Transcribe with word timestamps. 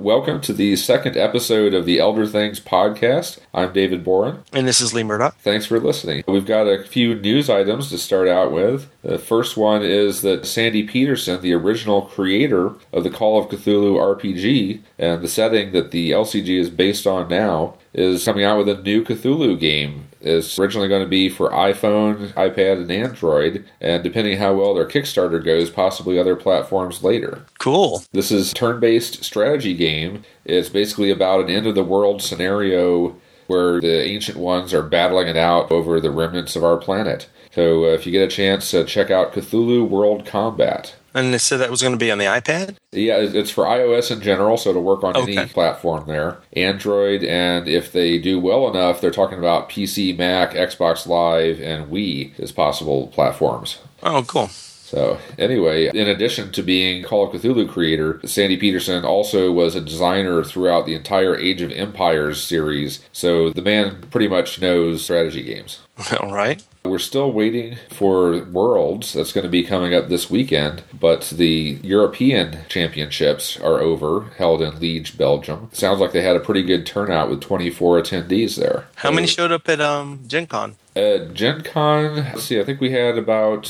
Welcome 0.00 0.40
to 0.42 0.54
the 0.54 0.76
second 0.76 1.18
episode 1.18 1.74
of 1.74 1.84
the 1.84 1.98
Elder 1.98 2.26
Things 2.26 2.58
podcast. 2.58 3.38
I'm 3.52 3.74
David 3.74 4.02
Boren. 4.02 4.42
And 4.50 4.66
this 4.66 4.80
is 4.80 4.94
Lee 4.94 5.02
Murdoch. 5.02 5.36
Thanks 5.40 5.66
for 5.66 5.78
listening. 5.78 6.24
We've 6.26 6.46
got 6.46 6.66
a 6.66 6.84
few 6.84 7.14
news 7.14 7.50
items 7.50 7.90
to 7.90 7.98
start 7.98 8.26
out 8.26 8.50
with. 8.50 8.88
The 9.02 9.18
first 9.18 9.58
one 9.58 9.82
is 9.82 10.22
that 10.22 10.46
Sandy 10.46 10.84
Petersen, 10.84 11.42
the 11.42 11.52
original 11.52 12.00
creator 12.00 12.72
of 12.94 13.04
the 13.04 13.10
Call 13.10 13.38
of 13.38 13.50
Cthulhu 13.50 13.96
RPG 13.98 14.80
and 14.98 15.20
the 15.20 15.28
setting 15.28 15.72
that 15.72 15.90
the 15.90 16.12
LCG 16.12 16.48
is 16.48 16.70
based 16.70 17.06
on 17.06 17.28
now, 17.28 17.74
is 17.92 18.24
coming 18.24 18.42
out 18.42 18.56
with 18.56 18.70
a 18.70 18.80
new 18.80 19.04
Cthulhu 19.04 19.60
game. 19.60 20.06
It's 20.20 20.58
originally 20.58 20.88
going 20.88 21.02
to 21.02 21.08
be 21.08 21.28
for 21.28 21.50
iPhone, 21.50 22.32
iPad, 22.34 22.82
and 22.82 22.90
Android, 22.90 23.64
and 23.80 24.02
depending 24.04 24.38
how 24.38 24.54
well 24.54 24.74
their 24.74 24.86
Kickstarter 24.86 25.42
goes, 25.42 25.70
possibly 25.70 26.18
other 26.18 26.36
platforms 26.36 27.02
later. 27.02 27.46
Cool. 27.58 28.02
This 28.12 28.30
is 28.30 28.52
turn-based 28.52 29.24
strategy 29.24 29.74
game. 29.74 30.24
It's 30.44 30.68
basically 30.68 31.10
about 31.10 31.40
an 31.40 31.50
end 31.50 31.66
of 31.66 31.74
the 31.74 31.84
world 31.84 32.22
scenario 32.22 33.16
where 33.46 33.80
the 33.80 34.04
ancient 34.04 34.38
ones 34.38 34.72
are 34.72 34.82
battling 34.82 35.26
it 35.26 35.36
out 35.36 35.72
over 35.72 36.00
the 36.00 36.10
remnants 36.10 36.54
of 36.54 36.62
our 36.62 36.76
planet. 36.76 37.28
So 37.52 37.84
uh, 37.84 37.88
if 37.88 38.06
you 38.06 38.12
get 38.12 38.22
a 38.22 38.28
chance, 38.28 38.72
uh, 38.72 38.84
check 38.84 39.10
out 39.10 39.32
Cthulhu 39.32 39.88
World 39.88 40.24
Combat. 40.24 40.94
And 41.14 41.34
they 41.34 41.38
said 41.38 41.58
that 41.58 41.70
was 41.70 41.82
going 41.82 41.92
to 41.94 41.98
be 41.98 42.10
on 42.10 42.18
the 42.18 42.24
iPad? 42.26 42.76
Yeah, 42.92 43.16
it's 43.18 43.50
for 43.50 43.64
iOS 43.64 44.10
in 44.10 44.20
general, 44.20 44.56
so 44.56 44.70
it'll 44.70 44.82
work 44.82 45.02
on 45.02 45.16
Okay. 45.16 45.36
any 45.36 45.48
platform 45.48 46.04
there. 46.06 46.38
Android, 46.54 47.24
and 47.24 47.66
if 47.68 47.92
they 47.92 48.18
do 48.18 48.38
well 48.38 48.68
enough, 48.68 49.00
they're 49.00 49.10
talking 49.10 49.38
about 49.38 49.68
PC, 49.68 50.16
Mac, 50.16 50.52
Xbox 50.52 51.06
Live, 51.06 51.60
and 51.60 51.90
Wii 51.90 52.38
as 52.38 52.52
possible 52.52 53.08
platforms. 53.08 53.78
Oh, 54.02 54.22
cool. 54.26 54.48
So, 54.48 55.18
anyway, 55.38 55.88
in 55.94 56.08
addition 56.08 56.50
to 56.50 56.64
being 56.64 57.04
Call 57.04 57.24
of 57.32 57.40
Cthulhu 57.40 57.68
creator, 57.68 58.20
Sandy 58.24 58.56
Petersen 58.56 59.04
also 59.04 59.52
was 59.52 59.76
a 59.76 59.80
designer 59.80 60.42
throughout 60.42 60.84
the 60.84 60.94
entire 60.96 61.36
Age 61.36 61.62
of 61.62 61.70
Empires 61.70 62.42
series, 62.42 62.98
so 63.12 63.50
the 63.50 63.62
man 63.62 64.02
pretty 64.10 64.26
much 64.26 64.60
knows 64.60 65.04
strategy 65.04 65.42
games. 65.44 65.78
All 66.20 66.32
right. 66.34 66.62
We're 66.84 66.98
still 66.98 67.30
waiting 67.30 67.76
for 67.90 68.42
Worlds. 68.44 69.12
That's 69.12 69.32
going 69.32 69.44
to 69.44 69.50
be 69.50 69.62
coming 69.62 69.94
up 69.94 70.08
this 70.08 70.30
weekend, 70.30 70.82
but 70.98 71.24
the 71.36 71.78
European 71.82 72.60
Championships 72.70 73.60
are 73.60 73.80
over, 73.80 74.30
held 74.38 74.62
in 74.62 74.80
Liege, 74.80 75.18
Belgium. 75.18 75.68
Sounds 75.72 76.00
like 76.00 76.12
they 76.12 76.22
had 76.22 76.36
a 76.36 76.40
pretty 76.40 76.62
good 76.62 76.86
turnout 76.86 77.28
with 77.28 77.42
24 77.42 78.00
attendees 78.00 78.56
there. 78.56 78.88
How 78.96 79.10
many 79.10 79.26
showed 79.26 79.52
up 79.52 79.68
at 79.68 79.80
um, 79.82 80.20
Gen 80.26 80.46
Con? 80.46 80.76
At 80.96 81.34
Gen 81.34 81.60
Con, 81.62 82.16
let's 82.16 82.44
see, 82.44 82.58
I 82.58 82.64
think 82.64 82.80
we 82.80 82.92
had 82.92 83.18
about, 83.18 83.66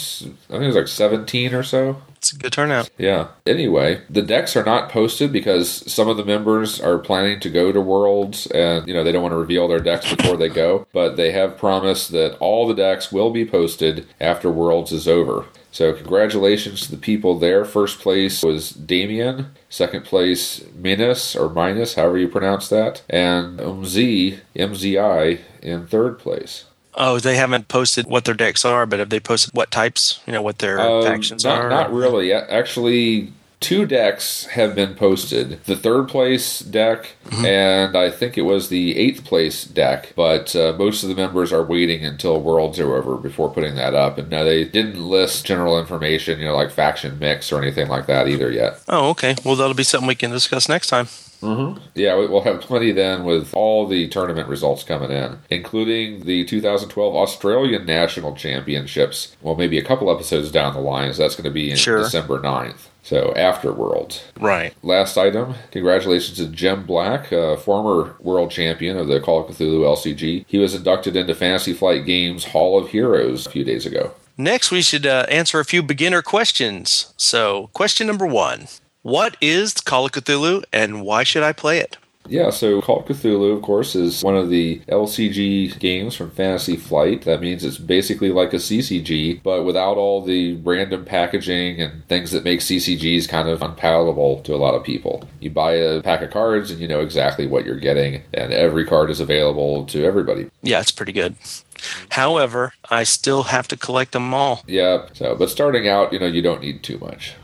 I 0.48 0.52
think 0.52 0.62
it 0.62 0.66
was 0.66 0.76
like 0.76 0.88
17 0.88 1.52
or 1.52 1.64
so. 1.64 2.00
It's 2.20 2.34
a 2.34 2.36
good 2.36 2.52
turnout. 2.52 2.90
Yeah. 2.98 3.28
Anyway, 3.46 4.02
the 4.10 4.20
decks 4.20 4.54
are 4.54 4.62
not 4.62 4.90
posted 4.90 5.32
because 5.32 5.90
some 5.90 6.06
of 6.06 6.18
the 6.18 6.24
members 6.24 6.78
are 6.78 6.98
planning 6.98 7.40
to 7.40 7.48
go 7.48 7.72
to 7.72 7.80
Worlds 7.80 8.46
and, 8.48 8.86
you 8.86 8.92
know, 8.92 9.02
they 9.02 9.10
don't 9.10 9.22
want 9.22 9.32
to 9.32 9.38
reveal 9.38 9.66
their 9.66 9.80
decks 9.80 10.14
before 10.14 10.36
they 10.36 10.50
go, 10.50 10.86
but 10.92 11.16
they 11.16 11.32
have 11.32 11.56
promised 11.56 12.12
that 12.12 12.36
all 12.36 12.68
the 12.68 12.74
decks 12.74 13.10
will 13.10 13.30
be 13.30 13.46
posted 13.46 14.06
after 14.20 14.50
Worlds 14.50 14.92
is 14.92 15.08
over. 15.08 15.46
So, 15.72 15.94
congratulations 15.94 16.82
to 16.82 16.91
the 16.91 16.98
people 16.98 17.38
there. 17.38 17.64
First 17.64 18.00
place 18.00 18.42
was 18.42 18.68
Damien. 18.68 19.52
Second 19.70 20.04
place, 20.04 20.62
Minus, 20.76 21.34
or 21.34 21.48
Minus, 21.48 21.94
however 21.94 22.18
you 22.18 22.28
pronounce 22.28 22.68
that. 22.68 23.02
And 23.08 23.58
MZ, 23.58 24.41
MZI, 24.54 25.41
in 25.62 25.86
third 25.86 26.18
place. 26.18 26.64
Oh, 27.02 27.18
they 27.18 27.36
haven't 27.36 27.68
posted 27.68 28.06
what 28.06 28.26
their 28.26 28.34
decks 28.34 28.62
are, 28.64 28.84
but 28.84 28.98
have 28.98 29.08
they 29.08 29.20
posted 29.20 29.54
what 29.54 29.70
types? 29.70 30.20
You 30.26 30.34
know, 30.34 30.42
what 30.42 30.58
their 30.58 30.78
Um, 30.78 31.02
factions 31.02 31.44
not, 31.44 31.58
are? 31.58 31.70
Not 31.70 31.90
really. 31.92 32.30
Actually, 32.30 33.32
two 33.58 33.86
decks 33.86 34.44
have 34.48 34.74
been 34.74 34.94
posted. 34.94 35.64
The 35.64 35.76
third 35.76 36.08
place 36.08 36.60
deck, 36.60 37.16
Mm-hmm. 37.30 37.44
and 37.46 37.96
I 37.96 38.10
think 38.10 38.36
it 38.36 38.42
was 38.42 38.68
the 38.68 38.98
eighth 38.98 39.24
place 39.24 39.64
deck. 39.64 40.12
But 40.14 40.54
uh, 40.54 40.74
most 40.76 41.02
of 41.02 41.08
the 41.08 41.14
members 41.14 41.52
are 41.54 41.62
waiting 41.62 42.04
until 42.04 42.40
Worlds 42.40 42.78
are 42.78 42.94
over 42.96 43.16
before 43.16 43.48
putting 43.50 43.76
that 43.76 43.94
up. 43.94 44.18
And 44.18 44.28
now 44.28 44.44
they 44.44 44.64
didn't 44.64 45.00
list 45.00 45.46
general 45.46 45.78
information, 45.80 46.38
you 46.38 46.44
know, 46.46 46.56
like 46.56 46.70
faction 46.70 47.19
mix 47.19 47.50
or 47.52 47.62
anything 47.62 47.88
like 47.88 48.06
that 48.06 48.28
either 48.28 48.50
yet. 48.52 48.80
Oh, 48.88 49.08
okay. 49.10 49.36
Well, 49.44 49.56
that'll 49.56 49.75
be 49.75 49.84
something 49.84 50.08
we 50.08 50.16
can 50.16 50.30
discuss 50.32 50.69
next 50.69 50.88
time. 50.88 51.06
Yeah, 51.42 52.16
we- 52.18 52.26
we'll 52.26 52.42
have 52.42 52.60
plenty 52.60 52.92
then 52.92 53.24
with 53.24 53.52
all 53.54 53.86
the 53.86 54.08
tournament 54.08 54.48
results 54.48 54.82
coming 54.82 55.10
in, 55.10 55.38
including 55.50 56.24
the 56.24 56.44
2012 56.44 57.14
Australian 57.16 57.86
National 57.86 58.34
Championships. 58.34 59.34
Well, 59.42 59.54
maybe 59.54 59.78
a 59.78 59.82
couple 59.84 60.10
episodes 60.10 60.50
down 60.50 60.74
the 60.74 60.80
line, 60.80 61.12
so 61.12 61.22
that's 61.22 61.34
going 61.36 61.44
to 61.44 61.50
be 61.50 61.70
in 61.70 61.76
Sure. 61.76 61.98
December 62.02 62.38
9th. 62.40 62.88
So 63.02 63.32
after 63.34 63.72
Worlds. 63.72 64.22
Right. 64.38 64.74
Last 64.82 65.16
item, 65.16 65.54
congratulations 65.70 66.36
to 66.36 66.46
Jim 66.46 66.84
Black, 66.84 67.32
uh, 67.32 67.56
former 67.56 68.14
world 68.20 68.50
champion 68.50 68.98
of 68.98 69.08
the 69.08 69.20
Call 69.20 69.40
of 69.40 69.56
Cthulhu 69.56 69.84
LCG. 69.84 70.44
He 70.46 70.58
was 70.58 70.74
inducted 70.74 71.16
into 71.16 71.34
Fantasy 71.34 71.72
Flight 71.72 72.04
Games 72.04 72.44
Hall 72.46 72.78
of 72.78 72.90
Heroes 72.90 73.46
a 73.46 73.50
few 73.50 73.64
days 73.64 73.86
ago. 73.86 74.12
Next, 74.36 74.70
we 74.70 74.82
should 74.82 75.06
uh, 75.06 75.24
answer 75.30 75.58
a 75.60 75.64
few 75.64 75.82
beginner 75.82 76.20
questions. 76.22 77.12
So, 77.16 77.70
question 77.72 78.06
number 78.06 78.26
one 78.26 78.68
What 79.03 79.38
is 79.41 79.72
Call 79.72 80.05
of 80.05 80.12
Cthulhu 80.12 80.62
and 80.75 81.00
why 81.00 81.22
should 81.22 81.43
I 81.43 81.55
play 81.55 81.78
it? 81.78 81.97
Yeah, 82.28 82.50
so 82.50 82.83
Call 82.83 83.00
of 83.00 83.06
Cthulhu, 83.06 83.56
of 83.56 83.62
course, 83.62 83.97
is 83.97 84.22
one 84.22 84.37
of 84.37 84.50
the 84.50 84.81
LCG 84.88 85.78
games 85.78 86.15
from 86.15 86.31
Fantasy 86.33 86.77
Flight. 86.77 87.22
That 87.22 87.41
means 87.41 87.65
it's 87.65 87.78
basically 87.78 88.31
like 88.31 88.53
a 88.53 88.56
CCG, 88.56 89.43
but 89.43 89.65
without 89.65 89.97
all 89.97 90.22
the 90.22 90.56
random 90.56 91.06
packaging 91.06 91.81
and 91.81 92.06
things 92.09 92.31
that 92.33 92.44
make 92.44 92.61
CCGs 92.61 93.27
kind 93.27 93.49
of 93.49 93.62
unpalatable 93.62 94.43
to 94.43 94.55
a 94.55 94.59
lot 94.61 94.75
of 94.75 94.84
people. 94.84 95.27
You 95.41 95.49
buy 95.49 95.72
a 95.72 96.03
pack 96.03 96.21
of 96.21 96.31
cards 96.31 96.71
and 96.71 96.78
you 96.78 96.87
know 96.87 97.00
exactly 97.00 97.47
what 97.47 97.65
you're 97.65 97.81
getting, 97.81 98.22
and 98.34 98.53
every 98.53 98.84
card 98.84 99.09
is 99.09 99.21
available 99.21 99.87
to 99.87 100.05
everybody. 100.05 100.50
Yeah, 100.62 100.81
it's 100.81 100.93
pretty 100.93 101.12
good. 101.12 101.37
Mm-hmm. 101.80 102.06
However, 102.10 102.74
I 102.91 103.04
still 103.04 103.44
have 103.44 103.68
to 103.68 103.76
collect 103.76 104.12
them 104.12 104.34
all. 104.34 104.62
Yeah, 104.66 105.06
so, 105.12 105.34
but 105.34 105.50
starting 105.50 105.88
out, 105.88 106.12
you 106.12 106.18
know, 106.18 106.26
you 106.26 106.42
don't 106.42 106.60
need 106.60 106.82
too 106.82 106.98
much. 106.98 107.34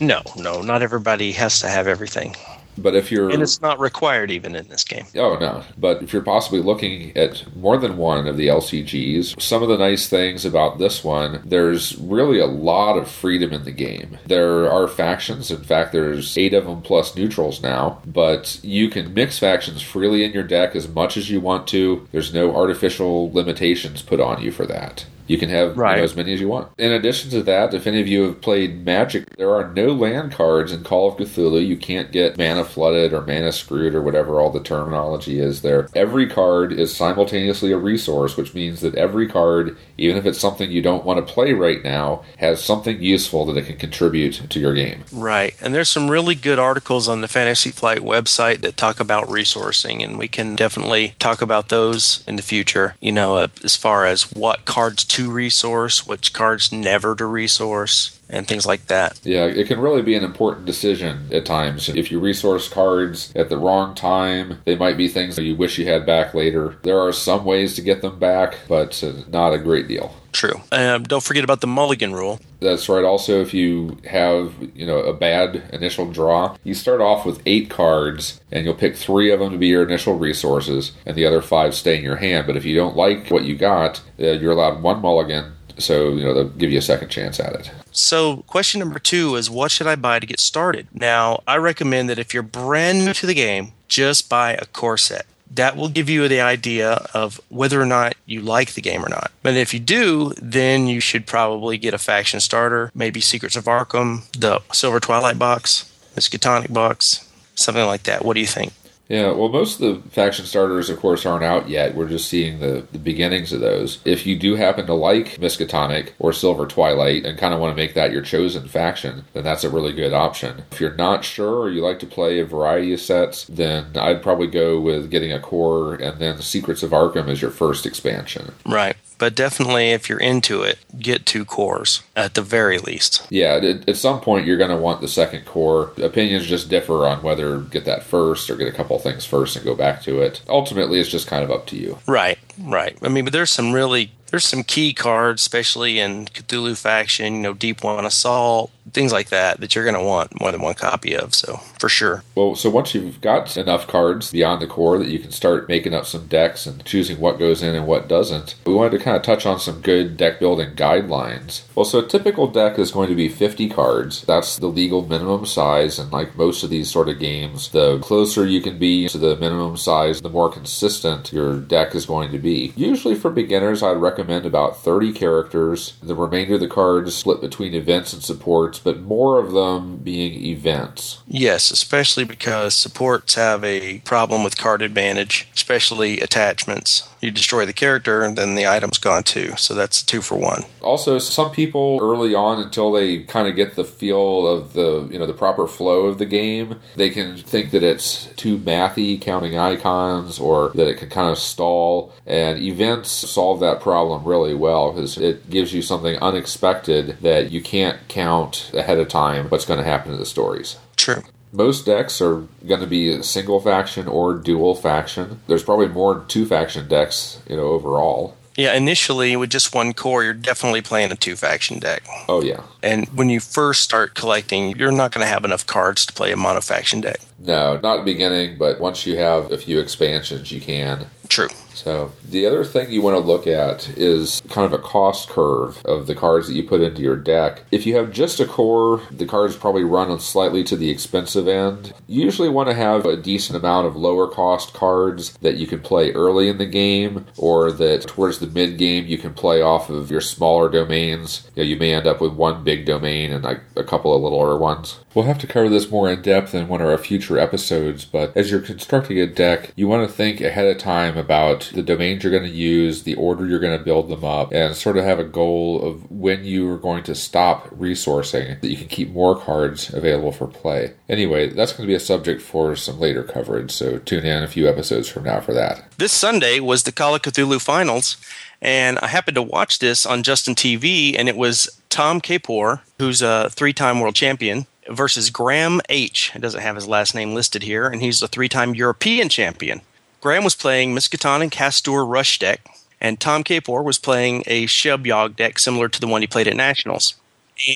No, 0.00 0.22
no, 0.36 0.62
not 0.62 0.82
everybody 0.82 1.32
has 1.32 1.60
to 1.60 1.68
have 1.68 1.86
everything. 1.86 2.36
But 2.82 2.94
if 2.94 3.10
you're. 3.10 3.30
And 3.30 3.42
it's 3.42 3.60
not 3.60 3.78
required 3.78 4.30
even 4.30 4.54
in 4.54 4.68
this 4.68 4.84
game. 4.84 5.04
Oh, 5.16 5.36
no. 5.38 5.62
But 5.76 6.02
if 6.02 6.12
you're 6.12 6.22
possibly 6.22 6.60
looking 6.60 7.16
at 7.16 7.44
more 7.56 7.76
than 7.76 7.96
one 7.96 8.26
of 8.26 8.36
the 8.36 8.48
LCGs, 8.48 9.40
some 9.40 9.62
of 9.62 9.68
the 9.68 9.78
nice 9.78 10.08
things 10.08 10.44
about 10.44 10.78
this 10.78 11.04
one, 11.04 11.42
there's 11.44 11.96
really 11.98 12.38
a 12.38 12.46
lot 12.46 12.96
of 12.96 13.10
freedom 13.10 13.52
in 13.52 13.64
the 13.64 13.72
game. 13.72 14.18
There 14.26 14.70
are 14.70 14.88
factions. 14.88 15.50
In 15.50 15.62
fact, 15.62 15.92
there's 15.92 16.36
eight 16.36 16.54
of 16.54 16.66
them 16.66 16.82
plus 16.82 17.16
neutrals 17.16 17.62
now. 17.62 18.02
But 18.06 18.60
you 18.62 18.88
can 18.88 19.14
mix 19.14 19.38
factions 19.38 19.82
freely 19.82 20.24
in 20.24 20.32
your 20.32 20.42
deck 20.42 20.74
as 20.74 20.88
much 20.88 21.16
as 21.16 21.30
you 21.30 21.40
want 21.40 21.66
to. 21.68 22.06
There's 22.12 22.34
no 22.34 22.54
artificial 22.54 23.30
limitations 23.32 24.02
put 24.02 24.20
on 24.20 24.42
you 24.42 24.50
for 24.52 24.66
that. 24.66 25.06
You 25.30 25.38
can 25.38 25.48
have 25.50 25.76
you 25.76 25.82
know, 25.82 25.92
as 25.92 26.16
many 26.16 26.32
as 26.32 26.40
you 26.40 26.48
want. 26.48 26.72
In 26.76 26.90
addition 26.90 27.30
to 27.30 27.44
that, 27.44 27.72
if 27.72 27.86
any 27.86 28.00
of 28.00 28.08
you 28.08 28.24
have 28.24 28.40
played 28.40 28.84
Magic, 28.84 29.36
there 29.36 29.54
are 29.54 29.72
no 29.72 29.92
land 29.92 30.32
cards 30.32 30.72
in 30.72 30.82
Call 30.82 31.06
of 31.06 31.18
Cthulhu. 31.18 31.64
You 31.64 31.76
can't 31.76 32.10
get 32.10 32.36
mana 32.36 32.64
flooded 32.64 33.12
or 33.12 33.20
mana 33.20 33.52
screwed 33.52 33.94
or 33.94 34.02
whatever 34.02 34.40
all 34.40 34.50
the 34.50 34.58
terminology 34.58 35.38
is 35.38 35.62
there. 35.62 35.88
Every 35.94 36.28
card 36.28 36.72
is 36.72 36.92
simultaneously 36.92 37.70
a 37.70 37.78
resource, 37.78 38.36
which 38.36 38.54
means 38.54 38.80
that 38.80 38.96
every 38.96 39.28
card, 39.28 39.76
even 39.96 40.16
if 40.16 40.26
it's 40.26 40.40
something 40.40 40.68
you 40.68 40.82
don't 40.82 41.04
want 41.04 41.24
to 41.24 41.32
play 41.32 41.52
right 41.52 41.84
now, 41.84 42.24
has 42.38 42.60
something 42.60 43.00
useful 43.00 43.46
that 43.46 43.56
it 43.56 43.66
can 43.66 43.76
contribute 43.76 44.50
to 44.50 44.58
your 44.58 44.74
game. 44.74 45.04
Right. 45.12 45.54
And 45.60 45.72
there's 45.72 45.90
some 45.90 46.10
really 46.10 46.34
good 46.34 46.58
articles 46.58 47.08
on 47.08 47.20
the 47.20 47.28
Fantasy 47.28 47.70
Flight 47.70 48.00
website 48.00 48.62
that 48.62 48.76
talk 48.76 48.98
about 48.98 49.28
resourcing, 49.28 50.02
and 50.02 50.18
we 50.18 50.26
can 50.26 50.56
definitely 50.56 51.14
talk 51.20 51.40
about 51.40 51.68
those 51.68 52.24
in 52.26 52.34
the 52.34 52.42
future. 52.42 52.96
You 52.98 53.12
know, 53.12 53.36
uh, 53.36 53.46
as 53.62 53.76
far 53.76 54.06
as 54.06 54.22
what 54.32 54.64
cards 54.64 55.04
to 55.04 55.19
resource, 55.28 56.06
which 56.06 56.32
cards 56.32 56.70
never 56.70 57.16
to 57.16 57.26
resource, 57.26 58.19
and 58.30 58.46
things 58.46 58.66
like 58.66 58.86
that. 58.86 59.20
Yeah, 59.24 59.44
it 59.44 59.66
can 59.66 59.80
really 59.80 60.02
be 60.02 60.14
an 60.14 60.24
important 60.24 60.66
decision 60.66 61.28
at 61.32 61.44
times. 61.44 61.88
If 61.88 62.10
you 62.10 62.20
resource 62.20 62.68
cards 62.68 63.32
at 63.34 63.48
the 63.48 63.58
wrong 63.58 63.94
time, 63.94 64.60
they 64.64 64.76
might 64.76 64.96
be 64.96 65.08
things 65.08 65.36
that 65.36 65.44
you 65.44 65.56
wish 65.56 65.78
you 65.78 65.86
had 65.86 66.06
back 66.06 66.34
later. 66.34 66.76
There 66.82 66.98
are 66.98 67.12
some 67.12 67.44
ways 67.44 67.74
to 67.74 67.82
get 67.82 68.02
them 68.02 68.18
back, 68.18 68.56
but 68.68 69.02
uh, 69.02 69.12
not 69.28 69.52
a 69.52 69.58
great 69.58 69.88
deal. 69.88 70.14
True. 70.32 70.60
Um, 70.70 71.02
don't 71.02 71.24
forget 71.24 71.42
about 71.42 71.60
the 71.60 71.66
mulligan 71.66 72.12
rule. 72.12 72.38
That's 72.60 72.88
right. 72.88 73.04
Also, 73.04 73.40
if 73.40 73.52
you 73.52 73.98
have, 74.08 74.52
you 74.74 74.86
know, 74.86 74.98
a 74.98 75.12
bad 75.12 75.68
initial 75.72 76.10
draw, 76.10 76.56
you 76.62 76.74
start 76.74 77.00
off 77.00 77.26
with 77.26 77.42
eight 77.46 77.68
cards, 77.68 78.40
and 78.52 78.64
you'll 78.64 78.74
pick 78.74 78.96
three 78.96 79.32
of 79.32 79.40
them 79.40 79.50
to 79.50 79.58
be 79.58 79.68
your 79.68 79.82
initial 79.82 80.16
resources, 80.16 80.92
and 81.04 81.16
the 81.16 81.26
other 81.26 81.42
five 81.42 81.74
stay 81.74 81.96
in 81.96 82.04
your 82.04 82.16
hand. 82.16 82.46
But 82.46 82.56
if 82.56 82.64
you 82.64 82.76
don't 82.76 82.96
like 82.96 83.28
what 83.28 83.44
you 83.44 83.56
got, 83.56 84.02
uh, 84.20 84.26
you're 84.32 84.52
allowed 84.52 84.82
one 84.82 85.00
mulligan, 85.00 85.52
so 85.78 86.10
you 86.10 86.24
know 86.24 86.34
they'll 86.34 86.48
give 86.48 86.70
you 86.70 86.78
a 86.78 86.82
second 86.82 87.08
chance 87.08 87.40
at 87.40 87.54
it. 87.54 87.70
So, 87.92 88.38
question 88.46 88.78
number 88.78 88.98
two 88.98 89.36
is 89.36 89.50
what 89.50 89.70
should 89.70 89.86
I 89.86 89.96
buy 89.96 90.18
to 90.18 90.26
get 90.26 90.40
started? 90.40 90.86
Now, 90.92 91.42
I 91.46 91.56
recommend 91.56 92.08
that 92.08 92.18
if 92.18 92.32
you're 92.32 92.42
brand 92.42 93.04
new 93.04 93.12
to 93.14 93.26
the 93.26 93.34
game, 93.34 93.72
just 93.88 94.28
buy 94.28 94.52
a 94.52 94.66
core 94.66 94.98
set. 94.98 95.26
That 95.52 95.76
will 95.76 95.88
give 95.88 96.08
you 96.08 96.28
the 96.28 96.40
idea 96.40 97.08
of 97.12 97.40
whether 97.48 97.82
or 97.82 97.86
not 97.86 98.14
you 98.24 98.40
like 98.40 98.74
the 98.74 98.80
game 98.80 99.04
or 99.04 99.08
not. 99.08 99.32
But 99.42 99.54
if 99.54 99.74
you 99.74 99.80
do, 99.80 100.32
then 100.40 100.86
you 100.86 101.00
should 101.00 101.26
probably 101.26 101.76
get 101.76 101.92
a 101.92 101.98
faction 101.98 102.38
starter, 102.38 102.92
maybe 102.94 103.20
Secrets 103.20 103.56
of 103.56 103.64
Arkham, 103.64 104.30
the 104.32 104.62
Silver 104.72 105.00
Twilight 105.00 105.40
box, 105.40 105.90
Miskatonic 106.14 106.72
box, 106.72 107.28
something 107.56 107.84
like 107.84 108.04
that. 108.04 108.24
What 108.24 108.34
do 108.34 108.40
you 108.40 108.46
think? 108.46 108.72
Yeah, 109.10 109.32
well, 109.32 109.48
most 109.48 109.80
of 109.80 110.04
the 110.04 110.10
faction 110.10 110.46
starters, 110.46 110.88
of 110.88 111.00
course, 111.00 111.26
aren't 111.26 111.42
out 111.42 111.68
yet. 111.68 111.96
We're 111.96 112.08
just 112.08 112.28
seeing 112.28 112.60
the, 112.60 112.86
the 112.92 112.98
beginnings 112.98 113.52
of 113.52 113.60
those. 113.60 113.98
If 114.04 114.24
you 114.24 114.38
do 114.38 114.54
happen 114.54 114.86
to 114.86 114.94
like 114.94 115.38
Miskatonic 115.38 116.10
or 116.20 116.32
Silver 116.32 116.64
Twilight 116.64 117.26
and 117.26 117.36
kind 117.36 117.52
of 117.52 117.58
want 117.58 117.72
to 117.72 117.76
make 117.76 117.94
that 117.94 118.12
your 118.12 118.22
chosen 118.22 118.68
faction, 118.68 119.24
then 119.32 119.42
that's 119.42 119.64
a 119.64 119.68
really 119.68 119.92
good 119.92 120.12
option. 120.12 120.62
If 120.70 120.80
you're 120.80 120.94
not 120.94 121.24
sure 121.24 121.56
or 121.56 121.70
you 121.70 121.82
like 121.82 121.98
to 121.98 122.06
play 122.06 122.38
a 122.38 122.44
variety 122.44 122.92
of 122.92 123.00
sets, 123.00 123.46
then 123.46 123.96
I'd 123.96 124.22
probably 124.22 124.46
go 124.46 124.80
with 124.80 125.10
getting 125.10 125.32
a 125.32 125.40
core 125.40 125.94
and 125.94 126.20
then 126.20 126.40
Secrets 126.40 126.84
of 126.84 126.92
Arkham 126.92 127.28
as 127.28 127.42
your 127.42 127.50
first 127.50 127.86
expansion. 127.86 128.52
Right. 128.64 128.96
But 129.20 129.34
definitely, 129.34 129.90
if 129.90 130.08
you're 130.08 130.18
into 130.18 130.62
it, 130.62 130.78
get 130.98 131.26
two 131.26 131.44
cores 131.44 132.02
at 132.16 132.32
the 132.32 132.40
very 132.40 132.78
least. 132.78 133.26
Yeah, 133.28 133.56
at, 133.56 133.86
at 133.86 133.96
some 133.98 134.22
point 134.22 134.46
you're 134.46 134.56
going 134.56 134.70
to 134.70 134.78
want 134.78 135.02
the 135.02 135.08
second 135.08 135.44
core. 135.44 135.92
Opinions 135.98 136.46
just 136.46 136.70
differ 136.70 137.06
on 137.06 137.22
whether 137.22 137.58
get 137.60 137.84
that 137.84 138.02
first 138.02 138.48
or 138.48 138.56
get 138.56 138.66
a 138.66 138.72
couple 138.72 138.98
things 138.98 139.26
first 139.26 139.56
and 139.56 139.64
go 139.64 139.74
back 139.74 140.00
to 140.04 140.22
it. 140.22 140.40
Ultimately, 140.48 140.98
it's 141.00 141.10
just 141.10 141.26
kind 141.26 141.44
of 141.44 141.50
up 141.50 141.66
to 141.66 141.76
you. 141.76 141.98
Right, 142.06 142.38
right. 142.62 142.96
I 143.02 143.08
mean, 143.08 143.24
but 143.24 143.34
there's 143.34 143.50
some 143.50 143.74
really 143.74 144.10
there's 144.30 144.46
some 144.46 144.62
key 144.62 144.92
cards, 144.92 145.42
especially 145.42 145.98
in 145.98 146.26
Cthulhu 146.26 146.80
faction, 146.80 147.36
you 147.36 147.40
know, 147.40 147.54
Deep 147.54 147.82
One 147.82 148.04
Assault, 148.04 148.70
things 148.92 149.12
like 149.12 149.28
that, 149.28 149.60
that 149.60 149.74
you're 149.74 149.84
going 149.84 149.96
to 149.96 150.02
want 150.02 150.40
more 150.40 150.52
than 150.52 150.62
one 150.62 150.74
copy 150.74 151.14
of. 151.16 151.34
So 151.34 151.56
for 151.78 151.88
sure. 151.88 152.22
Well, 152.34 152.54
so 152.54 152.70
once 152.70 152.94
you've 152.94 153.20
got 153.20 153.56
enough 153.56 153.86
cards 153.86 154.30
beyond 154.30 154.62
the 154.62 154.66
core 154.66 154.98
that 154.98 155.08
you 155.08 155.18
can 155.18 155.30
start 155.30 155.68
making 155.68 155.94
up 155.94 156.06
some 156.06 156.26
decks 156.26 156.66
and 156.66 156.84
choosing 156.84 157.20
what 157.20 157.38
goes 157.38 157.62
in 157.62 157.74
and 157.74 157.86
what 157.86 158.08
doesn't, 158.08 158.54
we 158.66 158.74
wanted 158.74 158.98
to 158.98 159.04
kind 159.04 159.16
of 159.16 159.22
touch 159.22 159.46
on 159.46 159.60
some 159.60 159.80
good 159.80 160.16
deck 160.16 160.38
building 160.38 160.74
guidelines. 160.74 161.62
Well, 161.74 161.84
so 161.84 162.00
a 162.00 162.06
typical 162.06 162.46
deck 162.46 162.78
is 162.78 162.90
going 162.90 163.08
to 163.08 163.14
be 163.14 163.28
50 163.28 163.68
cards. 163.68 164.22
That's 164.22 164.56
the 164.56 164.66
legal 164.66 165.06
minimum 165.06 165.46
size, 165.46 165.98
and 165.98 166.12
like 166.12 166.36
most 166.36 166.62
of 166.62 166.70
these 166.70 166.90
sort 166.90 167.08
of 167.08 167.18
games, 167.18 167.70
the 167.70 167.98
closer 168.00 168.46
you 168.46 168.60
can 168.60 168.78
be 168.78 169.08
to 169.08 169.18
the 169.18 169.36
minimum 169.36 169.76
size, 169.76 170.20
the 170.20 170.28
more 170.28 170.50
consistent 170.50 171.32
your 171.32 171.58
deck 171.58 171.94
is 171.94 172.06
going 172.06 172.32
to 172.32 172.38
be. 172.38 172.72
Usually 172.76 173.14
for 173.14 173.30
beginners, 173.30 173.82
I'd 173.82 173.92
recommend 173.92 174.19
recommend 174.20 174.44
about 174.44 174.76
30 174.76 175.12
characters. 175.14 175.94
The 176.02 176.14
remainder 176.14 176.54
of 176.54 176.60
the 176.60 176.68
cards 176.68 177.14
split 177.14 177.40
between 177.40 177.72
events 177.72 178.12
and 178.12 178.22
supports, 178.22 178.78
but 178.78 179.00
more 179.00 179.38
of 179.38 179.52
them 179.52 179.96
being 179.96 180.44
events. 180.44 181.22
Yes, 181.26 181.70
especially 181.70 182.24
because 182.24 182.74
supports 182.74 183.34
have 183.36 183.64
a 183.64 184.00
problem 184.00 184.44
with 184.44 184.58
card 184.58 184.82
advantage, 184.82 185.48
especially 185.54 186.20
attachments 186.20 187.09
you 187.20 187.30
destroy 187.30 187.66
the 187.66 187.72
character 187.72 188.22
and 188.22 188.36
then 188.36 188.54
the 188.54 188.66
item's 188.66 188.98
gone 188.98 189.22
too. 189.22 189.54
So 189.56 189.74
that's 189.74 190.02
two 190.02 190.22
for 190.22 190.36
one. 190.36 190.64
Also, 190.80 191.18
some 191.18 191.50
people 191.50 191.98
early 192.00 192.34
on 192.34 192.60
until 192.60 192.92
they 192.92 193.22
kind 193.24 193.46
of 193.46 193.56
get 193.56 193.76
the 193.76 193.84
feel 193.84 194.46
of 194.46 194.72
the 194.72 195.08
you 195.10 195.18
know 195.18 195.26
the 195.26 195.34
proper 195.34 195.66
flow 195.66 196.06
of 196.06 196.18
the 196.18 196.26
game, 196.26 196.80
they 196.96 197.10
can 197.10 197.36
think 197.36 197.70
that 197.70 197.82
it's 197.82 198.26
too 198.36 198.58
mathy 198.58 199.20
counting 199.20 199.58
icons 199.58 200.38
or 200.38 200.70
that 200.70 200.88
it 200.88 200.98
can 200.98 201.10
kind 201.10 201.30
of 201.30 201.38
stall. 201.38 202.12
And 202.26 202.58
events 202.58 203.10
solve 203.10 203.60
that 203.60 203.80
problem 203.80 204.24
really 204.24 204.54
well 204.54 204.92
because 204.92 205.18
it 205.18 205.50
gives 205.50 205.74
you 205.74 205.82
something 205.82 206.16
unexpected 206.18 207.18
that 207.20 207.50
you 207.50 207.62
can't 207.62 207.98
count 208.08 208.70
ahead 208.74 208.98
of 208.98 209.08
time 209.08 209.48
what's 209.48 209.64
going 209.64 209.78
to 209.78 209.84
happen 209.84 210.12
to 210.12 210.18
the 210.18 210.26
stories. 210.26 210.78
True. 210.96 211.22
Most 211.52 211.86
decks 211.86 212.20
are 212.20 212.46
going 212.66 212.80
to 212.80 212.86
be 212.86 213.22
single 213.22 213.60
faction 213.60 214.06
or 214.06 214.34
dual 214.34 214.74
faction. 214.74 215.40
There's 215.48 215.64
probably 215.64 215.88
more 215.88 216.24
two 216.28 216.46
faction 216.46 216.88
decks, 216.88 217.40
you 217.48 217.56
know, 217.56 217.64
overall. 217.64 218.36
Yeah, 218.56 218.74
initially 218.74 219.36
with 219.36 219.50
just 219.50 219.74
one 219.74 219.94
core, 219.94 220.22
you're 220.22 220.34
definitely 220.34 220.82
playing 220.82 221.12
a 221.12 221.16
two 221.16 221.34
faction 221.36 221.78
deck. 221.78 222.02
Oh 222.28 222.42
yeah. 222.42 222.62
And 222.82 223.08
when 223.08 223.30
you 223.30 223.40
first 223.40 223.80
start 223.80 224.14
collecting, 224.14 224.76
you're 224.76 224.92
not 224.92 225.12
going 225.12 225.24
to 225.24 225.32
have 225.32 225.44
enough 225.44 225.66
cards 225.66 226.04
to 226.06 226.12
play 226.12 226.30
a 226.32 226.36
mono 226.36 226.60
faction 226.60 227.00
deck. 227.00 227.20
No, 227.38 227.80
not 227.82 227.98
the 227.98 228.02
beginning, 228.02 228.58
but 228.58 228.80
once 228.80 229.06
you 229.06 229.16
have 229.16 229.50
a 229.50 229.56
few 229.56 229.80
expansions, 229.80 230.52
you 230.52 230.60
can. 230.60 231.06
True. 231.28 231.48
So, 231.82 232.12
the 232.28 232.44
other 232.44 232.62
thing 232.62 232.90
you 232.90 233.00
want 233.00 233.16
to 233.16 233.26
look 233.26 233.46
at 233.46 233.88
is 233.96 234.42
kind 234.50 234.66
of 234.66 234.78
a 234.78 234.82
cost 234.82 235.30
curve 235.30 235.82
of 235.86 236.06
the 236.06 236.14
cards 236.14 236.46
that 236.46 236.54
you 236.54 236.62
put 236.62 236.82
into 236.82 237.00
your 237.00 237.16
deck. 237.16 237.62
If 237.70 237.86
you 237.86 237.96
have 237.96 238.12
just 238.12 238.38
a 238.38 238.44
core, 238.44 239.00
the 239.10 239.24
cards 239.24 239.56
probably 239.56 239.84
run 239.84 240.10
on 240.10 240.20
slightly 240.20 240.62
to 240.64 240.76
the 240.76 240.90
expensive 240.90 241.48
end. 241.48 241.94
You 242.06 242.22
usually 242.22 242.50
want 242.50 242.68
to 242.68 242.74
have 242.74 243.06
a 243.06 243.16
decent 243.16 243.56
amount 243.56 243.86
of 243.86 243.96
lower 243.96 244.28
cost 244.28 244.74
cards 244.74 245.38
that 245.40 245.56
you 245.56 245.66
can 245.66 245.80
play 245.80 246.12
early 246.12 246.48
in 246.48 246.58
the 246.58 246.66
game, 246.66 247.24
or 247.38 247.72
that 247.72 248.06
towards 248.06 248.40
the 248.40 248.46
mid 248.46 248.76
game 248.76 249.06
you 249.06 249.16
can 249.16 249.32
play 249.32 249.62
off 249.62 249.88
of 249.88 250.10
your 250.10 250.20
smaller 250.20 250.68
domains. 250.68 251.50
You, 251.54 251.62
know, 251.62 251.68
you 251.70 251.76
may 251.76 251.94
end 251.94 252.06
up 252.06 252.20
with 252.20 252.34
one 252.34 252.62
big 252.62 252.84
domain 252.84 253.32
and 253.32 253.42
like 253.42 253.62
a 253.74 253.84
couple 253.84 254.14
of 254.14 254.20
littler 254.20 254.58
ones. 254.58 255.00
We'll 255.14 255.24
have 255.24 255.38
to 255.38 255.46
cover 255.46 255.68
this 255.68 255.90
more 255.90 256.08
in 256.08 256.22
depth 256.22 256.54
in 256.54 256.68
one 256.68 256.80
of 256.80 256.88
our 256.88 256.98
future 256.98 257.38
episodes, 257.38 258.04
but 258.04 258.36
as 258.36 258.50
you're 258.50 258.60
constructing 258.60 259.18
a 259.18 259.26
deck, 259.26 259.72
you 259.74 259.88
want 259.88 260.08
to 260.08 260.14
think 260.14 260.40
ahead 260.40 260.66
of 260.66 260.78
time 260.78 261.18
about 261.18 261.69
the 261.72 261.82
domains 261.82 262.22
you're 262.22 262.32
going 262.32 262.50
to 262.50 262.56
use, 262.56 263.02
the 263.02 263.14
order 263.14 263.46
you're 263.46 263.60
going 263.60 263.78
to 263.78 263.84
build 263.84 264.08
them 264.08 264.24
up, 264.24 264.52
and 264.52 264.74
sort 264.74 264.96
of 264.96 265.04
have 265.04 265.18
a 265.18 265.24
goal 265.24 265.82
of 265.82 266.10
when 266.10 266.44
you 266.44 266.70
are 266.70 266.78
going 266.78 267.02
to 267.04 267.14
stop 267.14 267.68
resourcing 267.70 268.60
that 268.60 268.68
you 268.68 268.76
can 268.76 268.88
keep 268.88 269.10
more 269.10 269.38
cards 269.38 269.92
available 269.92 270.32
for 270.32 270.46
play. 270.46 270.92
Anyway, 271.08 271.48
that's 271.48 271.72
going 271.72 271.86
to 271.86 271.90
be 271.90 271.94
a 271.94 272.00
subject 272.00 272.42
for 272.42 272.76
some 272.76 272.98
later 272.98 273.22
coverage, 273.22 273.70
so 273.70 273.98
tune 273.98 274.24
in 274.24 274.42
a 274.42 274.48
few 274.48 274.68
episodes 274.68 275.08
from 275.08 275.24
now 275.24 275.40
for 275.40 275.52
that. 275.52 275.84
This 275.98 276.12
Sunday 276.12 276.60
was 276.60 276.82
the 276.82 276.92
Call 276.92 277.14
of 277.14 277.22
Cthulhu 277.22 277.60
Finals, 277.60 278.16
and 278.62 278.98
I 278.98 279.08
happened 279.08 279.36
to 279.36 279.42
watch 279.42 279.78
this 279.78 280.04
on 280.04 280.22
Justin 280.22 280.54
TV, 280.54 281.14
and 281.18 281.28
it 281.28 281.36
was 281.36 281.80
Tom 281.88 282.20
Kapor, 282.20 282.80
who's 282.98 283.22
a 283.22 283.48
three 283.50 283.72
time 283.72 284.00
world 284.00 284.14
champion, 284.14 284.66
versus 284.90 285.30
Graham 285.30 285.80
H. 285.88 286.32
It 286.34 286.40
doesn't 286.40 286.60
have 286.60 286.76
his 286.76 286.88
last 286.88 287.14
name 287.14 287.34
listed 287.34 287.62
here, 287.62 287.86
and 287.86 288.02
he's 288.02 288.22
a 288.22 288.28
three 288.28 288.48
time 288.48 288.74
European 288.74 289.28
champion. 289.28 289.80
Graham 290.20 290.44
was 290.44 290.54
playing 290.54 290.94
Miskatonic 290.94 291.50
Castor 291.50 292.04
Rush 292.04 292.38
deck, 292.38 292.60
and 293.00 293.18
Tom 293.18 293.42
Kapor 293.42 293.82
was 293.82 293.98
playing 293.98 294.42
a 294.46 294.66
Shub 294.66 295.06
Yog 295.06 295.36
deck 295.36 295.58
similar 295.58 295.88
to 295.88 296.00
the 296.00 296.06
one 296.06 296.20
he 296.20 296.26
played 296.26 296.46
at 296.46 296.56
Nationals. 296.56 297.14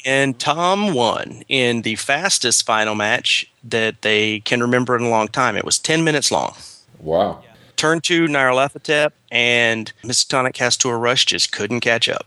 And 0.04 0.38
Tom 0.38 0.94
won 0.94 1.42
in 1.48 1.82
the 1.82 1.96
fastest 1.96 2.64
final 2.66 2.94
match 2.94 3.50
that 3.62 4.02
they 4.02 4.40
can 4.40 4.60
remember 4.60 4.96
in 4.96 5.04
a 5.04 5.08
long 5.10 5.28
time. 5.28 5.56
It 5.56 5.64
was 5.64 5.78
10 5.78 6.04
minutes 6.04 6.30
long. 6.30 6.54
Wow. 6.98 7.42
Turn 7.76 8.00
two, 8.00 8.26
Nyarlathotep, 8.26 9.12
and 9.30 9.92
Miskatonic 10.02 10.54
Castor 10.54 10.98
Rush 10.98 11.26
just 11.26 11.52
couldn't 11.52 11.80
catch 11.80 12.08
up. 12.08 12.26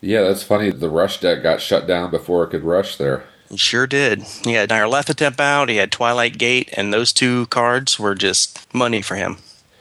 Yeah, 0.00 0.22
that's 0.22 0.42
funny. 0.42 0.70
The 0.70 0.88
Rush 0.88 1.20
deck 1.20 1.42
got 1.42 1.60
shut 1.60 1.86
down 1.86 2.10
before 2.10 2.44
it 2.44 2.50
could 2.50 2.64
rush 2.64 2.96
there. 2.96 3.24
He 3.50 3.56
sure 3.56 3.86
did. 3.86 4.22
He 4.44 4.52
had 4.52 4.68
Nyarlathotep 4.68 5.40
out, 5.40 5.68
he 5.68 5.76
had 5.76 5.90
Twilight 5.90 6.38
Gate, 6.38 6.72
and 6.76 6.92
those 6.92 7.12
two 7.12 7.46
cards 7.46 7.98
were 7.98 8.14
just 8.14 8.72
money 8.74 9.02
for 9.02 9.16
him. 9.16 9.38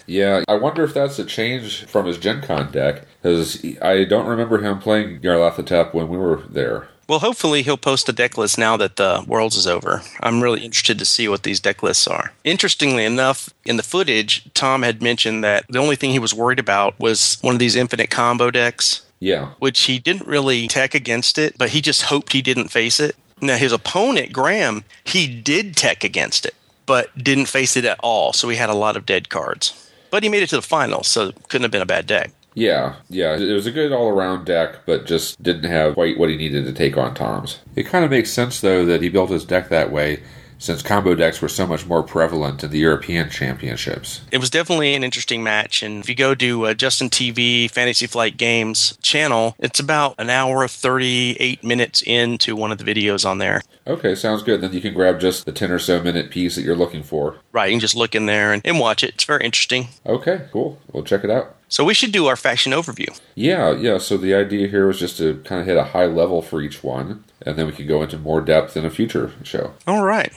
Yeah, 0.07 0.43
I 0.47 0.55
wonder 0.55 0.83
if 0.83 0.93
that's 0.93 1.19
a 1.19 1.25
change 1.25 1.85
from 1.85 2.05
his 2.05 2.17
Gen 2.17 2.41
Con 2.41 2.71
deck, 2.71 3.03
because 3.21 3.63
I 3.81 4.05
don't 4.05 4.25
remember 4.25 4.59
him 4.59 4.79
playing 4.79 5.19
Nyarlathotep 5.19 5.93
when 5.93 6.07
we 6.07 6.17
were 6.17 6.41
there. 6.49 6.87
Well, 7.07 7.19
hopefully 7.19 7.61
he'll 7.61 7.77
post 7.77 8.09
a 8.09 8.13
deck 8.13 8.37
list 8.37 8.57
now 8.57 8.75
that 8.77 8.97
the 8.97 9.23
Worlds 9.27 9.55
is 9.55 9.67
over. 9.67 10.01
I'm 10.21 10.43
really 10.43 10.65
interested 10.65 10.99
to 10.99 11.05
see 11.05 11.29
what 11.29 11.43
these 11.43 11.61
deck 11.61 11.81
lists 11.81 12.05
are. 12.05 12.33
Interestingly 12.43 13.05
enough, 13.05 13.49
in 13.65 13.77
the 13.77 13.83
footage, 13.83 14.45
Tom 14.53 14.81
had 14.81 15.01
mentioned 15.01 15.43
that 15.43 15.65
the 15.69 15.79
only 15.79 15.95
thing 15.95 16.11
he 16.11 16.19
was 16.19 16.33
worried 16.33 16.59
about 16.59 16.99
was 16.99 17.37
one 17.41 17.55
of 17.55 17.59
these 17.59 17.77
infinite 17.77 18.09
combo 18.09 18.51
decks. 18.51 19.03
Yeah. 19.19 19.51
Which 19.59 19.83
he 19.83 19.99
didn't 19.99 20.27
really 20.27 20.67
tech 20.67 20.93
against 20.93 21.37
it, 21.37 21.57
but 21.57 21.69
he 21.69 21.81
just 21.81 22.03
hoped 22.03 22.33
he 22.33 22.41
didn't 22.41 22.69
face 22.69 22.99
it. 22.99 23.15
Now, 23.39 23.55
his 23.55 23.71
opponent, 23.71 24.33
Graham, 24.33 24.83
he 25.05 25.27
did 25.27 25.77
tech 25.77 26.03
against 26.03 26.45
it, 26.45 26.55
but 26.85 27.17
didn't 27.17 27.45
face 27.45 27.77
it 27.77 27.85
at 27.85 27.99
all. 28.01 28.33
So 28.33 28.49
he 28.49 28.57
had 28.57 28.69
a 28.69 28.75
lot 28.75 28.97
of 28.97 29.05
dead 29.05 29.29
cards. 29.29 29.86
But 30.09 30.23
he 30.23 30.29
made 30.29 30.43
it 30.43 30.49
to 30.49 30.55
the 30.55 30.61
finals, 30.61 31.07
so 31.07 31.29
it 31.29 31.49
couldn't 31.49 31.63
have 31.63 31.71
been 31.71 31.81
a 31.81 31.85
bad 31.85 32.07
deck. 32.07 32.31
Yeah, 32.53 32.95
yeah, 33.09 33.37
it 33.37 33.53
was 33.53 33.67
a 33.67 33.71
good 33.71 33.91
all 33.91 34.09
around 34.09 34.45
deck, 34.45 34.79
but 34.87 35.05
just 35.05 35.41
didn't 35.43 35.69
have 35.69 35.93
quite 35.93 36.17
what 36.17 36.29
he 36.29 36.37
needed 36.37 36.65
to 36.65 36.73
take 36.73 36.97
on 36.97 37.13
Tom's. 37.13 37.59
It 37.75 37.83
kind 37.83 38.03
of 38.03 38.09
makes 38.09 38.31
sense, 38.31 38.61
though, 38.61 38.83
that 38.85 39.03
he 39.03 39.09
built 39.09 39.29
his 39.29 39.45
deck 39.45 39.69
that 39.69 39.91
way 39.91 40.23
since 40.57 40.81
combo 40.81 41.15
decks 41.15 41.41
were 41.41 41.49
so 41.49 41.67
much 41.67 41.85
more 41.85 42.03
prevalent 42.03 42.63
in 42.63 42.71
the 42.71 42.79
European 42.79 43.29
championships. 43.29 44.21
It 44.31 44.39
was 44.39 44.49
definitely 44.49 44.95
an 44.95 45.03
interesting 45.03 45.43
match. 45.43 45.83
And 45.83 46.03
if 46.03 46.09
you 46.09 46.15
go 46.15 46.35
to 46.35 46.67
uh, 46.67 46.73
Justin 46.73 47.09
TV 47.09 47.69
Fantasy 47.69 48.07
Flight 48.07 48.37
Games 48.37 48.97
channel, 49.01 49.55
it's 49.59 49.79
about 49.79 50.15
an 50.17 50.29
hour 50.29 50.63
of 50.63 50.71
38 50.71 51.63
minutes 51.63 52.01
into 52.01 52.55
one 52.55 52.71
of 52.71 52.77
the 52.77 52.83
videos 52.83 53.27
on 53.27 53.37
there. 53.37 53.61
Okay, 53.85 54.15
sounds 54.15 54.43
good. 54.43 54.61
Then 54.61 54.73
you 54.73 54.81
can 54.81 54.93
grab 54.93 55.19
just 55.19 55.45
the 55.45 55.51
10 55.51 55.71
or 55.71 55.79
so 55.79 56.01
minute 56.01 56.31
piece 56.31 56.55
that 56.55 56.63
you're 56.63 56.75
looking 56.75 57.03
for. 57.03 57.37
Right, 57.51 57.67
you 57.67 57.73
can 57.73 57.79
just 57.79 57.95
look 57.95 58.15
in 58.15 58.25
there 58.25 58.53
and, 58.53 58.61
and 58.65 58.79
watch 58.79 59.03
it. 59.03 59.15
It's 59.15 59.23
very 59.23 59.45
interesting. 59.45 59.89
Okay, 60.05 60.47
cool. 60.51 60.79
We'll 60.91 61.03
check 61.03 61.23
it 61.23 61.29
out. 61.29 61.56
So 61.69 61.83
we 61.83 61.93
should 61.93 62.11
do 62.11 62.27
our 62.27 62.35
faction 62.35 62.71
overview. 62.71 63.19
Yeah, 63.35 63.71
yeah. 63.71 63.97
So 63.97 64.17
the 64.17 64.33
idea 64.33 64.67
here 64.67 64.87
was 64.87 64.99
just 64.99 65.17
to 65.17 65.41
kind 65.43 65.59
of 65.61 65.67
hit 65.67 65.77
a 65.77 65.83
high 65.83 66.05
level 66.05 66.41
for 66.41 66.61
each 66.61 66.83
one, 66.83 67.23
and 67.45 67.57
then 67.57 67.65
we 67.65 67.73
could 67.73 67.87
go 67.87 68.01
into 68.01 68.17
more 68.17 68.41
depth 68.41 68.77
in 68.77 68.85
a 68.85 68.89
future 68.89 69.33
show. 69.43 69.73
All 69.85 70.03
right. 70.03 70.31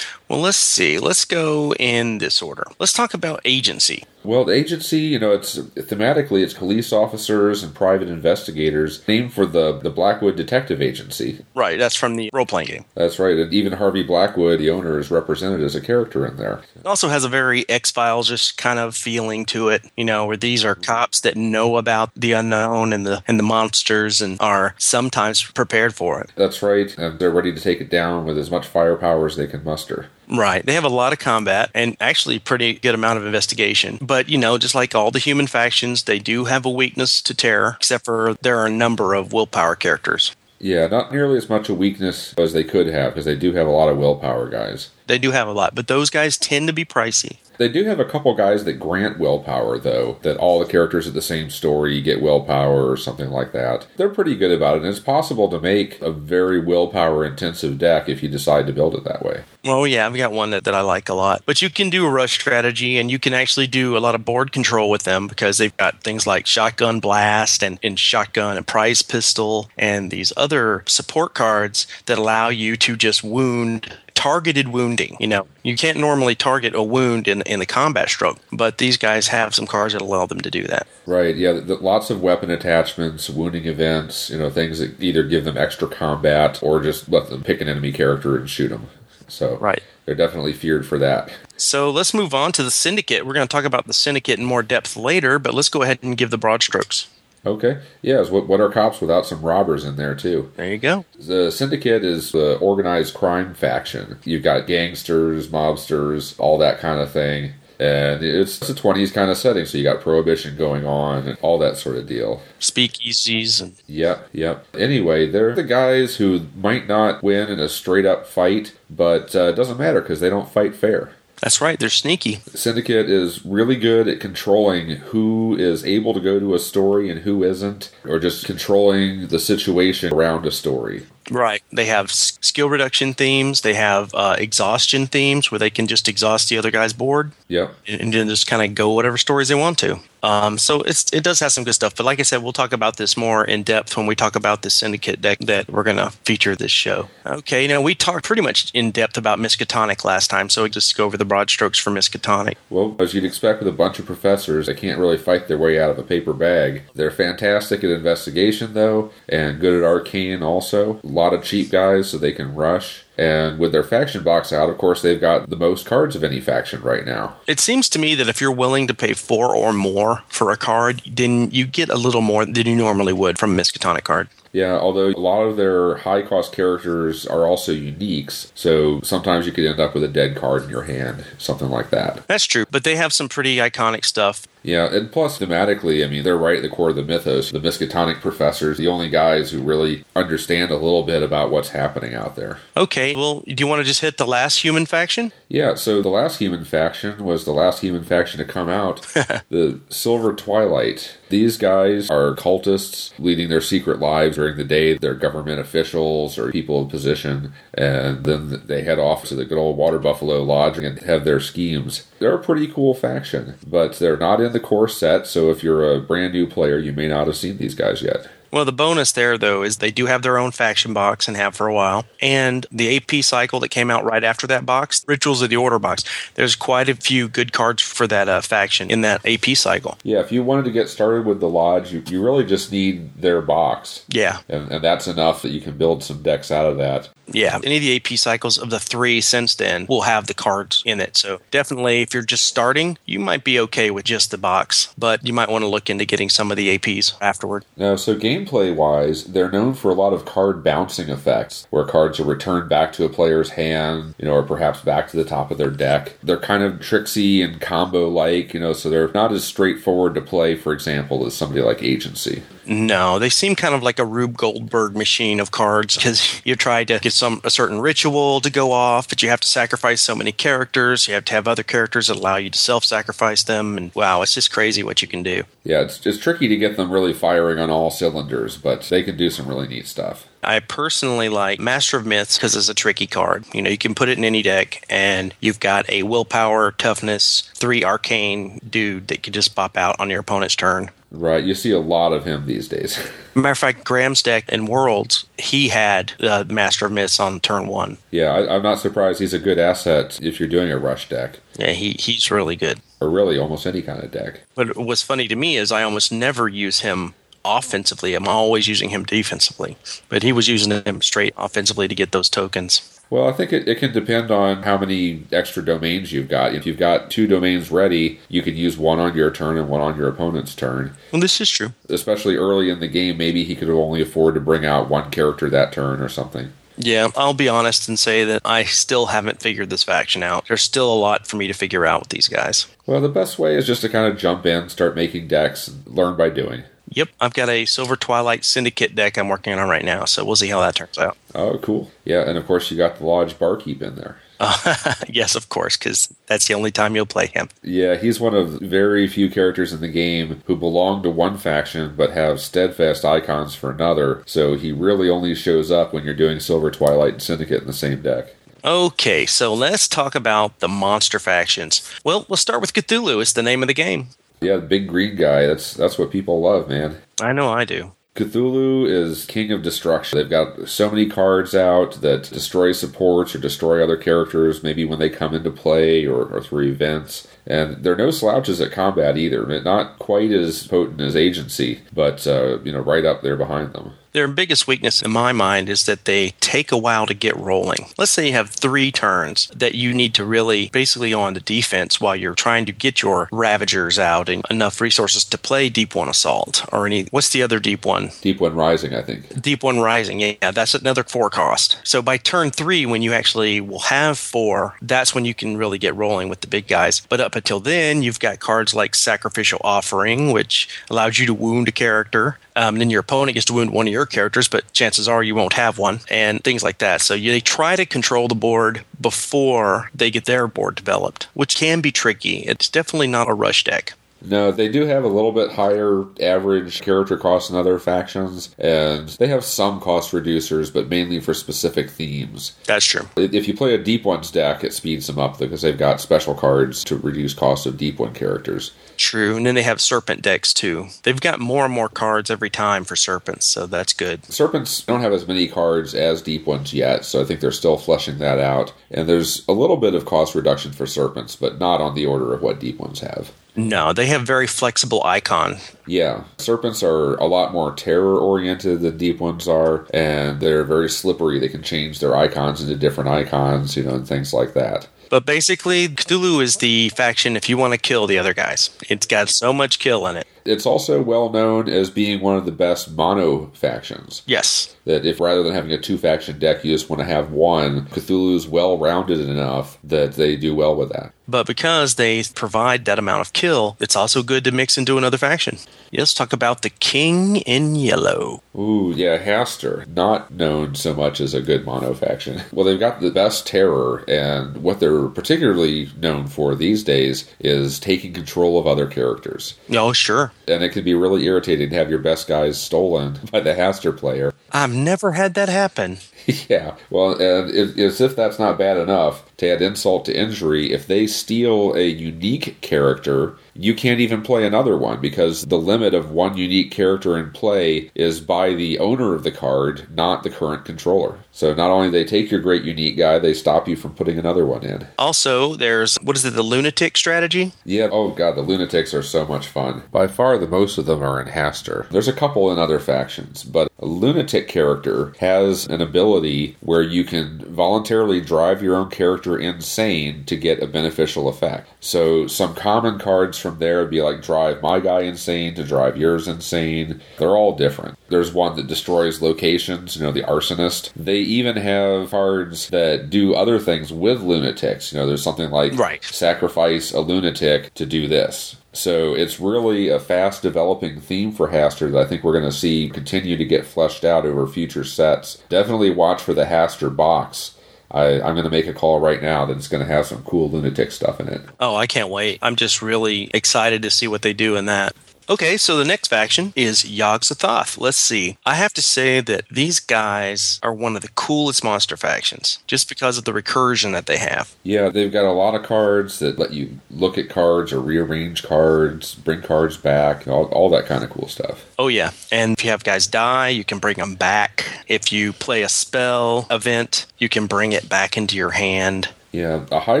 Well, 0.28 0.40
let's 0.40 0.56
see. 0.56 0.98
Let's 0.98 1.24
go 1.24 1.74
in 1.74 2.18
this 2.18 2.40
order. 2.40 2.64
Let's 2.78 2.92
talk 2.92 3.14
about 3.14 3.40
agency. 3.44 4.04
Well, 4.24 4.44
the 4.44 4.52
agency, 4.52 5.00
you 5.00 5.18
know, 5.18 5.32
it's 5.32 5.58
thematically 5.58 6.42
it's 6.42 6.54
police 6.54 6.92
officers 6.92 7.62
and 7.62 7.74
private 7.74 8.08
investigators, 8.08 9.06
named 9.08 9.32
for 9.32 9.46
the 9.46 9.78
the 9.78 9.90
Blackwood 9.90 10.36
Detective 10.36 10.80
Agency. 10.80 11.44
Right, 11.54 11.78
that's 11.78 11.96
from 11.96 12.16
the 12.16 12.30
role 12.32 12.46
playing 12.46 12.68
game. 12.68 12.84
That's 12.94 13.18
right, 13.18 13.36
and 13.36 13.52
even 13.52 13.74
Harvey 13.74 14.02
Blackwood, 14.02 14.60
the 14.60 14.70
owner, 14.70 14.98
is 14.98 15.10
represented 15.10 15.62
as 15.62 15.74
a 15.74 15.80
character 15.80 16.26
in 16.26 16.36
there. 16.36 16.62
It 16.76 16.86
also 16.86 17.08
has 17.08 17.24
a 17.24 17.28
very 17.28 17.68
X 17.68 17.90
Files 17.90 18.28
just 18.28 18.56
kind 18.56 18.78
of 18.78 18.94
feeling 18.94 19.44
to 19.46 19.68
it, 19.68 19.84
you 19.96 20.04
know, 20.04 20.26
where 20.26 20.36
these 20.36 20.64
are 20.64 20.74
cops 20.74 21.20
that 21.20 21.36
know 21.36 21.76
about 21.76 22.10
the 22.14 22.32
unknown 22.32 22.92
and 22.92 23.06
the 23.06 23.22
and 23.26 23.38
the 23.38 23.44
monsters 23.44 24.20
and 24.20 24.36
are 24.40 24.74
sometimes 24.78 25.42
prepared 25.42 25.94
for 25.94 26.20
it. 26.20 26.32
That's 26.36 26.62
right, 26.62 26.96
and 26.96 27.18
they're 27.18 27.30
ready 27.30 27.52
to 27.52 27.60
take 27.60 27.80
it 27.80 27.90
down 27.90 28.26
with 28.26 28.38
as 28.38 28.50
much 28.50 28.66
firepower 28.66 29.26
as 29.26 29.36
they 29.36 29.46
can 29.46 29.64
muster. 29.64 30.08
Right. 30.32 30.64
They 30.64 30.74
have 30.74 30.84
a 30.84 30.88
lot 30.88 31.12
of 31.12 31.18
combat 31.18 31.70
and 31.74 31.96
actually 32.00 32.38
pretty 32.38 32.74
good 32.74 32.94
amount 32.94 33.18
of 33.18 33.26
investigation. 33.26 33.98
But, 34.00 34.28
you 34.28 34.38
know, 34.38 34.58
just 34.58 34.74
like 34.74 34.94
all 34.94 35.10
the 35.10 35.18
human 35.18 35.46
factions, 35.46 36.04
they 36.04 36.18
do 36.18 36.46
have 36.46 36.64
a 36.64 36.70
weakness 36.70 37.20
to 37.22 37.34
terror, 37.34 37.74
except 37.76 38.04
for 38.04 38.34
there 38.42 38.58
are 38.58 38.66
a 38.66 38.70
number 38.70 39.14
of 39.14 39.32
willpower 39.32 39.74
characters. 39.74 40.34
Yeah, 40.58 40.86
not 40.86 41.12
nearly 41.12 41.36
as 41.36 41.48
much 41.48 41.68
a 41.68 41.74
weakness 41.74 42.34
as 42.38 42.52
they 42.52 42.62
could 42.62 42.86
have 42.86 43.12
because 43.12 43.24
they 43.24 43.34
do 43.34 43.52
have 43.52 43.66
a 43.66 43.70
lot 43.70 43.88
of 43.88 43.98
willpower 43.98 44.48
guys. 44.48 44.90
They 45.06 45.18
do 45.18 45.30
have 45.32 45.48
a 45.48 45.52
lot, 45.52 45.74
but 45.74 45.88
those 45.88 46.10
guys 46.10 46.38
tend 46.38 46.66
to 46.68 46.72
be 46.72 46.84
pricey. 46.84 47.38
They 47.58 47.68
do 47.68 47.84
have 47.84 48.00
a 48.00 48.04
couple 48.04 48.34
guys 48.34 48.64
that 48.64 48.74
grant 48.74 49.18
willpower, 49.18 49.78
though, 49.78 50.18
that 50.22 50.36
all 50.38 50.58
the 50.58 50.66
characters 50.66 51.06
of 51.06 51.14
the 51.14 51.22
same 51.22 51.50
story 51.50 52.00
get 52.00 52.22
willpower 52.22 52.90
or 52.90 52.96
something 52.96 53.30
like 53.30 53.52
that. 53.52 53.86
They're 53.96 54.08
pretty 54.08 54.34
good 54.34 54.50
about 54.50 54.76
it, 54.76 54.78
and 54.78 54.86
it's 54.86 54.98
possible 54.98 55.48
to 55.48 55.60
make 55.60 56.00
a 56.00 56.10
very 56.10 56.58
willpower 56.58 57.24
intensive 57.24 57.78
deck 57.78 58.08
if 58.08 58.22
you 58.22 58.28
decide 58.28 58.66
to 58.66 58.72
build 58.72 58.94
it 58.94 59.04
that 59.04 59.22
way. 59.22 59.44
Oh, 59.64 59.84
yeah, 59.84 60.06
I've 60.06 60.16
got 60.16 60.32
one 60.32 60.50
that, 60.50 60.64
that 60.64 60.74
I 60.74 60.80
like 60.80 61.08
a 61.08 61.14
lot. 61.14 61.42
But 61.46 61.62
you 61.62 61.70
can 61.70 61.90
do 61.90 62.06
a 62.06 62.10
rush 62.10 62.32
strategy, 62.32 62.98
and 62.98 63.10
you 63.10 63.18
can 63.18 63.34
actually 63.34 63.66
do 63.66 63.96
a 63.96 64.00
lot 64.00 64.14
of 64.14 64.24
board 64.24 64.50
control 64.50 64.90
with 64.90 65.02
them 65.02 65.28
because 65.28 65.58
they've 65.58 65.76
got 65.76 66.02
things 66.02 66.26
like 66.26 66.46
Shotgun 66.46 67.00
Blast 67.00 67.62
and, 67.62 67.78
and 67.82 67.98
Shotgun 67.98 68.56
and 68.56 68.66
Prize 68.66 69.02
Pistol 69.02 69.70
and 69.76 70.10
these 70.10 70.32
other 70.36 70.82
support 70.86 71.34
cards 71.34 71.86
that 72.06 72.18
allow 72.18 72.48
you 72.48 72.76
to 72.78 72.96
just 72.96 73.22
wound 73.22 73.96
targeted 74.22 74.68
wounding. 74.68 75.16
You 75.18 75.26
know, 75.26 75.46
you 75.64 75.76
can't 75.76 75.98
normally 75.98 76.36
target 76.36 76.76
a 76.76 76.82
wound 76.82 77.26
in 77.26 77.42
in 77.42 77.58
the 77.58 77.66
combat 77.66 78.08
stroke, 78.08 78.38
but 78.52 78.78
these 78.78 78.96
guys 78.96 79.28
have 79.28 79.52
some 79.52 79.66
cards 79.66 79.94
that 79.94 80.02
allow 80.02 80.26
them 80.26 80.40
to 80.42 80.50
do 80.50 80.64
that. 80.68 80.86
Right. 81.06 81.34
Yeah. 81.34 81.54
The, 81.54 81.74
lots 81.74 82.08
of 82.08 82.22
weapon 82.22 82.50
attachments, 82.50 83.28
wounding 83.28 83.66
events. 83.66 84.30
You 84.30 84.38
know, 84.38 84.48
things 84.48 84.78
that 84.78 85.00
either 85.02 85.24
give 85.24 85.44
them 85.44 85.58
extra 85.58 85.88
combat 85.88 86.62
or 86.62 86.80
just 86.80 87.08
let 87.08 87.30
them 87.30 87.42
pick 87.42 87.60
an 87.60 87.68
enemy 87.68 87.90
character 87.90 88.36
and 88.36 88.48
shoot 88.48 88.68
them. 88.68 88.86
So 89.26 89.56
right. 89.56 89.82
They're 90.04 90.14
definitely 90.14 90.52
feared 90.52 90.86
for 90.86 90.98
that. 90.98 91.30
So 91.56 91.90
let's 91.90 92.12
move 92.12 92.34
on 92.34 92.52
to 92.52 92.62
the 92.62 92.70
syndicate. 92.70 93.24
We're 93.24 93.34
going 93.34 93.46
to 93.46 93.52
talk 93.52 93.64
about 93.64 93.86
the 93.86 93.92
syndicate 93.92 94.38
in 94.38 94.44
more 94.44 94.62
depth 94.62 94.96
later, 94.96 95.38
but 95.38 95.54
let's 95.54 95.68
go 95.68 95.82
ahead 95.82 96.00
and 96.02 96.16
give 96.16 96.30
the 96.30 96.38
broad 96.38 96.62
strokes. 96.62 97.08
Okay. 97.44 97.80
Yes. 98.02 98.30
What, 98.30 98.46
what 98.46 98.60
are 98.60 98.68
cops 98.70 99.00
without 99.00 99.26
some 99.26 99.42
robbers 99.42 99.84
in 99.84 99.96
there, 99.96 100.14
too? 100.14 100.52
There 100.56 100.70
you 100.70 100.78
go. 100.78 101.04
The 101.18 101.50
Syndicate 101.50 102.04
is 102.04 102.32
the 102.32 102.56
organized 102.58 103.14
crime 103.14 103.54
faction. 103.54 104.18
You've 104.24 104.42
got 104.42 104.66
gangsters, 104.66 105.48
mobsters, 105.48 106.38
all 106.38 106.58
that 106.58 106.78
kind 106.78 107.00
of 107.00 107.10
thing. 107.10 107.54
And 107.80 108.22
it's 108.22 108.68
a 108.70 108.74
20s 108.74 109.12
kind 109.12 109.28
of 109.28 109.36
setting, 109.36 109.66
so 109.66 109.76
you 109.76 109.82
got 109.82 110.00
prohibition 110.02 110.56
going 110.56 110.86
on 110.86 111.26
and 111.26 111.38
all 111.42 111.58
that 111.58 111.76
sort 111.76 111.96
of 111.96 112.06
deal. 112.06 112.40
Speakeasies 112.60 113.60
and. 113.60 113.74
Yep, 113.88 114.28
yep. 114.32 114.66
Anyway, 114.78 115.28
they're 115.28 115.54
the 115.54 115.64
guys 115.64 116.16
who 116.16 116.46
might 116.54 116.86
not 116.86 117.24
win 117.24 117.48
in 117.48 117.58
a 117.58 117.68
straight 117.68 118.06
up 118.06 118.24
fight, 118.24 118.76
but 118.88 119.34
uh, 119.34 119.48
it 119.48 119.56
doesn't 119.56 119.78
matter 119.78 120.00
because 120.00 120.20
they 120.20 120.30
don't 120.30 120.48
fight 120.48 120.76
fair. 120.76 121.10
That's 121.42 121.60
right, 121.60 121.78
they're 121.78 121.90
sneaky. 121.90 122.36
Syndicate 122.54 123.10
is 123.10 123.44
really 123.44 123.74
good 123.74 124.06
at 124.06 124.20
controlling 124.20 124.90
who 124.90 125.56
is 125.58 125.84
able 125.84 126.14
to 126.14 126.20
go 126.20 126.38
to 126.38 126.54
a 126.54 126.60
story 126.60 127.10
and 127.10 127.22
who 127.22 127.42
isn't, 127.42 127.90
or 128.04 128.20
just 128.20 128.46
controlling 128.46 129.26
the 129.26 129.40
situation 129.40 130.12
around 130.12 130.46
a 130.46 130.52
story. 130.52 131.04
Right. 131.30 131.62
They 131.72 131.86
have 131.86 132.10
skill 132.10 132.68
reduction 132.68 133.14
themes. 133.14 133.60
They 133.60 133.74
have 133.74 134.14
uh, 134.14 134.36
exhaustion 134.38 135.06
themes 135.06 135.50
where 135.50 135.58
they 135.58 135.70
can 135.70 135.86
just 135.86 136.08
exhaust 136.08 136.48
the 136.48 136.58
other 136.58 136.70
guy's 136.70 136.92
board. 136.92 137.32
Yep. 137.48 137.74
And 137.86 138.12
then 138.12 138.28
just 138.28 138.46
kind 138.46 138.62
of 138.62 138.74
go 138.74 138.92
whatever 138.92 139.16
stories 139.16 139.48
they 139.48 139.54
want 139.54 139.78
to. 139.78 140.00
Um, 140.22 140.56
so 140.56 140.82
it's 140.82 141.12
it 141.12 141.24
does 141.24 141.40
have 141.40 141.52
some 141.52 141.64
good 141.64 141.72
stuff. 141.72 141.96
But 141.96 142.06
like 142.06 142.20
I 142.20 142.22
said, 142.22 142.42
we'll 142.42 142.52
talk 142.52 142.72
about 142.72 142.96
this 142.96 143.16
more 143.16 143.44
in 143.44 143.64
depth 143.64 143.96
when 143.96 144.06
we 144.06 144.14
talk 144.14 144.36
about 144.36 144.62
the 144.62 144.70
syndicate 144.70 145.20
deck 145.20 145.40
that 145.40 145.68
we're 145.68 145.82
going 145.82 145.96
to 145.96 146.10
feature 146.24 146.54
this 146.54 146.70
show. 146.70 147.08
Okay. 147.26 147.66
Now 147.66 147.80
we 147.80 147.94
talked 147.94 148.24
pretty 148.24 148.42
much 148.42 148.70
in 148.72 148.92
depth 148.92 149.18
about 149.18 149.38
Miskatonic 149.38 150.04
last 150.04 150.30
time, 150.30 150.48
so 150.48 150.62
we 150.62 150.70
just 150.70 150.96
go 150.96 151.06
over 151.06 151.16
the 151.16 151.24
broad 151.24 151.50
strokes 151.50 151.78
for 151.78 151.90
Miskatonic. 151.90 152.54
Well, 152.70 152.94
as 153.00 153.14
you'd 153.14 153.24
expect 153.24 153.58
with 153.58 153.68
a 153.68 153.72
bunch 153.72 153.98
of 153.98 154.06
professors, 154.06 154.66
they 154.66 154.74
can't 154.74 154.98
really 154.98 155.18
fight 155.18 155.48
their 155.48 155.58
way 155.58 155.80
out 155.80 155.90
of 155.90 155.98
a 155.98 156.04
paper 156.04 156.32
bag. 156.32 156.82
They're 156.94 157.10
fantastic 157.10 157.82
at 157.82 157.90
investigation, 157.90 158.74
though, 158.74 159.10
and 159.28 159.60
good 159.60 159.74
at 159.74 159.84
arcane 159.84 160.42
also. 160.42 161.00
A 161.12 161.14
lot 161.14 161.34
of 161.34 161.44
cheap 161.44 161.70
guys, 161.70 162.08
so 162.08 162.16
they 162.16 162.32
can 162.32 162.54
rush. 162.54 163.02
And 163.18 163.58
with 163.58 163.72
their 163.72 163.84
faction 163.84 164.22
box 164.24 164.50
out, 164.50 164.70
of 164.70 164.78
course, 164.78 165.02
they've 165.02 165.20
got 165.20 165.50
the 165.50 165.56
most 165.56 165.84
cards 165.84 166.16
of 166.16 166.24
any 166.24 166.40
faction 166.40 166.80
right 166.80 167.04
now. 167.04 167.36
It 167.46 167.60
seems 167.60 167.90
to 167.90 167.98
me 167.98 168.14
that 168.14 168.28
if 168.28 168.40
you're 168.40 168.50
willing 168.50 168.86
to 168.86 168.94
pay 168.94 169.12
four 169.12 169.54
or 169.54 169.74
more 169.74 170.22
for 170.28 170.50
a 170.50 170.56
card, 170.56 171.02
then 171.06 171.50
you 171.50 171.66
get 171.66 171.90
a 171.90 171.96
little 171.96 172.22
more 172.22 172.46
than 172.46 172.66
you 172.66 172.74
normally 172.74 173.12
would 173.12 173.38
from 173.38 173.52
a 173.52 173.62
Miskatonic 173.62 174.04
card. 174.04 174.30
Yeah, 174.52 174.78
although 174.78 175.08
a 175.08 175.18
lot 175.18 175.42
of 175.42 175.56
their 175.58 175.96
high 175.96 176.22
cost 176.22 176.52
characters 176.52 177.26
are 177.26 177.46
also 177.46 177.72
uniques, 177.72 178.50
so 178.54 179.00
sometimes 179.02 179.46
you 179.46 179.52
could 179.52 179.64
end 179.64 179.80
up 179.80 179.94
with 179.94 180.04
a 180.04 180.08
dead 180.08 180.34
card 180.36 180.64
in 180.64 180.70
your 180.70 180.82
hand, 180.82 181.24
something 181.38 181.68
like 181.68 181.90
that. 181.90 182.26
That's 182.26 182.44
true, 182.44 182.64
but 182.70 182.84
they 182.84 182.96
have 182.96 183.12
some 183.12 183.28
pretty 183.28 183.56
iconic 183.56 184.04
stuff. 184.04 184.46
Yeah, 184.62 184.92
and 184.92 185.10
plus 185.10 185.38
thematically, 185.38 186.04
I 186.04 186.08
mean, 186.08 186.22
they're 186.22 186.36
right 186.36 186.56
at 186.56 186.62
the 186.62 186.68
core 186.68 186.90
of 186.90 186.96
the 186.96 187.02
mythos. 187.02 187.50
The 187.50 187.60
Miskatonic 187.60 188.20
professors, 188.20 188.78
the 188.78 188.88
only 188.88 189.08
guys 189.08 189.50
who 189.50 189.60
really 189.62 190.04
understand 190.14 190.70
a 190.70 190.76
little 190.76 191.02
bit 191.02 191.22
about 191.22 191.50
what's 191.50 191.70
happening 191.70 192.14
out 192.14 192.36
there. 192.36 192.58
Okay, 192.76 193.14
well, 193.14 193.40
do 193.40 193.56
you 193.58 193.66
want 193.66 193.80
to 193.80 193.84
just 193.84 194.00
hit 194.00 194.18
the 194.18 194.26
last 194.26 194.62
human 194.62 194.86
faction? 194.86 195.32
Yeah, 195.48 195.74
so 195.74 196.00
the 196.00 196.08
last 196.08 196.38
human 196.38 196.64
faction 196.64 197.24
was 197.24 197.44
the 197.44 197.52
last 197.52 197.80
human 197.80 198.04
faction 198.04 198.38
to 198.38 198.44
come 198.44 198.68
out, 198.68 199.02
the 199.48 199.80
Silver 199.88 200.32
Twilight. 200.34 201.18
These 201.28 201.56
guys 201.56 202.10
are 202.10 202.34
cultists 202.34 203.12
leading 203.18 203.48
their 203.48 203.60
secret 203.60 203.98
lives 203.98 204.36
during 204.36 204.56
the 204.56 204.64
day. 204.64 204.96
They're 204.96 205.14
government 205.14 205.60
officials 205.60 206.38
or 206.38 206.52
people 206.52 206.82
of 206.82 206.90
position, 206.90 207.52
and 207.74 208.24
then 208.24 208.62
they 208.66 208.82
head 208.82 208.98
off 208.98 209.24
to 209.26 209.34
the 209.34 209.44
good 209.44 209.58
old 209.58 209.76
Water 209.76 209.98
Buffalo 209.98 210.42
Lodge 210.42 210.78
and 210.78 210.98
have 211.00 211.24
their 211.24 211.40
schemes. 211.40 212.04
They're 212.22 212.36
a 212.36 212.38
pretty 212.38 212.68
cool 212.68 212.94
faction, 212.94 213.56
but 213.66 213.98
they're 213.98 214.16
not 214.16 214.40
in 214.40 214.52
the 214.52 214.60
core 214.60 214.86
set, 214.86 215.26
so 215.26 215.50
if 215.50 215.64
you're 215.64 215.92
a 215.92 216.00
brand 216.00 216.32
new 216.32 216.46
player, 216.46 216.78
you 216.78 216.92
may 216.92 217.08
not 217.08 217.26
have 217.26 217.36
seen 217.36 217.58
these 217.58 217.74
guys 217.74 218.00
yet. 218.00 218.28
Well, 218.52 218.66
the 218.66 218.72
bonus 218.72 219.12
there, 219.12 219.38
though, 219.38 219.62
is 219.62 219.78
they 219.78 219.90
do 219.90 220.06
have 220.06 220.20
their 220.20 220.36
own 220.36 220.50
faction 220.50 220.92
box 220.92 221.26
and 221.26 221.36
have 221.38 221.56
for 221.56 221.66
a 221.66 221.74
while. 221.74 222.04
And 222.20 222.66
the 222.70 222.96
AP 222.96 223.24
cycle 223.24 223.60
that 223.60 223.70
came 223.70 223.90
out 223.90 224.04
right 224.04 224.22
after 224.22 224.46
that 224.46 224.66
box, 224.66 225.04
Rituals 225.08 225.40
of 225.40 225.48
the 225.48 225.56
Order 225.56 225.78
box, 225.78 226.04
there's 226.34 226.54
quite 226.54 226.90
a 226.90 226.94
few 226.94 227.28
good 227.28 227.52
cards 227.52 227.80
for 227.80 228.06
that 228.08 228.28
uh, 228.28 228.42
faction 228.42 228.90
in 228.90 229.00
that 229.00 229.24
AP 229.24 229.56
cycle. 229.56 229.96
Yeah, 230.02 230.20
if 230.20 230.30
you 230.30 230.42
wanted 230.42 230.66
to 230.66 230.70
get 230.70 230.90
started 230.90 231.24
with 231.24 231.40
the 231.40 231.48
Lodge, 231.48 231.92
you, 231.92 232.02
you 232.06 232.22
really 232.22 232.44
just 232.44 232.70
need 232.70 233.14
their 233.16 233.40
box. 233.40 234.04
Yeah. 234.08 234.40
And, 234.50 234.70
and 234.70 234.84
that's 234.84 235.06
enough 235.06 235.40
that 235.42 235.50
you 235.50 235.62
can 235.62 235.78
build 235.78 236.04
some 236.04 236.22
decks 236.22 236.50
out 236.50 236.66
of 236.66 236.76
that. 236.76 237.08
Yeah, 237.26 237.58
any 237.64 237.76
of 237.76 237.82
the 237.82 237.96
AP 237.96 238.18
cycles 238.18 238.58
of 238.58 238.70
the 238.70 238.80
three 238.80 239.20
since 239.20 239.54
then 239.54 239.86
will 239.86 240.02
have 240.02 240.26
the 240.26 240.34
cards 240.34 240.82
in 240.84 241.00
it. 241.00 241.16
So 241.16 241.40
definitely, 241.50 242.02
if 242.02 242.12
you're 242.12 242.22
just 242.22 242.44
starting, 242.44 242.98
you 243.06 243.18
might 243.18 243.44
be 243.44 243.58
okay 243.60 243.90
with 243.90 244.04
just 244.04 244.30
the 244.30 244.38
box, 244.38 244.92
but 244.98 245.24
you 245.26 245.32
might 245.32 245.48
want 245.48 245.62
to 245.62 245.68
look 245.68 245.88
into 245.88 246.04
getting 246.04 246.28
some 246.28 246.50
of 246.50 246.56
the 246.56 246.76
APs 246.76 247.14
afterward. 247.20 247.64
Now, 247.76 247.96
so 247.96 248.14
gameplay 248.44 248.74
wise, 248.74 249.24
they're 249.24 249.50
known 249.50 249.74
for 249.74 249.90
a 249.90 249.94
lot 249.94 250.12
of 250.12 250.24
card 250.24 250.62
bouncing 250.62 251.08
effects, 251.08 251.66
where 251.70 251.84
cards 251.84 252.20
are 252.20 252.24
returned 252.24 252.68
back 252.68 252.92
to 252.92 253.04
a 253.04 253.08
player's 253.08 253.50
hand, 253.50 254.14
you 254.18 254.24
know, 254.24 254.34
or 254.34 254.42
perhaps 254.42 254.80
back 254.80 255.08
to 255.08 255.16
the 255.16 255.24
top 255.24 255.50
of 255.50 255.58
their 255.58 255.70
deck. 255.70 256.16
They're 256.22 256.38
kind 256.38 256.62
of 256.62 256.80
tricksy 256.80 257.42
and 257.42 257.60
combo 257.60 258.08
like, 258.08 258.54
you 258.54 258.60
know, 258.60 258.72
so 258.72 258.90
they're 258.90 259.12
not 259.12 259.32
as 259.32 259.44
straightforward 259.44 260.14
to 260.14 260.20
play, 260.20 260.56
for 260.56 260.72
example, 260.72 261.26
as 261.26 261.34
somebody 261.34 261.62
like 261.62 261.82
Agency. 261.82 262.42
No, 262.66 263.18
they 263.18 263.28
seem 263.28 263.56
kind 263.56 263.74
of 263.74 263.82
like 263.82 263.98
a 263.98 264.04
Rube 264.04 264.36
Goldberg 264.36 264.96
machine 264.96 265.40
of 265.40 265.50
cards 265.50 265.96
because 265.96 266.40
you 266.44 266.56
try 266.56 266.84
to 266.84 266.98
get 266.98 267.12
some 267.12 267.40
a 267.44 267.50
certain 267.50 267.80
ritual 267.80 268.40
to 268.40 268.50
go 268.50 268.72
off, 268.72 269.08
but 269.08 269.22
you 269.22 269.28
have 269.28 269.40
to 269.40 269.48
sacrifice 269.48 270.00
so 270.00 270.14
many 270.14 270.32
characters. 270.32 271.08
You 271.08 271.14
have 271.14 271.24
to 271.26 271.34
have 271.34 271.48
other 271.48 271.62
characters 271.62 272.06
that 272.08 272.16
allow 272.16 272.36
you 272.36 272.50
to 272.50 272.58
self-sacrifice 272.58 273.44
them, 273.44 273.76
and 273.76 273.94
wow, 273.94 274.22
it's 274.22 274.34
just 274.34 274.52
crazy 274.52 274.82
what 274.82 275.02
you 275.02 275.08
can 275.08 275.22
do. 275.22 275.44
Yeah, 275.64 275.80
it's 275.80 276.04
it's 276.06 276.18
tricky 276.18 276.48
to 276.48 276.56
get 276.56 276.76
them 276.76 276.90
really 276.90 277.12
firing 277.12 277.58
on 277.58 277.70
all 277.70 277.90
cylinders, 277.90 278.56
but 278.56 278.82
they 278.82 279.02
can 279.02 279.16
do 279.16 279.30
some 279.30 279.48
really 279.48 279.68
neat 279.68 279.86
stuff. 279.86 280.28
I 280.44 280.58
personally 280.58 281.28
like 281.28 281.60
Master 281.60 281.96
of 281.96 282.06
Myths 282.06 282.36
because 282.36 282.56
it's 282.56 282.68
a 282.68 282.74
tricky 282.74 283.06
card. 283.06 283.44
You 283.54 283.62
know, 283.62 283.70
you 283.70 283.78
can 283.78 283.94
put 283.94 284.08
it 284.08 284.18
in 284.18 284.24
any 284.24 284.42
deck, 284.42 284.84
and 284.90 285.34
you've 285.40 285.60
got 285.60 285.88
a 285.88 286.02
willpower, 286.02 286.72
toughness, 286.72 287.48
three 287.54 287.84
arcane 287.84 288.58
dude 288.68 289.08
that 289.08 289.22
could 289.22 289.34
just 289.34 289.54
pop 289.54 289.76
out 289.76 290.00
on 290.00 290.10
your 290.10 290.20
opponent's 290.20 290.56
turn. 290.56 290.90
Right. 291.14 291.44
You 291.44 291.54
see 291.54 291.70
a 291.72 291.78
lot 291.78 292.12
of 292.12 292.24
him 292.24 292.46
these 292.46 292.68
days. 292.68 292.98
Matter 293.34 293.50
of 293.52 293.58
fact, 293.58 293.84
Graham's 293.84 294.22
deck 294.22 294.48
in 294.48 294.64
Worlds, 294.66 295.26
he 295.38 295.68
had 295.68 296.12
uh, 296.20 296.44
Master 296.48 296.86
of 296.86 296.92
Myths 296.92 297.20
on 297.20 297.38
turn 297.40 297.66
one. 297.66 297.98
yeah, 298.10 298.32
I, 298.32 298.56
I'm 298.56 298.62
not 298.62 298.78
surprised. 298.78 299.20
He's 299.20 299.34
a 299.34 299.38
good 299.38 299.58
asset 299.58 300.18
if 300.22 300.40
you're 300.40 300.48
doing 300.48 300.70
a 300.72 300.78
rush 300.78 301.08
deck, 301.08 301.38
Yeah, 301.58 301.72
he, 301.72 301.92
he's 301.98 302.30
really 302.30 302.56
good. 302.56 302.80
or 303.00 303.10
really 303.10 303.38
almost 303.38 303.66
any 303.66 303.82
kind 303.82 304.02
of 304.02 304.10
deck. 304.10 304.40
But 304.54 304.76
what's 304.76 305.02
funny 305.02 305.28
to 305.28 305.36
me 305.36 305.56
is 305.58 305.70
I 305.70 305.82
almost 305.82 306.12
never 306.12 306.48
use 306.48 306.80
him 306.80 307.14
offensively. 307.44 308.14
I'm 308.14 308.28
always 308.28 308.68
using 308.68 308.90
him 308.90 309.04
defensively. 309.04 309.76
But 310.08 310.22
he 310.22 310.32
was 310.32 310.48
using 310.48 310.82
him 310.84 311.02
straight 311.02 311.34
offensively 311.36 311.88
to 311.88 311.94
get 311.94 312.12
those 312.12 312.28
tokens. 312.28 313.00
Well, 313.12 313.28
I 313.28 313.32
think 313.32 313.52
it, 313.52 313.68
it 313.68 313.76
can 313.76 313.92
depend 313.92 314.30
on 314.30 314.62
how 314.62 314.78
many 314.78 315.24
extra 315.30 315.62
domains 315.62 316.12
you've 316.12 316.30
got. 316.30 316.54
If 316.54 316.64
you've 316.64 316.78
got 316.78 317.10
two 317.10 317.26
domains 317.26 317.70
ready, 317.70 318.18
you 318.30 318.40
can 318.40 318.56
use 318.56 318.78
one 318.78 318.98
on 318.98 319.14
your 319.14 319.30
turn 319.30 319.58
and 319.58 319.68
one 319.68 319.82
on 319.82 319.98
your 319.98 320.08
opponent's 320.08 320.54
turn. 320.54 320.94
Well, 321.12 321.20
this 321.20 321.38
is 321.38 321.50
true. 321.50 321.74
Especially 321.90 322.36
early 322.36 322.70
in 322.70 322.80
the 322.80 322.88
game, 322.88 323.18
maybe 323.18 323.44
he 323.44 323.54
could 323.54 323.68
only 323.68 324.00
afford 324.00 324.32
to 324.36 324.40
bring 324.40 324.64
out 324.64 324.88
one 324.88 325.10
character 325.10 325.50
that 325.50 325.74
turn 325.74 326.00
or 326.00 326.08
something. 326.08 326.54
Yeah, 326.78 327.08
I'll 327.14 327.34
be 327.34 327.50
honest 327.50 327.86
and 327.86 327.98
say 327.98 328.24
that 328.24 328.40
I 328.46 328.64
still 328.64 329.04
haven't 329.04 329.42
figured 329.42 329.68
this 329.68 329.84
faction 329.84 330.22
out. 330.22 330.48
There's 330.48 330.62
still 330.62 330.90
a 330.90 330.96
lot 330.96 331.26
for 331.26 331.36
me 331.36 331.46
to 331.48 331.52
figure 331.52 331.84
out 331.84 332.00
with 332.00 332.08
these 332.08 332.28
guys. 332.28 332.66
Well, 332.86 333.02
the 333.02 333.10
best 333.10 333.38
way 333.38 333.56
is 333.56 333.66
just 333.66 333.82
to 333.82 333.90
kind 333.90 334.10
of 334.10 334.18
jump 334.18 334.46
in, 334.46 334.70
start 334.70 334.96
making 334.96 335.28
decks, 335.28 335.68
and 335.68 335.86
learn 335.86 336.16
by 336.16 336.30
doing. 336.30 336.62
Yep, 336.94 337.08
I've 337.20 337.34
got 337.34 337.48
a 337.48 337.64
Silver 337.64 337.96
Twilight 337.96 338.44
Syndicate 338.44 338.94
deck 338.94 339.18
I'm 339.18 339.28
working 339.28 339.52
on 339.58 339.68
right 339.68 339.84
now, 339.84 340.04
so 340.04 340.24
we'll 340.24 340.36
see 340.36 340.48
how 340.48 340.60
that 340.60 340.74
turns 340.74 340.98
out. 340.98 341.16
Oh, 341.34 341.58
cool. 341.58 341.90
Yeah, 342.04 342.28
and 342.28 342.36
of 342.38 342.46
course 342.46 342.70
you 342.70 342.76
got 342.76 342.96
the 342.96 343.06
Lodge 343.06 343.38
Barkeep 343.38 343.82
in 343.82 343.96
there. 343.96 344.18
Uh, 344.40 344.94
yes, 345.08 345.34
of 345.36 345.48
course, 345.48 345.76
because 345.76 346.12
that's 346.26 346.48
the 346.48 346.54
only 346.54 346.70
time 346.70 346.96
you'll 346.96 347.06
play 347.06 347.28
him. 347.28 347.48
Yeah, 347.62 347.96
he's 347.96 348.20
one 348.20 348.34
of 348.34 348.60
very 348.60 349.06
few 349.06 349.30
characters 349.30 349.72
in 349.72 349.80
the 349.80 349.88
game 349.88 350.42
who 350.46 350.56
belong 350.56 351.02
to 351.04 351.10
one 351.10 351.38
faction 351.38 351.94
but 351.96 352.10
have 352.10 352.40
steadfast 352.40 353.04
icons 353.04 353.54
for 353.54 353.70
another, 353.70 354.22
so 354.26 354.56
he 354.56 354.72
really 354.72 355.08
only 355.08 355.34
shows 355.34 355.70
up 355.70 355.92
when 355.92 356.04
you're 356.04 356.12
doing 356.12 356.40
Silver 356.40 356.70
Twilight 356.70 357.14
and 357.14 357.22
Syndicate 357.22 357.60
in 357.60 357.66
the 357.66 357.72
same 357.72 358.02
deck. 358.02 358.34
Okay, 358.64 359.26
so 359.26 359.54
let's 359.54 359.88
talk 359.88 360.14
about 360.14 360.60
the 360.60 360.68
monster 360.68 361.18
factions. 361.18 361.88
Well, 362.04 362.26
we'll 362.28 362.36
start 362.36 362.60
with 362.60 362.72
Cthulhu. 362.72 363.20
It's 363.20 363.32
the 363.32 363.42
name 363.42 363.62
of 363.62 363.66
the 363.66 363.74
game. 363.74 364.08
Yeah, 364.42 364.56
the 364.56 364.66
big 364.66 364.88
green 364.88 365.16
guy, 365.16 365.46
that's 365.46 365.74
that's 365.74 365.98
what 365.98 366.10
people 366.10 366.40
love, 366.40 366.68
man. 366.68 366.98
I 367.20 367.32
know 367.32 367.50
I 367.50 367.64
do. 367.64 367.92
Cthulhu 368.14 368.86
is 368.86 369.24
king 369.24 369.52
of 369.52 369.62
destruction. 369.62 370.18
They've 370.18 370.28
got 370.28 370.68
so 370.68 370.90
many 370.90 371.08
cards 371.08 371.54
out 371.54 372.02
that 372.02 372.24
destroy 372.24 372.72
supports 372.72 373.34
or 373.34 373.38
destroy 373.38 373.82
other 373.82 373.96
characters, 373.96 374.62
maybe 374.62 374.84
when 374.84 374.98
they 374.98 375.08
come 375.08 375.34
into 375.34 375.50
play 375.50 376.04
or, 376.04 376.24
or 376.26 376.42
through 376.42 376.66
events. 376.66 377.26
And 377.46 377.82
they're 377.82 377.96
no 377.96 378.10
slouches 378.10 378.60
at 378.60 378.70
combat 378.70 379.16
either. 379.16 379.46
Not 379.62 379.98
quite 379.98 380.30
as 380.30 380.66
potent 380.66 381.00
as 381.00 381.16
Agency, 381.16 381.80
but 381.92 382.26
uh, 382.26 382.58
you 382.62 382.72
know, 382.72 382.80
right 382.80 383.06
up 383.06 383.22
there 383.22 383.36
behind 383.36 383.72
them. 383.72 383.94
Their 384.12 384.28
biggest 384.28 384.66
weakness 384.66 385.00
in 385.00 385.10
my 385.10 385.32
mind 385.32 385.70
is 385.70 385.86
that 385.86 386.04
they 386.04 386.30
take 386.40 386.70
a 386.70 386.76
while 386.76 387.06
to 387.06 387.14
get 387.14 387.34
rolling. 387.34 387.86
Let's 387.96 388.10
say 388.10 388.26
you 388.26 388.34
have 388.34 388.50
three 388.50 388.92
turns 388.92 389.46
that 389.56 389.74
you 389.74 389.94
need 389.94 390.14
to 390.16 390.24
really 390.24 390.68
basically 390.68 391.14
on 391.14 391.32
the 391.32 391.40
defense 391.40 391.98
while 391.98 392.14
you're 392.14 392.34
trying 392.34 392.66
to 392.66 392.72
get 392.72 393.00
your 393.00 393.30
Ravagers 393.32 393.98
out 393.98 394.28
and 394.28 394.44
enough 394.50 394.82
resources 394.82 395.24
to 395.24 395.38
play 395.38 395.70
Deep 395.70 395.94
One 395.94 396.10
Assault 396.10 396.62
or 396.70 396.84
any. 396.84 397.04
What's 397.04 397.30
the 397.30 397.42
other 397.42 397.58
Deep 397.58 397.86
One? 397.86 398.10
Deep 398.20 398.38
One 398.38 398.54
Rising, 398.54 398.94
I 398.94 399.00
think. 399.00 399.40
Deep 399.40 399.62
One 399.62 399.80
Rising, 399.80 400.20
yeah, 400.20 400.50
that's 400.50 400.74
another 400.74 401.04
four 401.04 401.30
cost. 401.30 401.78
So 401.82 402.02
by 402.02 402.18
turn 402.18 402.50
three, 402.50 402.84
when 402.84 403.00
you 403.00 403.14
actually 403.14 403.62
will 403.62 403.80
have 403.80 404.18
four, 404.18 404.76
that's 404.82 405.14
when 405.14 405.24
you 405.24 405.32
can 405.32 405.56
really 405.56 405.78
get 405.78 405.96
rolling 405.96 406.28
with 406.28 406.42
the 406.42 406.48
big 406.48 406.66
guys. 406.66 407.00
But 407.00 407.22
up 407.22 407.34
until 407.34 407.60
then, 407.60 408.02
you've 408.02 408.20
got 408.20 408.40
cards 408.40 408.74
like 408.74 408.94
Sacrificial 408.94 409.60
Offering, 409.64 410.32
which 410.32 410.68
allows 410.90 411.18
you 411.18 411.24
to 411.24 411.34
wound 411.34 411.68
a 411.68 411.72
character. 411.72 412.36
Um, 412.54 412.78
then 412.78 412.90
your 412.90 413.00
opponent 413.00 413.34
gets 413.34 413.46
to 413.46 413.54
wound 413.54 413.72
one 413.72 413.86
of 413.86 413.92
your 413.92 414.06
characters, 414.06 414.48
but 414.48 414.70
chances 414.72 415.08
are 415.08 415.22
you 415.22 415.34
won't 415.34 415.54
have 415.54 415.78
one, 415.78 416.00
and 416.10 416.42
things 416.44 416.62
like 416.62 416.78
that. 416.78 417.00
So 417.00 417.14
you, 417.14 417.32
they 417.32 417.40
try 417.40 417.76
to 417.76 417.86
control 417.86 418.28
the 418.28 418.34
board 418.34 418.84
before 419.00 419.90
they 419.94 420.10
get 420.10 420.26
their 420.26 420.46
board 420.46 420.74
developed, 420.74 421.28
which 421.34 421.56
can 421.56 421.80
be 421.80 421.92
tricky. 421.92 422.38
It's 422.38 422.68
definitely 422.68 423.06
not 423.08 423.28
a 423.28 423.34
rush 423.34 423.64
deck. 423.64 423.94
No, 424.24 424.52
they 424.52 424.68
do 424.68 424.86
have 424.86 425.04
a 425.04 425.08
little 425.08 425.32
bit 425.32 425.52
higher 425.52 426.04
average 426.20 426.80
character 426.82 427.16
cost 427.16 427.50
than 427.50 427.58
other 427.58 427.78
factions, 427.78 428.54
and 428.58 429.08
they 429.10 429.28
have 429.28 429.44
some 429.44 429.80
cost 429.80 430.12
reducers, 430.12 430.72
but 430.72 430.88
mainly 430.88 431.20
for 431.20 431.34
specific 431.34 431.90
themes. 431.90 432.52
That's 432.66 432.86
true. 432.86 433.08
If 433.16 433.48
you 433.48 433.54
play 433.54 433.74
a 433.74 433.82
Deep 433.82 434.04
Ones 434.04 434.30
deck, 434.30 434.64
it 434.64 434.72
speeds 434.72 435.06
them 435.06 435.18
up 435.18 435.38
because 435.38 435.62
they've 435.62 435.76
got 435.76 436.00
special 436.00 436.34
cards 436.34 436.84
to 436.84 436.96
reduce 436.96 437.34
cost 437.34 437.66
of 437.66 437.76
Deep 437.76 437.98
One 437.98 438.14
characters. 438.14 438.72
True. 438.96 439.36
And 439.36 439.46
then 439.46 439.54
they 439.54 439.62
have 439.62 439.80
serpent 439.80 440.22
decks 440.22 440.54
too. 440.54 440.88
They've 441.02 441.20
got 441.20 441.40
more 441.40 441.64
and 441.64 441.74
more 441.74 441.88
cards 441.88 442.30
every 442.30 442.50
time 442.50 442.84
for 442.84 442.96
serpents, 442.96 443.46
so 443.46 443.66
that's 443.66 443.92
good. 443.92 444.24
Serpents 444.26 444.82
don't 444.82 445.00
have 445.00 445.12
as 445.12 445.26
many 445.26 445.48
cards 445.48 445.94
as 445.94 446.22
Deep 446.22 446.46
Ones 446.46 446.72
yet, 446.72 447.04
so 447.04 447.20
I 447.20 447.24
think 447.24 447.40
they're 447.40 447.50
still 447.50 447.76
fleshing 447.76 448.18
that 448.18 448.38
out. 448.38 448.72
And 448.90 449.08
there's 449.08 449.46
a 449.48 449.52
little 449.52 449.76
bit 449.76 449.94
of 449.94 450.04
cost 450.04 450.34
reduction 450.34 450.72
for 450.72 450.86
Serpents, 450.86 451.34
but 451.36 451.58
not 451.58 451.80
on 451.80 451.94
the 451.94 452.06
order 452.06 452.32
of 452.32 452.42
what 452.42 452.60
Deep 452.60 452.78
Ones 452.78 453.00
have. 453.00 453.32
No, 453.54 453.92
they 453.92 454.06
have 454.06 454.22
very 454.22 454.46
flexible 454.46 455.02
icon. 455.04 455.56
Yeah, 455.86 456.24
serpents 456.38 456.82
are 456.82 457.16
a 457.16 457.26
lot 457.26 457.52
more 457.52 457.74
terror 457.74 458.18
oriented 458.18 458.80
than 458.80 458.96
deep 458.96 459.20
ones 459.20 459.46
are, 459.46 459.86
and 459.92 460.40
they're 460.40 460.64
very 460.64 460.88
slippery. 460.88 461.38
They 461.38 461.48
can 461.48 461.62
change 461.62 462.00
their 462.00 462.16
icons 462.16 462.62
into 462.62 462.76
different 462.76 463.10
icons, 463.10 463.76
you 463.76 463.84
know, 463.84 463.94
and 463.94 464.08
things 464.08 464.32
like 464.32 464.54
that. 464.54 464.88
But 465.10 465.26
basically, 465.26 465.88
Cthulhu 465.88 466.42
is 466.42 466.56
the 466.56 466.88
faction 466.90 467.36
if 467.36 467.46
you 467.46 467.58
want 467.58 467.74
to 467.74 467.78
kill 467.78 468.06
the 468.06 468.18
other 468.18 468.32
guys. 468.32 468.70
It's 468.88 469.06
got 469.06 469.28
so 469.28 469.52
much 469.52 469.78
kill 469.78 470.06
in 470.06 470.16
it. 470.16 470.26
It's 470.44 470.66
also 470.66 471.02
well 471.02 471.30
known 471.30 471.68
as 471.68 471.90
being 471.90 472.20
one 472.20 472.36
of 472.36 472.44
the 472.44 472.52
best 472.52 472.92
mono 472.92 473.46
factions. 473.54 474.22
Yes. 474.26 474.74
That 474.84 475.06
if 475.06 475.20
rather 475.20 475.42
than 475.42 475.54
having 475.54 475.72
a 475.72 475.78
two 475.78 475.96
faction 475.98 476.38
deck, 476.38 476.64
you 476.64 476.72
just 476.72 476.90
want 476.90 477.00
to 477.00 477.06
have 477.06 477.30
one, 477.30 477.86
Cthulhu's 477.86 478.48
well 478.48 478.78
rounded 478.78 479.20
enough 479.20 479.78
that 479.84 480.14
they 480.14 480.36
do 480.36 480.54
well 480.54 480.74
with 480.74 480.90
that. 480.92 481.12
But 481.28 481.46
because 481.46 481.94
they 481.94 482.22
provide 482.34 482.84
that 482.84 482.98
amount 482.98 483.20
of 483.20 483.32
kill, 483.32 483.76
it's 483.80 483.94
also 483.94 484.22
good 484.22 484.42
to 484.44 484.52
mix 484.52 484.76
into 484.76 484.98
another 484.98 485.16
faction. 485.16 485.56
Let's 485.92 486.12
talk 486.14 486.32
about 486.32 486.62
the 486.62 486.70
King 486.70 487.36
in 487.36 487.76
Yellow. 487.76 488.42
Ooh, 488.58 488.92
yeah, 488.94 489.18
Hastur. 489.18 489.86
Not 489.86 490.32
known 490.32 490.74
so 490.74 490.94
much 490.94 491.20
as 491.20 491.32
a 491.32 491.40
good 491.40 491.64
mono 491.64 491.94
faction. 491.94 492.42
Well, 492.52 492.66
they've 492.66 492.78
got 492.78 493.00
the 493.00 493.10
best 493.10 493.46
terror, 493.46 494.04
and 494.08 494.58
what 494.58 494.78
they're 494.78 495.08
particularly 495.08 495.90
known 495.98 496.26
for 496.26 496.54
these 496.54 496.84
days 496.84 497.30
is 497.40 497.80
taking 497.80 498.12
control 498.12 498.58
of 498.58 498.66
other 498.66 498.86
characters. 498.86 499.54
Oh, 499.70 499.92
sure. 499.92 500.31
And 500.48 500.62
it 500.62 500.70
can 500.70 500.84
be 500.84 500.94
really 500.94 501.24
irritating 501.24 501.70
to 501.70 501.76
have 501.76 501.88
your 501.88 502.00
best 502.00 502.26
guys 502.26 502.60
stolen 502.60 503.20
by 503.30 503.40
the 503.40 503.54
Hastur 503.54 503.96
player. 503.96 504.32
I've 504.50 504.74
never 504.74 505.12
had 505.12 505.34
that 505.34 505.48
happen. 505.48 505.98
yeah, 506.48 506.76
well, 506.90 507.12
and 507.12 507.50
if, 507.50 507.78
as 507.78 508.00
if 508.00 508.14
that's 508.16 508.38
not 508.38 508.58
bad 508.58 508.76
enough, 508.76 509.24
to 509.42 509.50
add 509.50 509.60
insult 509.60 510.04
to 510.06 510.16
injury, 510.16 510.72
if 510.72 510.86
they 510.86 511.06
steal 511.06 511.74
a 511.74 511.86
unique 511.86 512.60
character, 512.60 513.36
you 513.54 513.74
can't 513.74 514.00
even 514.00 514.22
play 514.22 514.46
another 514.46 514.76
one 514.76 515.00
because 515.00 515.46
the 515.46 515.58
limit 515.58 515.94
of 515.94 516.10
one 516.10 516.36
unique 516.36 516.70
character 516.70 517.18
in 517.18 517.30
play 517.30 517.90
is 517.94 518.20
by 518.20 518.54
the 518.54 518.78
owner 518.78 519.14
of 519.14 519.24
the 519.24 519.32
card, 519.32 519.86
not 519.94 520.22
the 520.22 520.30
current 520.30 520.64
controller. 520.64 521.18
So 521.32 521.54
not 521.54 521.70
only 521.70 521.90
they 521.90 522.04
take 522.04 522.30
your 522.30 522.40
great 522.40 522.62
unique 522.62 522.96
guy, 522.96 523.18
they 523.18 523.34
stop 523.34 523.68
you 523.68 523.76
from 523.76 523.94
putting 523.94 524.18
another 524.18 524.46
one 524.46 524.64
in. 524.64 524.86
Also, 524.98 525.56
there's 525.56 525.96
what 525.96 526.16
is 526.16 526.24
it, 526.24 526.34
the 526.34 526.42
lunatic 526.42 526.96
strategy? 526.96 527.52
Yeah, 527.64 527.88
oh 527.90 528.10
god, 528.10 528.36
the 528.36 528.42
lunatics 528.42 528.94
are 528.94 529.02
so 529.02 529.26
much 529.26 529.48
fun. 529.48 529.82
By 529.90 530.06
far 530.06 530.38
the 530.38 530.46
most 530.46 530.78
of 530.78 530.86
them 530.86 531.02
are 531.02 531.20
in 531.20 531.28
Hastur. 531.28 531.88
There's 531.90 532.08
a 532.08 532.12
couple 532.12 532.52
in 532.52 532.58
other 532.58 532.78
factions, 532.78 533.42
but 533.42 533.70
a 533.78 533.86
lunatic 533.86 534.46
character 534.46 535.12
has 535.18 535.66
an 535.66 535.80
ability 535.80 536.56
where 536.60 536.82
you 536.82 537.02
can 537.02 537.44
voluntarily 537.52 538.20
drive 538.20 538.62
your 538.62 538.76
own 538.76 538.88
character 538.88 539.31
insane 539.38 540.24
to 540.24 540.36
get 540.36 540.62
a 540.62 540.66
beneficial 540.66 541.28
effect. 541.28 541.68
So 541.80 542.26
some 542.26 542.54
common 542.54 542.98
cards 542.98 543.38
from 543.38 543.58
there 543.58 543.80
would 543.80 543.90
be 543.90 544.02
like 544.02 544.22
drive 544.22 544.62
my 544.62 544.80
guy 544.80 545.00
insane 545.02 545.54
to 545.54 545.64
drive 545.64 545.96
yours 545.96 546.28
insane. 546.28 547.00
They're 547.18 547.36
all 547.36 547.56
different. 547.56 547.98
There's 548.08 548.32
one 548.32 548.56
that 548.56 548.66
destroys 548.66 549.22
locations, 549.22 549.96
you 549.96 550.02
know, 550.02 550.12
the 550.12 550.22
arsonist. 550.22 550.92
They 550.94 551.18
even 551.18 551.56
have 551.56 552.10
cards 552.10 552.68
that 552.70 553.10
do 553.10 553.34
other 553.34 553.58
things 553.58 553.92
with 553.92 554.22
lunatics. 554.22 554.92
You 554.92 554.98
know, 554.98 555.06
there's 555.06 555.22
something 555.22 555.50
like 555.50 555.78
Right. 555.78 556.02
sacrifice 556.04 556.92
a 556.92 557.00
lunatic 557.00 557.72
to 557.74 557.86
do 557.86 558.06
this. 558.06 558.56
So 558.74 559.14
it's 559.14 559.38
really 559.38 559.88
a 559.88 559.98
fast 560.00 560.42
developing 560.42 560.98
theme 561.00 561.30
for 561.32 561.48
Hastur 561.48 561.92
that 561.92 562.00
I 562.00 562.04
think 562.06 562.24
we're 562.24 562.32
going 562.32 562.50
to 562.50 562.56
see 562.56 562.88
continue 562.88 563.36
to 563.36 563.44
get 563.44 563.66
fleshed 563.66 564.02
out 564.02 564.24
over 564.24 564.46
future 564.46 564.84
sets. 564.84 565.42
Definitely 565.50 565.90
watch 565.90 566.22
for 566.22 566.32
the 566.32 566.44
Hastur 566.46 566.94
box. 566.94 567.54
I, 567.92 568.20
I'm 568.22 568.34
going 568.34 568.44
to 568.44 568.50
make 568.50 568.66
a 568.66 568.72
call 568.72 569.00
right 569.00 569.22
now 569.22 569.44
that 569.46 569.56
it's 569.56 569.68
going 569.68 569.86
to 569.86 569.92
have 569.92 570.06
some 570.06 570.22
cool 570.24 570.50
lunatic 570.50 570.90
stuff 570.92 571.20
in 571.20 571.28
it. 571.28 571.42
Oh, 571.60 571.76
I 571.76 571.86
can't 571.86 572.08
wait. 572.08 572.38
I'm 572.40 572.56
just 572.56 572.80
really 572.80 573.30
excited 573.34 573.82
to 573.82 573.90
see 573.90 574.08
what 574.08 574.22
they 574.22 574.32
do 574.32 574.56
in 574.56 574.64
that. 574.66 574.96
Okay, 575.28 575.56
so 575.56 575.76
the 575.76 575.84
next 575.84 576.08
faction 576.08 576.52
is 576.56 576.82
Yogg-Sothoth. 576.82 577.78
Let's 577.78 577.96
see. 577.96 578.38
I 578.44 578.54
have 578.54 578.72
to 578.74 578.82
say 578.82 579.20
that 579.20 579.44
these 579.50 579.80
guys 579.80 580.58
are 580.62 580.74
one 580.74 580.96
of 580.96 581.02
the 581.02 581.10
coolest 581.14 581.64
monster 581.64 581.96
factions 581.96 582.58
just 582.66 582.88
because 582.88 583.18
of 583.18 583.24
the 583.24 583.32
recursion 583.32 583.92
that 583.92 584.06
they 584.06 584.18
have. 584.18 584.54
Yeah, 584.62 584.88
they've 584.88 585.12
got 585.12 585.24
a 585.24 585.32
lot 585.32 585.54
of 585.54 585.62
cards 585.62 586.18
that 586.18 586.38
let 586.38 586.52
you 586.52 586.78
look 586.90 587.16
at 587.18 587.28
cards 587.28 587.72
or 587.72 587.80
rearrange 587.80 588.42
cards, 588.42 589.14
bring 589.14 589.42
cards 589.42 589.76
back, 589.76 590.26
all, 590.26 590.46
all 590.46 590.68
that 590.70 590.86
kind 590.86 591.04
of 591.04 591.10
cool 591.10 591.28
stuff. 591.28 591.66
Oh, 591.78 591.88
yeah. 591.88 592.12
And 592.30 592.52
if 592.58 592.64
you 592.64 592.70
have 592.70 592.84
guys 592.84 593.06
die, 593.06 593.48
you 593.48 593.64
can 593.64 593.78
bring 593.78 593.96
them 593.96 594.14
back. 594.14 594.84
If 594.88 595.12
you 595.12 595.32
play 595.32 595.62
a 595.62 595.68
spell 595.68 596.46
event, 596.50 597.06
you 597.18 597.28
can 597.28 597.46
bring 597.46 597.72
it 597.72 597.88
back 597.88 598.16
into 598.16 598.36
your 598.36 598.50
hand. 598.50 599.08
Yeah, 599.32 599.64
a 599.70 599.80
high 599.80 600.00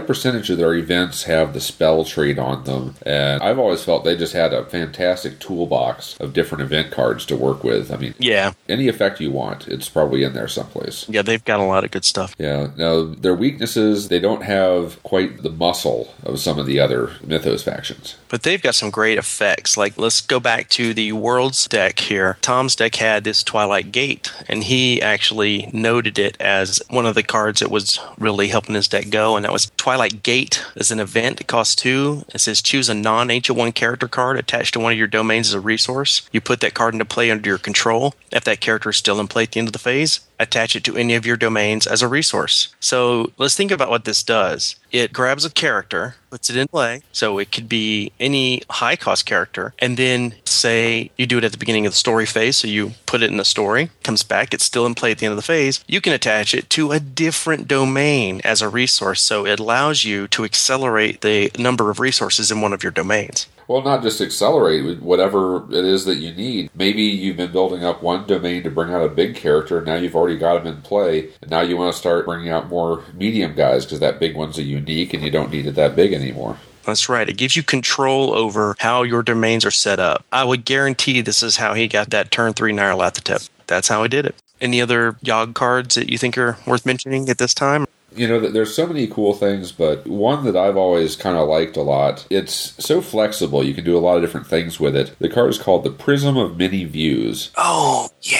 percentage 0.00 0.50
of 0.50 0.58
their 0.58 0.74
events 0.74 1.24
have 1.24 1.54
the 1.54 1.60
spell 1.60 2.04
trait 2.04 2.38
on 2.38 2.64
them, 2.64 2.96
and 3.06 3.42
I've 3.42 3.58
always 3.58 3.82
felt 3.82 4.04
they 4.04 4.16
just 4.16 4.34
had 4.34 4.52
a 4.52 4.64
fantastic 4.66 5.38
toolbox 5.40 6.16
of 6.20 6.34
different 6.34 6.62
event 6.62 6.90
cards 6.90 7.24
to 7.26 7.36
work 7.36 7.64
with. 7.64 7.90
I 7.90 7.96
mean, 7.96 8.14
Yeah. 8.18 8.52
any 8.68 8.88
effect 8.88 9.20
you 9.20 9.30
want, 9.30 9.66
it's 9.68 9.88
probably 9.88 10.22
in 10.22 10.34
there 10.34 10.48
someplace. 10.48 11.06
Yeah, 11.08 11.22
they've 11.22 11.44
got 11.44 11.60
a 11.60 11.64
lot 11.64 11.82
of 11.82 11.90
good 11.90 12.04
stuff. 12.04 12.34
Yeah, 12.38 12.68
now 12.76 13.04
their 13.04 13.34
weaknesses, 13.34 14.08
they 14.08 14.18
don't 14.18 14.42
have 14.42 15.02
quite 15.02 15.42
the 15.42 15.50
muscle 15.50 16.12
of 16.24 16.38
some 16.38 16.58
of 16.58 16.66
the 16.66 16.78
other 16.78 17.12
Mythos 17.24 17.62
factions. 17.62 18.16
But 18.28 18.42
they've 18.42 18.62
got 18.62 18.74
some 18.74 18.90
great 18.90 19.16
effects. 19.18 19.76
Like, 19.78 19.96
let's 19.96 20.20
go 20.20 20.40
back 20.40 20.68
to 20.70 20.92
the 20.92 21.12
World's 21.12 21.66
deck 21.68 21.98
here. 22.00 22.36
Tom's 22.42 22.76
deck 22.76 22.96
had 22.96 23.24
this 23.24 23.42
Twilight 23.42 23.92
Gate, 23.92 24.30
and 24.48 24.64
he 24.64 25.00
actually 25.00 25.70
noted 25.72 26.18
it 26.18 26.36
as 26.38 26.82
one 26.90 27.06
of 27.06 27.14
the 27.14 27.22
cards 27.22 27.60
that 27.60 27.70
was 27.70 27.98
really 28.18 28.48
helping 28.48 28.74
his 28.74 28.88
deck 28.88 29.08
go. 29.08 29.21
And 29.22 29.44
that 29.44 29.52
was 29.52 29.70
Twilight 29.76 30.22
Gate 30.22 30.64
as 30.76 30.90
an 30.90 31.00
event. 31.00 31.40
It 31.40 31.46
costs 31.46 31.74
two. 31.74 32.24
It 32.34 32.40
says 32.40 32.60
choose 32.60 32.88
a 32.88 32.94
non 32.94 33.28
HO1 33.28 33.74
character 33.74 34.08
card 34.08 34.36
attached 34.38 34.74
to 34.74 34.80
one 34.80 34.92
of 34.92 34.98
your 34.98 35.06
domains 35.06 35.48
as 35.48 35.54
a 35.54 35.60
resource. 35.60 36.28
You 36.32 36.40
put 36.40 36.60
that 36.60 36.74
card 36.74 36.94
into 36.94 37.04
play 37.04 37.30
under 37.30 37.48
your 37.48 37.58
control. 37.58 38.14
If 38.30 38.44
that 38.44 38.60
character 38.60 38.90
is 38.90 38.96
still 38.96 39.20
in 39.20 39.28
play 39.28 39.44
at 39.44 39.52
the 39.52 39.60
end 39.60 39.68
of 39.68 39.72
the 39.72 39.78
phase, 39.78 40.20
attach 40.42 40.76
it 40.76 40.84
to 40.84 40.96
any 40.96 41.14
of 41.14 41.26
your 41.26 41.36
domains 41.36 41.86
as 41.86 42.02
a 42.02 42.08
resource. 42.08 42.74
So 42.80 43.32
let's 43.38 43.54
think 43.54 43.70
about 43.70 43.90
what 43.90 44.04
this 44.04 44.22
does. 44.22 44.76
It 44.90 45.12
grabs 45.12 45.44
a 45.44 45.50
character, 45.50 46.16
puts 46.30 46.50
it 46.50 46.56
in 46.56 46.68
play. 46.68 47.02
So 47.12 47.38
it 47.38 47.50
could 47.50 47.68
be 47.68 48.12
any 48.20 48.62
high 48.68 48.96
cost 48.96 49.24
character. 49.24 49.74
And 49.78 49.96
then 49.96 50.34
say 50.44 51.10
you 51.16 51.26
do 51.26 51.38
it 51.38 51.44
at 51.44 51.52
the 51.52 51.58
beginning 51.58 51.86
of 51.86 51.92
the 51.92 51.98
story 51.98 52.26
phase. 52.26 52.58
So 52.58 52.68
you 52.68 52.92
put 53.06 53.22
it 53.22 53.30
in 53.30 53.36
the 53.36 53.44
story, 53.44 53.90
comes 54.02 54.22
back, 54.22 54.52
it's 54.52 54.64
still 54.64 54.86
in 54.86 54.94
play 54.94 55.12
at 55.12 55.18
the 55.18 55.26
end 55.26 55.32
of 55.32 55.36
the 55.36 55.42
phase. 55.42 55.82
You 55.86 56.00
can 56.00 56.12
attach 56.12 56.54
it 56.54 56.68
to 56.70 56.92
a 56.92 57.00
different 57.00 57.68
domain 57.68 58.40
as 58.44 58.60
a 58.60 58.68
resource. 58.68 59.22
So 59.22 59.46
it 59.46 59.60
allows 59.60 60.04
you 60.04 60.28
to 60.28 60.44
accelerate 60.44 61.22
the 61.22 61.50
number 61.58 61.90
of 61.90 62.00
resources 62.00 62.50
in 62.50 62.60
one 62.60 62.72
of 62.72 62.82
your 62.82 62.92
domains. 62.92 63.46
Well, 63.68 63.82
not 63.82 64.02
just 64.02 64.20
accelerate 64.20 65.00
whatever 65.00 65.64
it 65.72 65.84
is 65.84 66.04
that 66.04 66.16
you 66.16 66.32
need. 66.32 66.70
Maybe 66.74 67.02
you've 67.02 67.36
been 67.36 67.52
building 67.52 67.84
up 67.84 68.02
one 68.02 68.26
domain 68.26 68.62
to 68.64 68.70
bring 68.70 68.92
out 68.92 69.04
a 69.04 69.08
big 69.08 69.36
character, 69.36 69.78
and 69.78 69.86
now 69.86 69.94
you've 69.94 70.16
already 70.16 70.38
got 70.38 70.60
him 70.60 70.66
in 70.66 70.82
play, 70.82 71.30
and 71.40 71.50
now 71.50 71.60
you 71.60 71.76
want 71.76 71.92
to 71.92 71.98
start 71.98 72.26
bringing 72.26 72.50
out 72.50 72.68
more 72.68 73.04
medium 73.14 73.54
guys 73.54 73.84
because 73.84 74.00
that 74.00 74.20
big 74.20 74.36
one's 74.36 74.58
a 74.58 74.62
unique 74.62 75.14
and 75.14 75.22
you 75.22 75.30
don't 75.30 75.50
need 75.50 75.66
it 75.66 75.74
that 75.74 75.96
big 75.96 76.12
anymore. 76.12 76.58
That's 76.84 77.08
right. 77.08 77.28
It 77.28 77.36
gives 77.36 77.56
you 77.56 77.62
control 77.62 78.34
over 78.34 78.74
how 78.78 79.02
your 79.04 79.22
domains 79.22 79.64
are 79.64 79.70
set 79.70 80.00
up. 80.00 80.24
I 80.32 80.44
would 80.44 80.64
guarantee 80.64 81.20
this 81.20 81.42
is 81.42 81.56
how 81.56 81.74
he 81.74 81.86
got 81.86 82.10
that 82.10 82.30
turn 82.30 82.54
three 82.54 82.72
Nyarlathotep. 82.72 83.48
That's 83.68 83.88
how 83.88 84.02
he 84.02 84.08
did 84.08 84.26
it. 84.26 84.34
Any 84.60 84.80
other 84.80 85.12
Yogg 85.24 85.54
cards 85.54 85.94
that 85.94 86.10
you 86.10 86.18
think 86.18 86.36
are 86.38 86.56
worth 86.66 86.84
mentioning 86.84 87.28
at 87.28 87.38
this 87.38 87.54
time? 87.54 87.86
You 88.14 88.28
know, 88.28 88.40
there's 88.40 88.74
so 88.74 88.86
many 88.86 89.06
cool 89.06 89.34
things, 89.34 89.72
but 89.72 90.06
one 90.06 90.44
that 90.44 90.56
I've 90.56 90.76
always 90.76 91.16
kind 91.16 91.36
of 91.36 91.48
liked 91.48 91.76
a 91.76 91.82
lot, 91.82 92.26
it's 92.30 92.74
so 92.84 93.00
flexible. 93.00 93.64
You 93.64 93.74
can 93.74 93.84
do 93.84 93.96
a 93.96 94.00
lot 94.00 94.16
of 94.16 94.22
different 94.22 94.46
things 94.46 94.78
with 94.78 94.94
it. 94.96 95.14
The 95.18 95.28
card 95.28 95.50
is 95.50 95.58
called 95.58 95.84
the 95.84 95.90
Prism 95.90 96.36
of 96.36 96.56
Many 96.56 96.84
Views. 96.84 97.50
Oh, 97.56 98.10
yeah. 98.22 98.38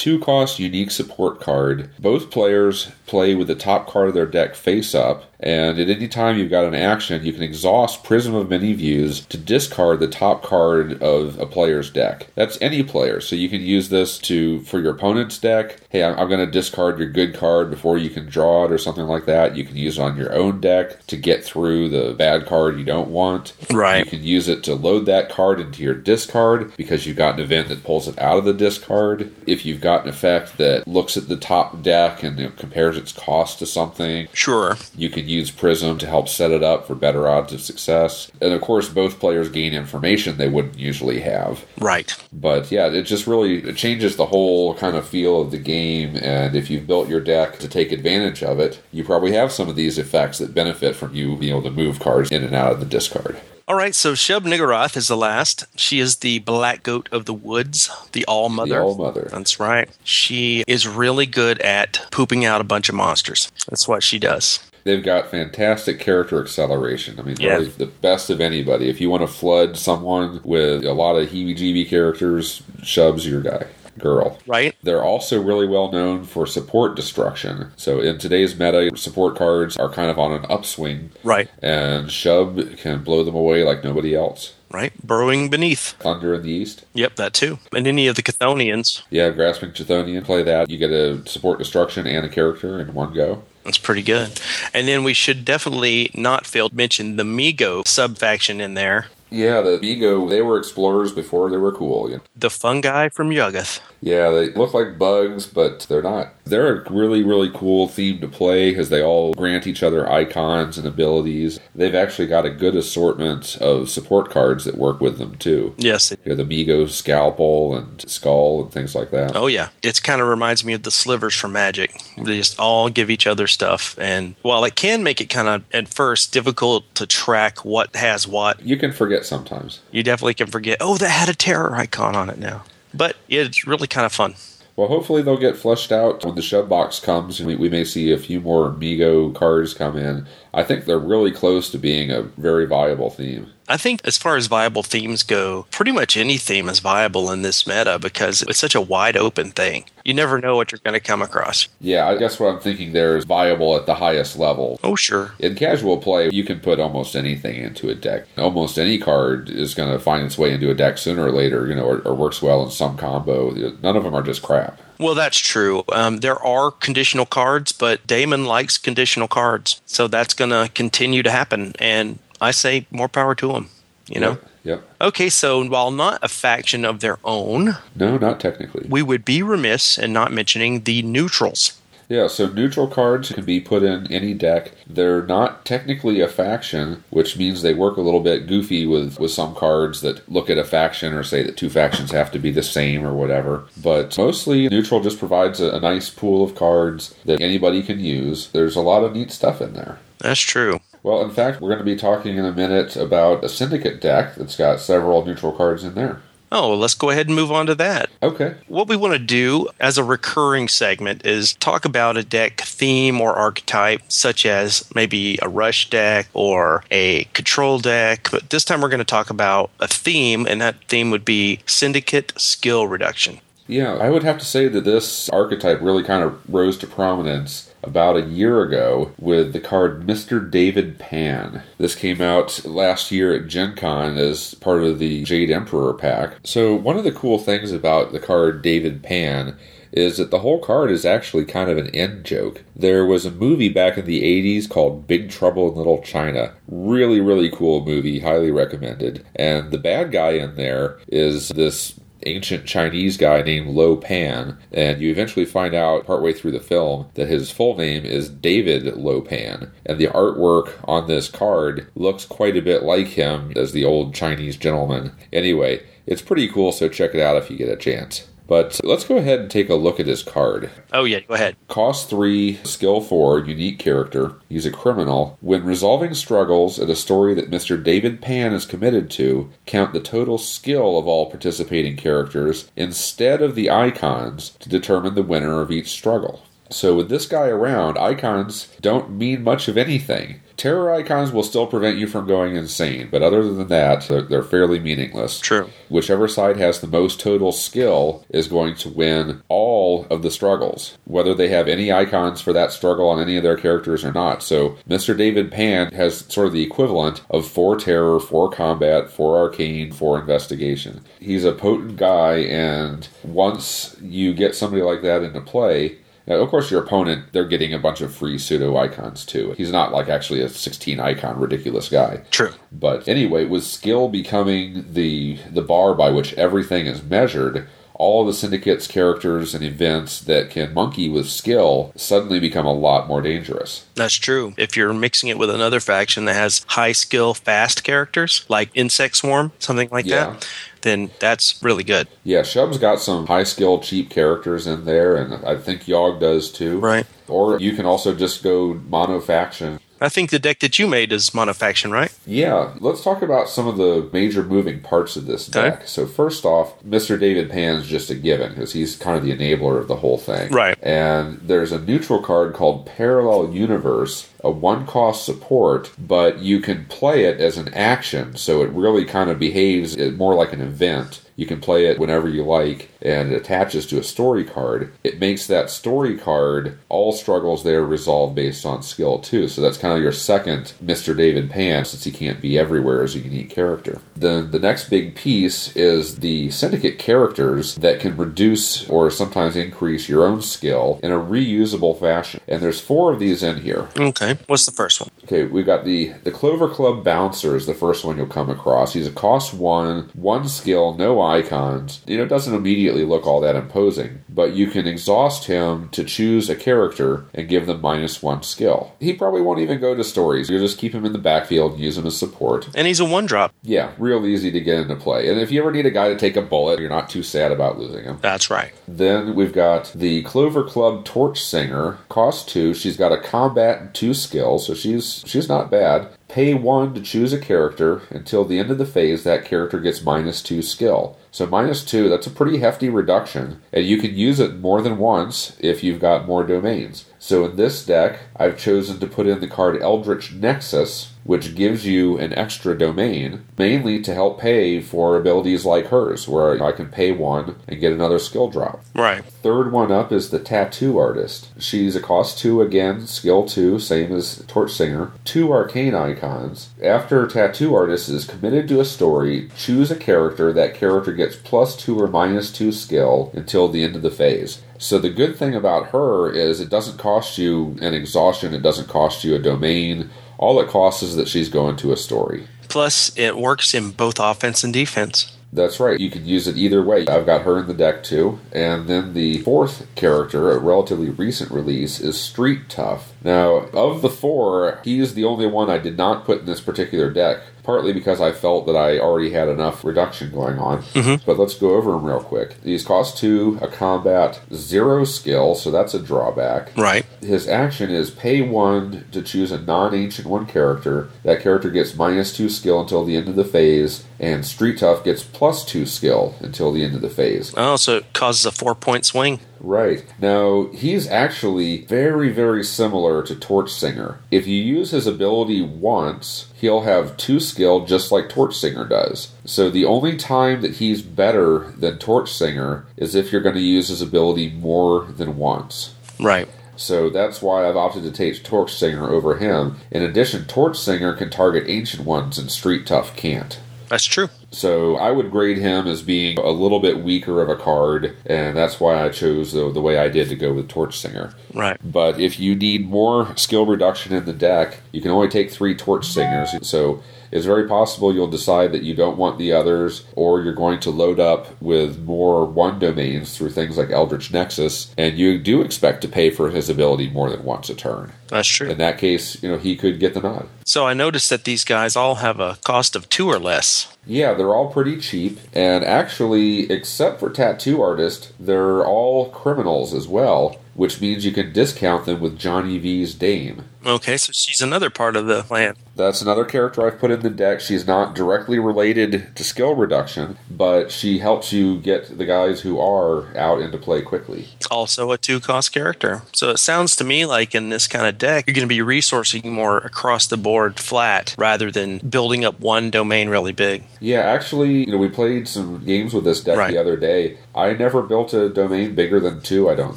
Two 0.00 0.18
cost 0.18 0.58
unique 0.58 0.90
support 0.90 1.40
card. 1.40 1.90
Both 1.98 2.30
players 2.30 2.90
play 3.04 3.34
with 3.34 3.48
the 3.48 3.54
top 3.54 3.86
card 3.86 4.08
of 4.08 4.14
their 4.14 4.24
deck 4.24 4.54
face 4.54 4.94
up, 4.94 5.24
and 5.38 5.78
at 5.78 5.90
any 5.90 6.08
time 6.08 6.38
you've 6.38 6.48
got 6.48 6.64
an 6.64 6.74
action, 6.74 7.22
you 7.22 7.34
can 7.34 7.42
exhaust 7.42 8.02
Prism 8.02 8.34
of 8.34 8.48
Many 8.48 8.72
Views 8.72 9.20
to 9.26 9.36
discard 9.36 10.00
the 10.00 10.08
top 10.08 10.42
card 10.42 11.02
of 11.02 11.38
a 11.38 11.44
player's 11.44 11.90
deck. 11.90 12.28
That's 12.34 12.56
any 12.62 12.82
player, 12.82 13.20
so 13.20 13.36
you 13.36 13.50
can 13.50 13.60
use 13.60 13.90
this 13.90 14.16
to 14.20 14.62
for 14.62 14.80
your 14.80 14.92
opponent's 14.94 15.36
deck. 15.36 15.78
Hey, 15.90 16.02
I'm, 16.02 16.18
I'm 16.18 16.28
going 16.28 16.46
to 16.46 16.50
discard 16.50 16.98
your 16.98 17.10
good 17.10 17.34
card 17.34 17.68
before 17.68 17.98
you 17.98 18.08
can 18.08 18.26
draw 18.26 18.64
it, 18.64 18.72
or 18.72 18.78
something 18.78 19.06
like 19.06 19.26
that. 19.26 19.54
You 19.54 19.64
can 19.64 19.76
use 19.76 19.98
it 19.98 20.02
on 20.02 20.16
your 20.16 20.32
own 20.32 20.62
deck 20.62 21.04
to 21.08 21.16
get 21.18 21.44
through 21.44 21.90
the 21.90 22.14
bad 22.14 22.46
card 22.46 22.78
you 22.78 22.84
don't 22.84 23.10
want. 23.10 23.52
Right. 23.70 24.04
You 24.04 24.10
can 24.10 24.22
use 24.22 24.48
it 24.48 24.62
to 24.64 24.74
load 24.74 25.04
that 25.06 25.28
card 25.28 25.60
into 25.60 25.82
your 25.82 25.94
discard 25.94 26.74
because 26.78 27.06
you've 27.06 27.16
got 27.16 27.34
an 27.34 27.40
event 27.40 27.68
that 27.68 27.84
pulls 27.84 28.08
it 28.08 28.18
out 28.18 28.38
of 28.38 28.44
the 28.46 28.54
discard. 28.54 29.34
If 29.46 29.66
you've 29.66 29.80
got 29.80 29.89
an 30.02 30.08
effect 30.08 30.56
that 30.58 30.86
looks 30.86 31.16
at 31.16 31.28
the 31.28 31.36
top 31.36 31.82
deck 31.82 32.22
and 32.22 32.38
it 32.40 32.56
compares 32.56 32.96
its 32.96 33.12
cost 33.12 33.58
to 33.58 33.66
something, 33.66 34.28
Sure. 34.32 34.76
you 34.96 35.10
can 35.10 35.28
use 35.28 35.50
Prism 35.50 35.98
to 35.98 36.06
help 36.06 36.28
set 36.28 36.50
it 36.50 36.62
up 36.62 36.86
for 36.86 36.94
better 36.94 37.28
odds 37.28 37.52
of 37.52 37.60
success. 37.60 38.30
And 38.40 38.52
of 38.52 38.60
course, 38.60 38.88
both 38.88 39.18
players 39.18 39.48
gain 39.48 39.74
information 39.74 40.36
they 40.36 40.48
wouldn't 40.48 40.78
usually 40.78 41.20
have. 41.20 41.64
Right. 41.78 42.14
But 42.32 42.70
yeah, 42.70 42.86
it 42.86 43.02
just 43.02 43.26
really 43.26 43.58
it 43.64 43.76
changes 43.76 44.16
the 44.16 44.26
whole 44.26 44.74
kind 44.74 44.96
of 44.96 45.06
feel 45.06 45.40
of 45.40 45.50
the 45.50 45.58
game. 45.58 46.16
And 46.16 46.54
if 46.54 46.70
you've 46.70 46.86
built 46.86 47.08
your 47.08 47.20
deck 47.20 47.58
to 47.58 47.68
take 47.68 47.92
advantage 47.92 48.42
of 48.42 48.58
it, 48.60 48.80
you 48.92 49.04
probably 49.04 49.32
have 49.32 49.52
some 49.52 49.68
of 49.68 49.76
these 49.76 49.98
effects 49.98 50.38
that 50.38 50.54
benefit 50.54 50.94
from 50.96 51.14
you 51.14 51.36
being 51.36 51.50
able 51.52 51.62
to 51.62 51.70
move 51.70 51.98
cards 52.00 52.30
in 52.30 52.44
and 52.44 52.54
out 52.54 52.72
of 52.72 52.80
the 52.80 52.86
discard. 52.86 53.40
All 53.70 53.76
right, 53.76 53.94
so 53.94 54.14
Shub 54.14 54.40
Niggurath 54.40 54.96
is 54.96 55.06
the 55.06 55.16
last. 55.16 55.64
She 55.76 56.00
is 56.00 56.16
the 56.16 56.40
black 56.40 56.82
goat 56.82 57.08
of 57.12 57.26
the 57.26 57.32
woods, 57.32 57.88
the 58.10 58.24
all 58.24 58.48
The 58.48 58.54
mother. 58.56 58.82
All 58.82 58.96
Mother. 58.96 59.28
That's 59.30 59.60
right. 59.60 59.88
She 60.02 60.64
is 60.66 60.88
really 60.88 61.24
good 61.24 61.60
at 61.60 62.04
pooping 62.10 62.44
out 62.44 62.60
a 62.60 62.64
bunch 62.64 62.88
of 62.88 62.96
monsters. 62.96 63.48
That's 63.68 63.86
what 63.86 64.02
she 64.02 64.18
does. 64.18 64.58
They've 64.82 65.04
got 65.04 65.30
fantastic 65.30 66.00
character 66.00 66.42
acceleration. 66.42 67.20
I 67.20 67.22
mean, 67.22 67.36
Yeah. 67.38 67.58
really 67.58 67.66
the 67.66 67.86
best 67.86 68.28
of 68.28 68.40
anybody. 68.40 68.88
If 68.90 69.00
you 69.00 69.08
want 69.08 69.22
to 69.22 69.28
flood 69.28 69.76
someone 69.76 70.40
with 70.42 70.84
a 70.84 70.92
lot 70.92 71.14
of 71.14 71.28
heebie-jeebie 71.28 71.88
characters, 71.88 72.62
Shub's 72.82 73.24
your 73.24 73.40
guy, 73.40 73.66
girl. 73.98 74.38
Right? 74.46 74.74
They're 74.82 75.02
also 75.04 75.40
really 75.42 75.66
well 75.66 75.90
known 75.90 76.24
for 76.24 76.46
support 76.46 76.96
destruction. 76.96 77.72
So 77.76 78.00
in 78.00 78.18
today's 78.18 78.58
meta, 78.58 78.90
support 78.96 79.36
cards 79.36 79.76
are 79.76 79.90
kind 79.90 80.10
of 80.10 80.18
on 80.18 80.32
an 80.32 80.46
upswing, 80.48 81.10
Right. 81.24 81.48
and 81.62 82.08
Shub 82.08 82.78
can 82.78 83.02
blow 83.02 83.24
them 83.24 83.34
away 83.34 83.64
like 83.64 83.84
nobody 83.84 84.14
else. 84.14 84.54
Right. 84.72 84.92
Burrowing 85.04 85.50
beneath. 85.50 85.96
Thunder 85.98 86.32
in 86.34 86.42
the 86.42 86.50
East. 86.52 86.84
Yep, 86.94 87.16
that 87.16 87.34
too. 87.34 87.58
And 87.74 87.86
any 87.88 88.06
of 88.06 88.14
the 88.14 88.22
Chthonians. 88.22 89.02
Yeah, 89.10 89.30
Grasping 89.30 89.72
Chthonian, 89.72 90.24
play 90.24 90.44
that. 90.44 90.70
You 90.70 90.78
get 90.78 90.92
a 90.92 91.26
support 91.28 91.58
destruction 91.58 92.06
and 92.06 92.24
a 92.24 92.28
character 92.28 92.78
in 92.80 92.94
one 92.94 93.12
go. 93.12 93.42
That's 93.64 93.78
pretty 93.78 94.02
good. 94.02 94.40
And 94.72 94.86
then 94.86 95.02
we 95.04 95.12
should 95.12 95.44
definitely 95.44 96.10
not 96.14 96.46
fail 96.46 96.68
to 96.68 96.74
mention 96.74 97.16
the 97.16 97.24
Mi-Go 97.24 97.82
sub 97.84 98.16
faction 98.16 98.60
in 98.60 98.74
there. 98.74 99.06
Yeah, 99.30 99.60
the 99.60 99.78
Mi-Go, 99.80 100.28
they 100.28 100.42
were 100.42 100.58
explorers 100.58 101.12
before 101.12 101.50
they 101.50 101.56
were 101.56 101.72
cool. 101.72 102.10
You 102.10 102.16
know? 102.16 102.22
The 102.36 102.50
fungi 102.50 103.08
from 103.08 103.30
Yuggoth. 103.30 103.80
Yeah, 104.00 104.30
they 104.30 104.50
look 104.52 104.72
like 104.72 104.98
bugs, 104.98 105.46
but 105.46 105.80
they're 105.88 106.02
not. 106.02 106.34
They're 106.44 106.82
a 106.82 106.92
really, 106.92 107.22
really 107.22 107.50
cool 107.52 107.86
theme 107.86 108.20
to 108.20 108.28
play 108.28 108.70
because 108.70 108.88
they 108.88 109.02
all 109.02 109.34
grant 109.34 109.66
each 109.66 109.82
other 109.82 110.10
icons 110.10 110.78
and 110.78 110.86
abilities. 110.86 111.60
They've 111.74 111.94
actually 111.94 112.28
got 112.28 112.46
a 112.46 112.50
good 112.50 112.74
assortment 112.74 113.56
of 113.58 113.90
support 113.90 114.30
cards 114.30 114.64
that 114.64 114.78
work 114.78 115.00
with 115.00 115.18
them, 115.18 115.36
too. 115.36 115.74
Yes. 115.76 116.10
You 116.24 116.30
know, 116.30 116.36
the 116.36 116.44
Mi-Go 116.44 116.86
Scalpel 116.86 117.76
and 117.76 118.08
Skull 118.10 118.62
and 118.62 118.72
things 118.72 118.94
like 118.94 119.10
that. 119.10 119.36
Oh 119.36 119.46
yeah, 119.46 119.68
it 119.82 120.02
kind 120.02 120.20
of 120.20 120.28
reminds 120.28 120.64
me 120.64 120.72
of 120.72 120.82
the 120.82 120.90
slivers 120.90 121.34
from 121.34 121.52
Magic. 121.52 121.94
They 122.16 122.36
just 122.36 122.58
all 122.58 122.88
give 122.88 123.10
each 123.10 123.26
other 123.26 123.46
stuff, 123.46 123.98
and 123.98 124.34
while 124.42 124.64
it 124.64 124.74
can 124.74 125.02
make 125.02 125.20
it 125.20 125.26
kind 125.26 125.48
of 125.48 125.64
at 125.72 125.88
first 125.88 126.32
difficult 126.32 126.92
to 126.96 127.06
track 127.06 127.64
what 127.64 127.94
has 127.96 128.26
what, 128.26 128.60
You 128.62 128.76
can 128.76 128.92
forget 128.92 129.19
sometimes. 129.24 129.80
you 129.90 130.02
definitely 130.02 130.34
can 130.34 130.46
forget. 130.48 130.78
Oh, 130.80 130.96
that 130.98 131.08
had 131.08 131.28
a 131.28 131.34
terror 131.34 131.74
icon 131.76 132.16
on 132.16 132.30
it 132.30 132.38
now, 132.38 132.64
but 132.94 133.16
it's 133.28 133.66
really 133.66 133.86
kind 133.86 134.06
of 134.06 134.12
fun. 134.12 134.34
Well, 134.76 134.88
hopefully 134.88 135.20
they'll 135.20 135.36
get 135.36 135.58
flushed 135.58 135.92
out 135.92 136.24
when 136.24 136.36
the 136.36 136.40
Shub 136.40 136.68
box 136.68 137.00
comes. 137.00 137.38
We, 137.40 137.54
we 137.54 137.68
may 137.68 137.84
see 137.84 138.12
a 138.12 138.18
few 138.18 138.40
more 138.40 138.72
Mi-Go 138.72 139.30
cards 139.32 139.74
come 139.74 139.98
in. 139.98 140.26
I 140.54 140.62
think 140.62 140.84
they're 140.86 140.98
really 140.98 141.32
close 141.32 141.70
to 141.70 141.78
being 141.78 142.10
a 142.10 142.22
very 142.22 142.64
viable 142.66 143.10
theme. 143.10 143.50
I 143.70 143.76
think 143.76 144.00
as 144.04 144.18
far 144.18 144.36
as 144.36 144.48
viable 144.48 144.82
themes 144.82 145.22
go, 145.22 145.64
pretty 145.70 145.92
much 145.92 146.16
any 146.16 146.38
theme 146.38 146.68
is 146.68 146.80
viable 146.80 147.30
in 147.30 147.42
this 147.42 147.68
meta 147.68 148.00
because 148.00 148.42
it's 148.42 148.58
such 148.58 148.74
a 148.74 148.80
wide 148.80 149.16
open 149.16 149.52
thing. 149.52 149.84
You 150.04 150.12
never 150.12 150.40
know 150.40 150.56
what 150.56 150.72
you're 150.72 150.80
going 150.82 150.94
to 150.94 151.00
come 151.00 151.22
across. 151.22 151.68
Yeah, 151.80 152.08
I 152.08 152.16
guess 152.16 152.40
what 152.40 152.52
I'm 152.52 152.60
thinking 152.60 152.92
there 152.92 153.16
is 153.16 153.24
viable 153.24 153.76
at 153.76 153.86
the 153.86 153.94
highest 153.94 154.36
level. 154.36 154.80
Oh 154.82 154.96
sure, 154.96 155.34
In 155.38 155.54
casual 155.54 155.98
play, 155.98 156.30
you 156.30 156.42
can 156.42 156.58
put 156.58 156.80
almost 156.80 157.14
anything 157.14 157.62
into 157.62 157.88
a 157.90 157.94
deck. 157.94 158.26
Almost 158.36 158.76
any 158.76 158.98
card 158.98 159.48
is 159.48 159.74
going 159.74 159.92
to 159.92 160.00
find 160.00 160.26
its 160.26 160.36
way 160.36 160.52
into 160.52 160.70
a 160.70 160.74
deck 160.74 160.98
sooner 160.98 161.26
or 161.26 161.30
later, 161.30 161.68
you 161.68 161.76
know, 161.76 161.86
or, 161.86 162.00
or 162.00 162.14
works 162.14 162.42
well 162.42 162.64
in 162.64 162.72
some 162.72 162.96
combo. 162.96 163.50
None 163.50 163.96
of 163.96 164.02
them 164.02 164.14
are 164.14 164.22
just 164.22 164.42
crap. 164.42 164.80
Well, 164.98 165.14
that's 165.14 165.38
true. 165.38 165.84
Um, 165.92 166.18
there 166.18 166.38
are 166.44 166.72
conditional 166.72 167.24
cards, 167.24 167.70
but 167.70 168.04
Damon 168.06 168.46
likes 168.46 168.78
conditional 168.78 169.28
cards. 169.28 169.80
So 169.86 170.08
that's 170.08 170.34
going 170.34 170.50
to 170.50 170.70
continue 170.74 171.22
to 171.22 171.30
happen. 171.30 171.72
And 171.78 172.18
I 172.40 172.50
say 172.52 172.86
more 172.90 173.08
power 173.08 173.34
to 173.36 173.48
them. 173.52 173.68
You 174.08 174.20
know. 174.20 174.30
Yep. 174.30 174.44
yep. 174.64 174.82
Okay, 175.00 175.28
so 175.28 175.64
while 175.68 175.90
not 175.90 176.18
a 176.22 176.28
faction 176.28 176.84
of 176.84 177.00
their 177.00 177.18
own, 177.24 177.76
No, 177.94 178.18
not 178.18 178.40
technically. 178.40 178.86
we 178.88 179.02
would 179.02 179.24
be 179.24 179.42
remiss 179.42 179.98
in 179.98 180.12
not 180.12 180.32
mentioning 180.32 180.82
the 180.82 181.02
neutrals. 181.02 181.80
Yeah, 182.08 182.26
so 182.26 182.48
neutral 182.48 182.88
cards 182.88 183.30
can 183.30 183.44
be 183.44 183.60
put 183.60 183.84
in 183.84 184.10
any 184.12 184.34
deck. 184.34 184.72
They're 184.84 185.22
not 185.24 185.64
technically 185.64 186.20
a 186.20 186.26
faction, 186.26 187.04
which 187.10 187.36
means 187.38 187.62
they 187.62 187.72
work 187.72 187.96
a 187.96 188.00
little 188.00 188.18
bit 188.18 188.48
goofy 188.48 188.84
with, 188.84 189.20
with 189.20 189.30
some 189.30 189.54
cards 189.54 190.00
that 190.00 190.28
look 190.28 190.50
at 190.50 190.58
a 190.58 190.64
faction 190.64 191.14
or 191.14 191.22
say 191.22 191.44
that 191.44 191.56
two 191.56 191.70
factions 191.70 192.10
have 192.10 192.32
to 192.32 192.40
be 192.40 192.50
the 192.50 192.64
same 192.64 193.06
or 193.06 193.12
whatever. 193.14 193.62
But 193.80 194.18
mostly, 194.18 194.68
neutral 194.68 195.00
just 195.00 195.20
provides 195.20 195.60
a, 195.60 195.70
a 195.70 195.78
nice 195.78 196.10
pool 196.10 196.42
of 196.44 196.56
cards 196.56 197.14
that 197.26 197.40
anybody 197.40 197.80
can 197.80 198.00
use. 198.00 198.48
There's 198.48 198.74
a 198.74 198.80
lot 198.80 199.04
of 199.04 199.12
neat 199.14 199.30
stuff 199.30 199.60
in 199.62 199.74
there. 199.74 200.00
That's 200.18 200.40
true. 200.40 200.80
Well, 201.02 201.22
in 201.22 201.30
fact, 201.30 201.60
we're 201.60 201.70
going 201.70 201.78
to 201.78 201.84
be 201.84 201.96
talking 201.96 202.36
in 202.36 202.44
a 202.44 202.52
minute 202.52 202.96
about 202.96 203.42
a 203.42 203.48
syndicate 203.48 204.00
deck 204.00 204.34
that's 204.34 204.56
got 204.56 204.80
several 204.80 205.24
neutral 205.24 205.52
cards 205.52 205.82
in 205.82 205.94
there. 205.94 206.20
Oh, 206.52 206.70
well, 206.70 206.78
let's 206.78 206.94
go 206.94 207.10
ahead 207.10 207.28
and 207.28 207.36
move 207.36 207.52
on 207.52 207.66
to 207.66 207.76
that. 207.76 208.10
Okay. 208.22 208.56
What 208.66 208.88
we 208.88 208.96
want 208.96 209.12
to 209.12 209.20
do 209.20 209.68
as 209.78 209.98
a 209.98 210.04
recurring 210.04 210.66
segment 210.66 211.24
is 211.24 211.54
talk 211.54 211.84
about 211.84 212.16
a 212.16 212.24
deck 212.24 212.60
theme 212.62 213.20
or 213.20 213.36
archetype, 213.36 214.02
such 214.08 214.44
as 214.44 214.84
maybe 214.92 215.38
a 215.42 215.48
rush 215.48 215.88
deck 215.90 216.28
or 216.34 216.82
a 216.90 217.24
control 217.34 217.78
deck. 217.78 218.28
But 218.32 218.50
this 218.50 218.64
time 218.64 218.80
we're 218.80 218.88
going 218.88 218.98
to 218.98 219.04
talk 219.04 219.30
about 219.30 219.70
a 219.78 219.86
theme, 219.86 220.44
and 220.44 220.60
that 220.60 220.84
theme 220.88 221.12
would 221.12 221.24
be 221.24 221.60
syndicate 221.66 222.32
skill 222.36 222.88
reduction. 222.88 223.38
Yeah, 223.68 223.94
I 223.94 224.10
would 224.10 224.24
have 224.24 224.38
to 224.38 224.44
say 224.44 224.66
that 224.66 224.84
this 224.84 225.28
archetype 225.30 225.80
really 225.80 226.02
kind 226.02 226.24
of 226.24 226.42
rose 226.52 226.76
to 226.78 226.88
prominence 226.88 227.69
about 227.82 228.16
a 228.16 228.26
year 228.26 228.62
ago 228.62 229.12
with 229.18 229.52
the 229.52 229.60
card 229.60 230.06
Mr. 230.06 230.50
David 230.50 230.98
Pan. 230.98 231.62
This 231.78 231.94
came 231.94 232.20
out 232.20 232.64
last 232.64 233.10
year 233.10 233.34
at 233.34 233.48
Gen 233.48 233.76
Con 233.76 234.18
as 234.18 234.54
part 234.54 234.82
of 234.82 234.98
the 234.98 235.24
Jade 235.24 235.50
Emperor 235.50 235.94
pack. 235.94 236.36
So, 236.44 236.74
one 236.74 236.96
of 236.96 237.04
the 237.04 237.12
cool 237.12 237.38
things 237.38 237.72
about 237.72 238.12
the 238.12 238.20
card 238.20 238.62
David 238.62 239.02
Pan 239.02 239.56
is 239.92 240.18
that 240.18 240.30
the 240.30 240.40
whole 240.40 240.60
card 240.60 240.90
is 240.90 241.04
actually 241.04 241.44
kind 241.44 241.70
of 241.70 241.78
an 241.78 241.88
end 241.88 242.24
joke. 242.24 242.62
There 242.76 243.04
was 243.04 243.26
a 243.26 243.30
movie 243.30 243.68
back 243.68 243.98
in 243.98 244.04
the 244.04 244.22
80s 244.22 244.68
called 244.68 245.06
Big 245.06 245.30
Trouble 245.30 245.68
in 245.68 245.74
Little 245.74 246.00
China. 246.02 246.54
Really, 246.68 247.20
really 247.20 247.50
cool 247.50 247.84
movie, 247.84 248.20
highly 248.20 248.50
recommended. 248.50 249.26
And 249.34 249.70
the 249.70 249.78
bad 249.78 250.12
guy 250.12 250.32
in 250.32 250.56
there 250.56 250.98
is 251.08 251.48
this 251.48 251.98
ancient 252.26 252.66
Chinese 252.66 253.16
guy 253.16 253.42
named 253.42 253.68
Lo 253.68 253.96
Pan, 253.96 254.58
and 254.72 255.00
you 255.00 255.10
eventually 255.10 255.46
find 255.46 255.74
out 255.74 256.06
partway 256.06 256.32
through 256.32 256.52
the 256.52 256.60
film 256.60 257.08
that 257.14 257.28
his 257.28 257.50
full 257.50 257.76
name 257.76 258.04
is 258.04 258.28
David 258.28 258.84
Lo 258.96 259.20
Pan, 259.20 259.70
and 259.84 259.98
the 259.98 260.06
artwork 260.06 260.74
on 260.84 261.06
this 261.06 261.28
card 261.28 261.86
looks 261.94 262.24
quite 262.24 262.56
a 262.56 262.62
bit 262.62 262.82
like 262.82 263.08
him 263.08 263.52
as 263.56 263.72
the 263.72 263.84
old 263.84 264.14
Chinese 264.14 264.56
gentleman. 264.56 265.12
Anyway, 265.32 265.82
it's 266.06 266.22
pretty 266.22 266.48
cool, 266.48 266.72
so 266.72 266.88
check 266.88 267.14
it 267.14 267.20
out 267.20 267.36
if 267.36 267.50
you 267.50 267.56
get 267.56 267.68
a 267.68 267.76
chance. 267.76 268.29
But 268.50 268.80
let's 268.82 269.04
go 269.04 269.16
ahead 269.16 269.38
and 269.38 269.48
take 269.48 269.70
a 269.70 269.76
look 269.76 270.00
at 270.00 270.08
his 270.08 270.24
card. 270.24 270.72
Oh, 270.92 271.04
yeah, 271.04 271.20
go 271.20 271.34
ahead. 271.34 271.54
Cost 271.68 272.10
3, 272.10 272.58
skill 272.64 273.00
4, 273.00 273.38
unique 273.38 273.78
character. 273.78 274.40
He's 274.48 274.66
a 274.66 274.72
criminal. 274.72 275.38
When 275.40 275.62
resolving 275.62 276.14
struggles 276.14 276.76
in 276.76 276.90
a 276.90 276.96
story 276.96 277.32
that 277.34 277.48
Mr. 277.48 277.80
David 277.80 278.20
Pan 278.20 278.52
is 278.52 278.66
committed 278.66 279.08
to, 279.12 279.50
count 279.66 279.92
the 279.92 280.00
total 280.00 280.36
skill 280.36 280.98
of 280.98 281.06
all 281.06 281.30
participating 281.30 281.96
characters 281.96 282.72
instead 282.74 283.40
of 283.40 283.54
the 283.54 283.70
icons 283.70 284.50
to 284.58 284.68
determine 284.68 285.14
the 285.14 285.22
winner 285.22 285.60
of 285.60 285.70
each 285.70 285.90
struggle. 285.90 286.42
So, 286.70 286.94
with 286.94 287.08
this 287.08 287.26
guy 287.26 287.48
around, 287.48 287.98
icons 287.98 288.68
don't 288.80 289.10
mean 289.10 289.42
much 289.42 289.66
of 289.66 289.76
anything. 289.76 290.40
Terror 290.56 290.92
icons 290.92 291.32
will 291.32 291.42
still 291.42 291.66
prevent 291.66 291.96
you 291.96 292.06
from 292.06 292.28
going 292.28 292.54
insane, 292.54 293.08
but 293.10 293.22
other 293.22 293.42
than 293.42 293.68
that, 293.68 294.06
they're, 294.08 294.22
they're 294.22 294.42
fairly 294.42 294.78
meaningless. 294.78 295.40
True. 295.40 295.70
Whichever 295.88 296.28
side 296.28 296.58
has 296.58 296.80
the 296.80 296.86
most 296.86 297.18
total 297.18 297.50
skill 297.50 298.24
is 298.28 298.46
going 298.46 298.74
to 298.76 298.90
win 298.90 299.42
all 299.48 300.06
of 300.10 300.22
the 300.22 300.30
struggles, 300.30 300.98
whether 301.04 301.34
they 301.34 301.48
have 301.48 301.66
any 301.66 301.90
icons 301.90 302.42
for 302.42 302.52
that 302.52 302.72
struggle 302.72 303.08
on 303.08 303.20
any 303.20 303.38
of 303.38 303.42
their 303.42 303.56
characters 303.56 304.04
or 304.04 304.12
not. 304.12 304.42
So, 304.42 304.76
Mr. 304.88 305.16
David 305.16 305.50
Pan 305.50 305.90
has 305.92 306.26
sort 306.26 306.46
of 306.46 306.52
the 306.52 306.62
equivalent 306.62 307.22
of 307.30 307.48
four 307.48 307.76
terror, 307.76 308.20
four 308.20 308.50
combat, 308.50 309.10
four 309.10 309.38
arcane, 309.38 309.92
four 309.92 310.20
investigation. 310.20 311.00
He's 311.18 311.44
a 311.46 311.52
potent 311.52 311.96
guy, 311.96 312.40
and 312.40 313.08
once 313.24 313.96
you 314.00 314.34
get 314.34 314.54
somebody 314.54 314.82
like 314.82 315.00
that 315.02 315.22
into 315.22 315.40
play, 315.40 315.96
now, 316.26 316.36
of 316.36 316.48
course, 316.50 316.70
your 316.70 316.82
opponent, 316.82 317.32
they're 317.32 317.44
getting 317.46 317.72
a 317.74 317.78
bunch 317.78 318.00
of 318.00 318.14
free 318.14 318.38
pseudo 318.38 318.76
icons 318.76 319.24
too. 319.24 319.52
He's 319.56 319.72
not 319.72 319.92
like 319.92 320.08
actually 320.08 320.40
a 320.42 320.48
16 320.48 321.00
icon 321.00 321.38
ridiculous 321.40 321.88
guy. 321.88 322.22
True. 322.30 322.52
But 322.70 323.08
anyway, 323.08 323.46
with 323.46 323.64
skill 323.64 324.08
becoming 324.08 324.84
the 324.92 325.38
the 325.50 325.62
bar 325.62 325.94
by 325.94 326.10
which 326.10 326.34
everything 326.34 326.86
is 326.86 327.02
measured, 327.02 327.66
all 327.94 328.24
the 328.24 328.32
syndicate's 328.32 328.86
characters 328.86 329.54
and 329.54 329.62
events 329.62 330.20
that 330.22 330.48
can 330.48 330.72
monkey 330.72 331.08
with 331.10 331.28
skill 331.28 331.92
suddenly 331.96 332.40
become 332.40 332.64
a 332.64 332.72
lot 332.72 333.06
more 333.08 333.20
dangerous. 333.20 333.84
That's 333.94 334.14
true. 334.14 334.54
If 334.56 334.74
you're 334.74 334.94
mixing 334.94 335.28
it 335.28 335.38
with 335.38 335.50
another 335.50 335.80
faction 335.80 336.24
that 336.24 336.34
has 336.34 336.64
high 336.68 336.92
skill, 336.92 337.34
fast 337.34 337.84
characters, 337.84 338.46
like 338.48 338.70
Insect 338.74 339.16
Swarm, 339.16 339.52
something 339.58 339.90
like 339.90 340.06
Yeah. 340.06 340.30
that, 340.30 340.48
then 340.82 341.10
that's 341.18 341.62
really 341.62 341.84
good. 341.84 342.08
Yeah, 342.24 342.40
Shub's 342.40 342.78
got 342.78 343.00
some 343.00 343.26
high 343.26 343.44
skill, 343.44 343.80
cheap 343.80 344.10
characters 344.10 344.66
in 344.66 344.84
there, 344.84 345.16
and 345.16 345.44
I 345.44 345.56
think 345.56 345.82
Yogg 345.84 346.20
does 346.20 346.50
too. 346.50 346.78
Right. 346.78 347.06
Or 347.28 347.58
you 347.60 347.72
can 347.74 347.86
also 347.86 348.14
just 348.14 348.42
go 348.42 348.74
mono 348.88 349.20
faction. 349.20 349.80
I 350.00 350.08
think 350.08 350.30
the 350.30 350.38
deck 350.38 350.60
that 350.60 350.78
you 350.78 350.86
made 350.86 351.12
is 351.12 351.30
monofaction, 351.30 351.90
right? 351.92 352.10
Yeah, 352.26 352.72
let's 352.80 353.04
talk 353.04 353.20
about 353.20 353.48
some 353.48 353.66
of 353.68 353.76
the 353.76 354.08
major 354.12 354.42
moving 354.42 354.80
parts 354.80 355.16
of 355.16 355.26
this 355.26 355.48
Okay. 355.54 355.70
deck. 355.70 355.82
So 355.88 356.06
first 356.06 356.44
off, 356.44 356.82
Mr. 356.82 357.20
David 357.20 357.50
Pan's 357.50 357.86
just 357.86 358.08
a 358.10 358.14
given 358.14 358.50
because 358.50 358.72
he's 358.72 358.96
kind 358.96 359.18
of 359.18 359.24
the 359.24 359.32
enabler 359.36 359.78
of 359.78 359.88
the 359.88 359.96
whole 359.96 360.16
thing. 360.18 360.50
Right. 360.52 360.78
And 360.82 361.40
there's 361.42 361.70
a 361.72 361.80
neutral 361.80 362.22
card 362.22 362.54
called 362.54 362.86
Parallel 362.86 363.52
Universe, 363.52 364.28
a 364.42 364.50
one 364.50 364.86
cost 364.86 365.24
support, 365.26 365.90
but 365.98 366.38
you 366.38 366.60
can 366.60 366.86
play 366.86 367.24
it 367.24 367.38
as 367.40 367.58
an 367.58 367.68
action, 367.74 368.36
so 368.36 368.62
it 368.62 368.70
really 368.70 369.04
kind 369.04 369.28
of 369.28 369.38
behaves 369.38 369.96
uh, 369.98 370.12
more 370.16 370.34
like 370.34 370.52
an 370.54 370.62
event. 370.62 371.20
You 371.40 371.46
can 371.46 371.58
play 371.58 371.86
it 371.86 371.98
whenever 371.98 372.28
you 372.28 372.44
like, 372.44 372.90
and 373.00 373.32
it 373.32 373.36
attaches 373.36 373.86
to 373.86 373.98
a 373.98 374.02
story 374.02 374.44
card. 374.44 374.92
It 375.02 375.18
makes 375.18 375.46
that 375.46 375.70
story 375.70 376.18
card 376.18 376.78
all 376.90 377.12
struggles 377.12 377.64
there 377.64 377.82
resolve 377.82 378.34
based 378.34 378.66
on 378.66 378.82
skill 378.82 379.20
too. 379.20 379.48
So 379.48 379.62
that's 379.62 379.78
kind 379.78 379.96
of 379.96 380.02
your 380.02 380.12
second 380.12 380.74
Mr. 380.84 381.16
David 381.16 381.48
Pan, 381.48 381.86
since 381.86 382.04
he 382.04 382.10
can't 382.10 382.42
be 382.42 382.58
everywhere 382.58 383.02
as 383.02 383.14
a 383.14 383.20
unique 383.20 383.48
character. 383.48 384.02
Then 384.14 384.50
the 384.50 384.58
next 384.58 384.90
big 384.90 385.14
piece 385.14 385.74
is 385.74 386.16
the 386.16 386.50
syndicate 386.50 386.98
characters 386.98 387.74
that 387.76 388.00
can 388.00 388.18
reduce 388.18 388.86
or 388.90 389.10
sometimes 389.10 389.56
increase 389.56 390.10
your 390.10 390.26
own 390.26 390.42
skill 390.42 391.00
in 391.02 391.10
a 391.10 391.18
reusable 391.18 391.98
fashion. 391.98 392.42
And 392.48 392.60
there's 392.60 392.82
four 392.82 393.14
of 393.14 393.18
these 393.18 393.42
in 393.42 393.62
here. 393.62 393.88
Okay. 393.96 394.36
What's 394.46 394.66
the 394.66 394.72
first 394.72 395.00
one? 395.00 395.08
Okay, 395.24 395.44
we've 395.44 395.64
got 395.64 395.86
the 395.86 396.12
the 396.24 396.30
Clover 396.30 396.68
Club 396.68 397.02
Bouncer 397.02 397.56
is 397.56 397.64
the 397.64 397.72
first 397.72 398.04
one 398.04 398.18
you'll 398.18 398.26
come 398.26 398.50
across. 398.50 398.92
He's 398.92 399.06
a 399.06 399.12
cost 399.12 399.54
one, 399.54 400.10
one 400.12 400.46
skill, 400.48 400.92
no 400.94 401.20
icons. 401.30 402.02
You 402.06 402.18
know, 402.18 402.24
it 402.24 402.28
doesn't 402.28 402.54
immediately 402.54 403.04
look 403.04 403.26
all 403.26 403.40
that 403.40 403.56
imposing, 403.56 404.22
but 404.28 404.54
you 404.54 404.66
can 404.66 404.86
exhaust 404.86 405.46
him 405.46 405.88
to 405.90 406.04
choose 406.04 406.50
a 406.50 406.56
character 406.56 407.26
and 407.34 407.48
give 407.48 407.66
them 407.66 407.80
minus 407.80 408.22
one 408.22 408.42
skill. 408.42 408.94
He 409.00 409.12
probably 409.12 409.40
won't 409.40 409.60
even 409.60 409.80
go 409.80 409.94
to 409.94 410.04
stories. 410.04 410.50
You'll 410.50 410.60
just 410.60 410.78
keep 410.78 410.94
him 410.94 411.06
in 411.06 411.12
the 411.12 411.18
backfield 411.18 411.72
and 411.72 411.80
use 411.80 411.96
him 411.96 412.06
as 412.06 412.18
support. 412.18 412.68
And 412.74 412.86
he's 412.86 413.00
a 413.00 413.04
one 413.04 413.26
drop. 413.26 413.52
Yeah, 413.62 413.92
real 413.98 414.26
easy 414.26 414.50
to 414.50 414.60
get 414.60 414.78
into 414.78 414.96
play. 414.96 415.28
And 415.28 415.40
if 415.40 415.50
you 415.50 415.60
ever 415.60 415.72
need 415.72 415.86
a 415.86 415.90
guy 415.90 416.08
to 416.08 416.16
take 416.16 416.36
a 416.36 416.42
bullet, 416.42 416.80
you're 416.80 416.90
not 416.90 417.08
too 417.08 417.22
sad 417.22 417.52
about 417.52 417.78
losing 417.78 418.04
him. 418.04 418.18
That's 418.20 418.50
right. 418.50 418.72
Then 418.88 419.34
we've 419.34 419.52
got 419.52 419.92
the 419.94 420.22
Clover 420.22 420.64
Club 420.64 421.04
Torch 421.04 421.42
Singer, 421.42 421.98
cost 422.08 422.48
two. 422.48 422.74
She's 422.74 422.96
got 422.96 423.12
a 423.12 423.20
combat 423.20 423.80
and 423.80 423.94
two 423.94 424.14
skills, 424.14 424.66
so 424.66 424.74
she's 424.74 425.22
she's 425.26 425.48
not 425.48 425.70
bad. 425.70 426.08
Pay 426.30 426.54
one 426.54 426.94
to 426.94 427.00
choose 427.00 427.32
a 427.32 427.40
character 427.40 428.02
until 428.08 428.44
the 428.44 428.60
end 428.60 428.70
of 428.70 428.78
the 428.78 428.86
phase. 428.86 429.24
That 429.24 429.44
character 429.44 429.80
gets 429.80 430.00
minus 430.00 430.40
two 430.40 430.62
skill. 430.62 431.18
So 431.32 431.44
minus 431.44 431.84
two, 431.84 432.08
that's 432.08 432.28
a 432.28 432.30
pretty 432.30 432.58
hefty 432.58 432.88
reduction, 432.88 433.60
and 433.72 433.84
you 433.84 433.98
can 433.98 434.14
use 434.14 434.38
it 434.38 434.60
more 434.60 434.80
than 434.80 434.98
once 434.98 435.56
if 435.58 435.82
you've 435.82 435.98
got 435.98 436.28
more 436.28 436.44
domains. 436.44 437.06
So 437.18 437.44
in 437.46 437.56
this 437.56 437.84
deck, 437.84 438.20
I've 438.36 438.56
chosen 438.56 439.00
to 439.00 439.08
put 439.08 439.26
in 439.26 439.40
the 439.40 439.48
card 439.48 439.82
Eldritch 439.82 440.32
Nexus, 440.32 441.09
which 441.24 441.54
gives 441.54 441.86
you 441.86 442.18
an 442.18 442.32
extra 442.34 442.76
domain, 442.76 443.44
mainly 443.58 444.00
to 444.02 444.14
help 444.14 444.40
pay 444.40 444.80
for 444.80 445.16
abilities 445.16 445.64
like 445.64 445.86
hers, 445.86 446.26
where 446.26 446.62
I 446.62 446.72
can 446.72 446.88
pay 446.88 447.12
one 447.12 447.56
and 447.68 447.80
get 447.80 447.92
another 447.92 448.18
skill 448.18 448.48
drop. 448.48 448.82
Right. 448.94 449.24
Third 449.24 449.72
one 449.72 449.92
up 449.92 450.12
is 450.12 450.30
the 450.30 450.38
Tattoo 450.38 450.98
Artist. 450.98 451.50
She's 451.58 451.96
a 451.96 452.00
cost 452.00 452.38
2 452.38 452.60
again, 452.60 453.06
skill 453.06 453.44
2, 453.46 453.78
same 453.78 454.12
as 454.12 454.44
Torch 454.46 454.72
Singer. 454.72 455.12
Two 455.24 455.52
arcane 455.52 455.94
icons. 455.94 456.70
After 456.82 457.26
Tattoo 457.26 457.74
Artist 457.74 458.08
is 458.08 458.24
committed 458.24 458.68
to 458.68 458.80
a 458.80 458.84
story, 458.84 459.50
choose 459.56 459.90
a 459.90 459.96
character. 459.96 460.52
That 460.52 460.74
character 460.74 461.12
gets 461.12 461.36
plus 461.36 461.76
2 461.76 462.00
or 462.00 462.08
minus 462.08 462.52
2 462.52 462.72
skill 462.72 463.30
until 463.34 463.68
the 463.68 463.82
end 463.82 463.96
of 463.96 464.02
the 464.02 464.10
phase. 464.10 464.62
So 464.78 464.98
the 464.98 465.10
good 465.10 465.36
thing 465.36 465.54
about 465.54 465.88
her 465.88 466.30
is 466.30 466.58
it 466.58 466.70
doesn't 466.70 466.98
cost 466.98 467.36
you 467.36 467.76
an 467.82 467.92
exhaustion, 467.92 468.54
it 468.54 468.62
doesn't 468.62 468.88
cost 468.88 469.24
you 469.24 469.34
a 469.34 469.38
domain. 469.38 470.08
All 470.40 470.58
it 470.58 470.68
costs 470.68 471.02
is 471.02 471.16
that 471.16 471.28
she's 471.28 471.50
going 471.50 471.76
to 471.76 471.92
a 471.92 471.98
story. 471.98 472.46
Plus, 472.68 473.12
it 473.18 473.36
works 473.36 473.74
in 473.74 473.90
both 473.90 474.18
offense 474.18 474.64
and 474.64 474.72
defense. 474.72 475.36
That's 475.52 475.78
right. 475.78 476.00
You 476.00 476.10
can 476.10 476.24
use 476.24 476.46
it 476.46 476.56
either 476.56 476.82
way. 476.82 477.06
I've 477.06 477.26
got 477.26 477.42
her 477.42 477.58
in 477.58 477.66
the 477.66 477.74
deck 477.74 478.02
too. 478.02 478.38
And 478.50 478.88
then 478.88 479.12
the 479.12 479.38
fourth 479.42 479.86
character, 479.96 480.50
a 480.50 480.58
relatively 480.58 481.10
recent 481.10 481.50
release, 481.50 482.00
is 482.00 482.18
Street 482.18 482.70
Tough. 482.70 483.12
Now, 483.22 483.66
of 483.72 484.02
the 484.02 484.10
four, 484.10 484.80
he 484.84 485.00
is 485.00 485.14
the 485.14 485.24
only 485.24 485.46
one 485.46 485.68
I 485.70 485.78
did 485.78 485.96
not 485.96 486.24
put 486.24 486.40
in 486.40 486.46
this 486.46 486.60
particular 486.60 487.10
deck, 487.10 487.40
partly 487.62 487.92
because 487.92 488.20
I 488.20 488.32
felt 488.32 488.66
that 488.66 488.76
I 488.76 488.98
already 488.98 489.30
had 489.30 489.48
enough 489.48 489.84
reduction 489.84 490.30
going 490.30 490.58
on. 490.58 490.82
Mhm. 490.94 491.20
But 491.26 491.38
let's 491.38 491.54
go 491.54 491.70
over 491.76 491.92
them 491.92 492.04
real 492.04 492.20
quick. 492.20 492.56
These 492.62 492.82
cost 492.84 493.18
two, 493.18 493.58
a 493.60 493.68
combat, 493.68 494.40
zero 494.54 495.04
skill, 495.04 495.54
so 495.54 495.70
that's 495.70 495.92
a 495.92 495.98
drawback. 495.98 496.70
Right. 496.76 497.04
His 497.20 497.46
action 497.46 497.90
is 497.90 498.10
pay 498.10 498.40
one 498.40 499.04
to 499.12 499.20
choose 499.22 499.52
a 499.52 499.58
non 499.58 499.94
ancient 499.94 500.26
one 500.26 500.46
character. 500.46 501.08
That 501.24 501.42
character 501.42 501.68
gets 501.70 501.94
minus 501.94 502.34
two 502.34 502.48
skill 502.48 502.80
until 502.80 503.04
the 503.04 503.16
end 503.16 503.28
of 503.28 503.36
the 503.36 503.44
phase, 503.44 504.04
and 504.18 504.44
Street 504.46 504.78
Tough 504.78 505.04
gets 505.04 505.22
plus 505.22 505.64
two 505.64 505.84
skill 505.84 506.34
until 506.40 506.72
the 506.72 506.82
end 506.82 506.94
of 506.94 507.02
the 507.02 507.10
phase. 507.10 507.52
Oh, 507.56 507.76
so 507.76 507.96
it 507.98 508.12
causes 508.14 508.46
a 508.46 508.50
four 508.50 508.74
point 508.74 509.04
swing. 509.04 509.40
Right. 509.60 510.04
Now, 510.18 510.68
he's 510.72 511.06
actually 511.06 511.84
very, 511.84 512.30
very 512.30 512.64
similar 512.64 513.22
to 513.22 513.34
Torch 513.34 513.70
Singer. 513.72 514.18
If 514.30 514.46
you 514.46 514.60
use 514.62 514.90
his 514.90 515.06
ability 515.06 515.60
once, 515.62 516.50
he'll 516.54 516.82
have 516.82 517.16
two 517.16 517.40
skill 517.40 517.84
just 517.84 518.10
like 518.10 518.28
Torch 518.28 518.56
Singer 518.56 518.86
does. 518.86 519.32
So 519.44 519.70
the 519.70 519.84
only 519.84 520.16
time 520.16 520.62
that 520.62 520.76
he's 520.76 521.02
better 521.02 521.72
than 521.72 521.98
Torch 521.98 522.32
Singer 522.32 522.86
is 522.96 523.14
if 523.14 523.30
you're 523.30 523.42
going 523.42 523.54
to 523.54 523.60
use 523.60 523.88
his 523.88 524.02
ability 524.02 524.50
more 524.50 525.04
than 525.04 525.36
once. 525.36 525.94
Right. 526.18 526.48
So 526.76 527.10
that's 527.10 527.42
why 527.42 527.68
I've 527.68 527.76
opted 527.76 528.04
to 528.04 528.10
take 528.10 528.42
Torch 528.42 528.74
Singer 528.74 529.10
over 529.10 529.36
him. 529.36 529.76
In 529.90 530.02
addition, 530.02 530.46
Torch 530.46 530.78
Singer 530.78 531.12
can 531.12 531.28
target 531.28 531.64
ancient 531.66 532.06
ones 532.06 532.38
and 532.38 532.50
Street 532.50 532.86
Tough 532.86 533.14
can't. 533.14 533.60
That's 533.90 534.04
true. 534.04 534.28
So 534.52 534.96
I 534.96 535.10
would 535.10 535.32
grade 535.32 535.58
him 535.58 535.88
as 535.88 536.00
being 536.00 536.38
a 536.38 536.50
little 536.50 536.78
bit 536.78 537.02
weaker 537.02 537.42
of 537.42 537.48
a 537.48 537.56
card, 537.56 538.16
and 538.24 538.56
that's 538.56 538.78
why 538.78 539.04
I 539.04 539.08
chose 539.08 539.52
the, 539.52 539.70
the 539.70 539.80
way 539.80 539.98
I 539.98 540.08
did 540.08 540.28
to 540.28 540.36
go 540.36 540.52
with 540.52 540.68
Torch 540.68 540.96
Singer. 540.96 541.34
Right. 541.52 541.76
But 541.82 542.20
if 542.20 542.38
you 542.38 542.54
need 542.54 542.88
more 542.88 543.36
skill 543.36 543.66
reduction 543.66 544.14
in 544.14 544.26
the 544.26 544.32
deck, 544.32 544.78
you 544.92 545.02
can 545.02 545.10
only 545.10 545.28
take 545.28 545.50
three 545.50 545.74
Torch 545.74 546.06
Singers. 546.06 546.50
So 546.62 547.02
it's 547.30 547.46
very 547.46 547.68
possible 547.68 548.14
you'll 548.14 548.26
decide 548.26 548.72
that 548.72 548.82
you 548.82 548.94
don't 548.94 549.16
want 549.16 549.38
the 549.38 549.52
others, 549.52 550.04
or 550.14 550.40
you're 550.40 550.52
going 550.52 550.80
to 550.80 550.90
load 550.90 551.20
up 551.20 551.60
with 551.60 551.98
more 552.00 552.44
one 552.44 552.78
domains 552.78 553.36
through 553.36 553.50
things 553.50 553.76
like 553.76 553.90
Eldritch 553.90 554.32
Nexus, 554.32 554.94
and 554.98 555.18
you 555.18 555.38
do 555.38 555.62
expect 555.62 556.02
to 556.02 556.08
pay 556.08 556.30
for 556.30 556.50
his 556.50 556.68
ability 556.68 557.10
more 557.10 557.30
than 557.30 557.44
once 557.44 557.70
a 557.70 557.74
turn. 557.74 558.12
That's 558.28 558.48
true. 558.48 558.68
In 558.68 558.78
that 558.78 558.98
case, 558.98 559.42
you 559.42 559.50
know, 559.50 559.58
he 559.58 559.76
could 559.76 559.98
get 559.98 560.14
the 560.14 560.20
nod. 560.20 560.48
So 560.64 560.86
I 560.86 560.94
noticed 560.94 561.30
that 561.30 561.44
these 561.44 561.64
guys 561.64 561.96
all 561.96 562.16
have 562.16 562.38
a 562.38 562.58
cost 562.64 562.94
of 562.94 563.08
two 563.08 563.28
or 563.28 563.38
less. 563.38 563.96
Yeah, 564.06 564.34
they're 564.34 564.54
all 564.54 564.72
pretty 564.72 564.98
cheap, 564.98 565.38
and 565.52 565.84
actually, 565.84 566.70
except 566.70 567.20
for 567.20 567.30
Tattoo 567.30 567.82
Artist, 567.82 568.32
they're 568.40 568.84
all 568.84 569.30
criminals 569.30 569.92
as 569.92 570.08
well, 570.08 570.56
which 570.74 571.00
means 571.00 571.24
you 571.24 571.32
can 571.32 571.52
discount 571.52 572.06
them 572.06 572.20
with 572.20 572.38
Johnny 572.38 572.78
V's 572.78 573.14
Dame. 573.14 573.64
Okay, 573.84 574.18
so 574.18 574.30
she's 574.32 574.60
another 574.60 574.90
part 574.90 575.16
of 575.16 575.26
the 575.26 575.42
plan. 575.42 575.74
That's 575.96 576.20
another 576.20 576.44
character 576.44 576.86
I've 576.86 576.98
put 576.98 577.10
in 577.10 577.20
the 577.20 577.30
deck. 577.30 577.60
She's 577.60 577.86
not 577.86 578.14
directly 578.14 578.58
related 578.58 579.34
to 579.34 579.44
skill 579.44 579.74
reduction, 579.74 580.36
but 580.50 580.90
she 580.90 581.18
helps 581.18 581.50
you 581.52 581.78
get 581.80 582.16
the 582.18 582.26
guys 582.26 582.60
who 582.60 582.78
are 582.78 583.34
out 583.36 583.60
into 583.62 583.78
play 583.78 584.02
quickly. 584.02 584.48
Also 584.70 585.12
a 585.12 585.18
two 585.18 585.40
cost 585.40 585.72
character. 585.72 586.22
So 586.34 586.50
it 586.50 586.58
sounds 586.58 586.94
to 586.96 587.04
me 587.04 587.24
like 587.24 587.54
in 587.54 587.70
this 587.70 587.86
kind 587.88 588.06
of 588.06 588.18
deck, 588.18 588.46
you're 588.46 588.54
going 588.54 588.68
to 588.68 588.74
be 588.74 588.78
resourcing 588.80 589.44
more 589.46 589.78
across 589.78 590.26
the 590.26 590.36
board 590.36 590.78
flat 590.78 591.34
rather 591.38 591.70
than 591.70 591.98
building 591.98 592.44
up 592.44 592.60
one 592.60 592.90
domain 592.90 593.30
really 593.30 593.52
big. 593.52 593.84
Yeah, 593.98 594.20
actually, 594.20 594.84
you 594.84 594.92
know, 594.92 594.98
we 594.98 595.08
played 595.08 595.48
some 595.48 595.84
games 595.86 596.12
with 596.12 596.24
this 596.24 596.42
deck 596.44 596.58
Right. 596.58 596.70
the 596.70 596.78
other 596.78 596.96
day. 596.96 597.38
I 597.54 597.72
never 597.72 598.02
built 598.02 598.32
a 598.34 598.48
domain 598.50 598.94
bigger 598.94 599.20
than 599.20 599.40
two, 599.40 599.68
I 599.70 599.74
don't 599.74 599.96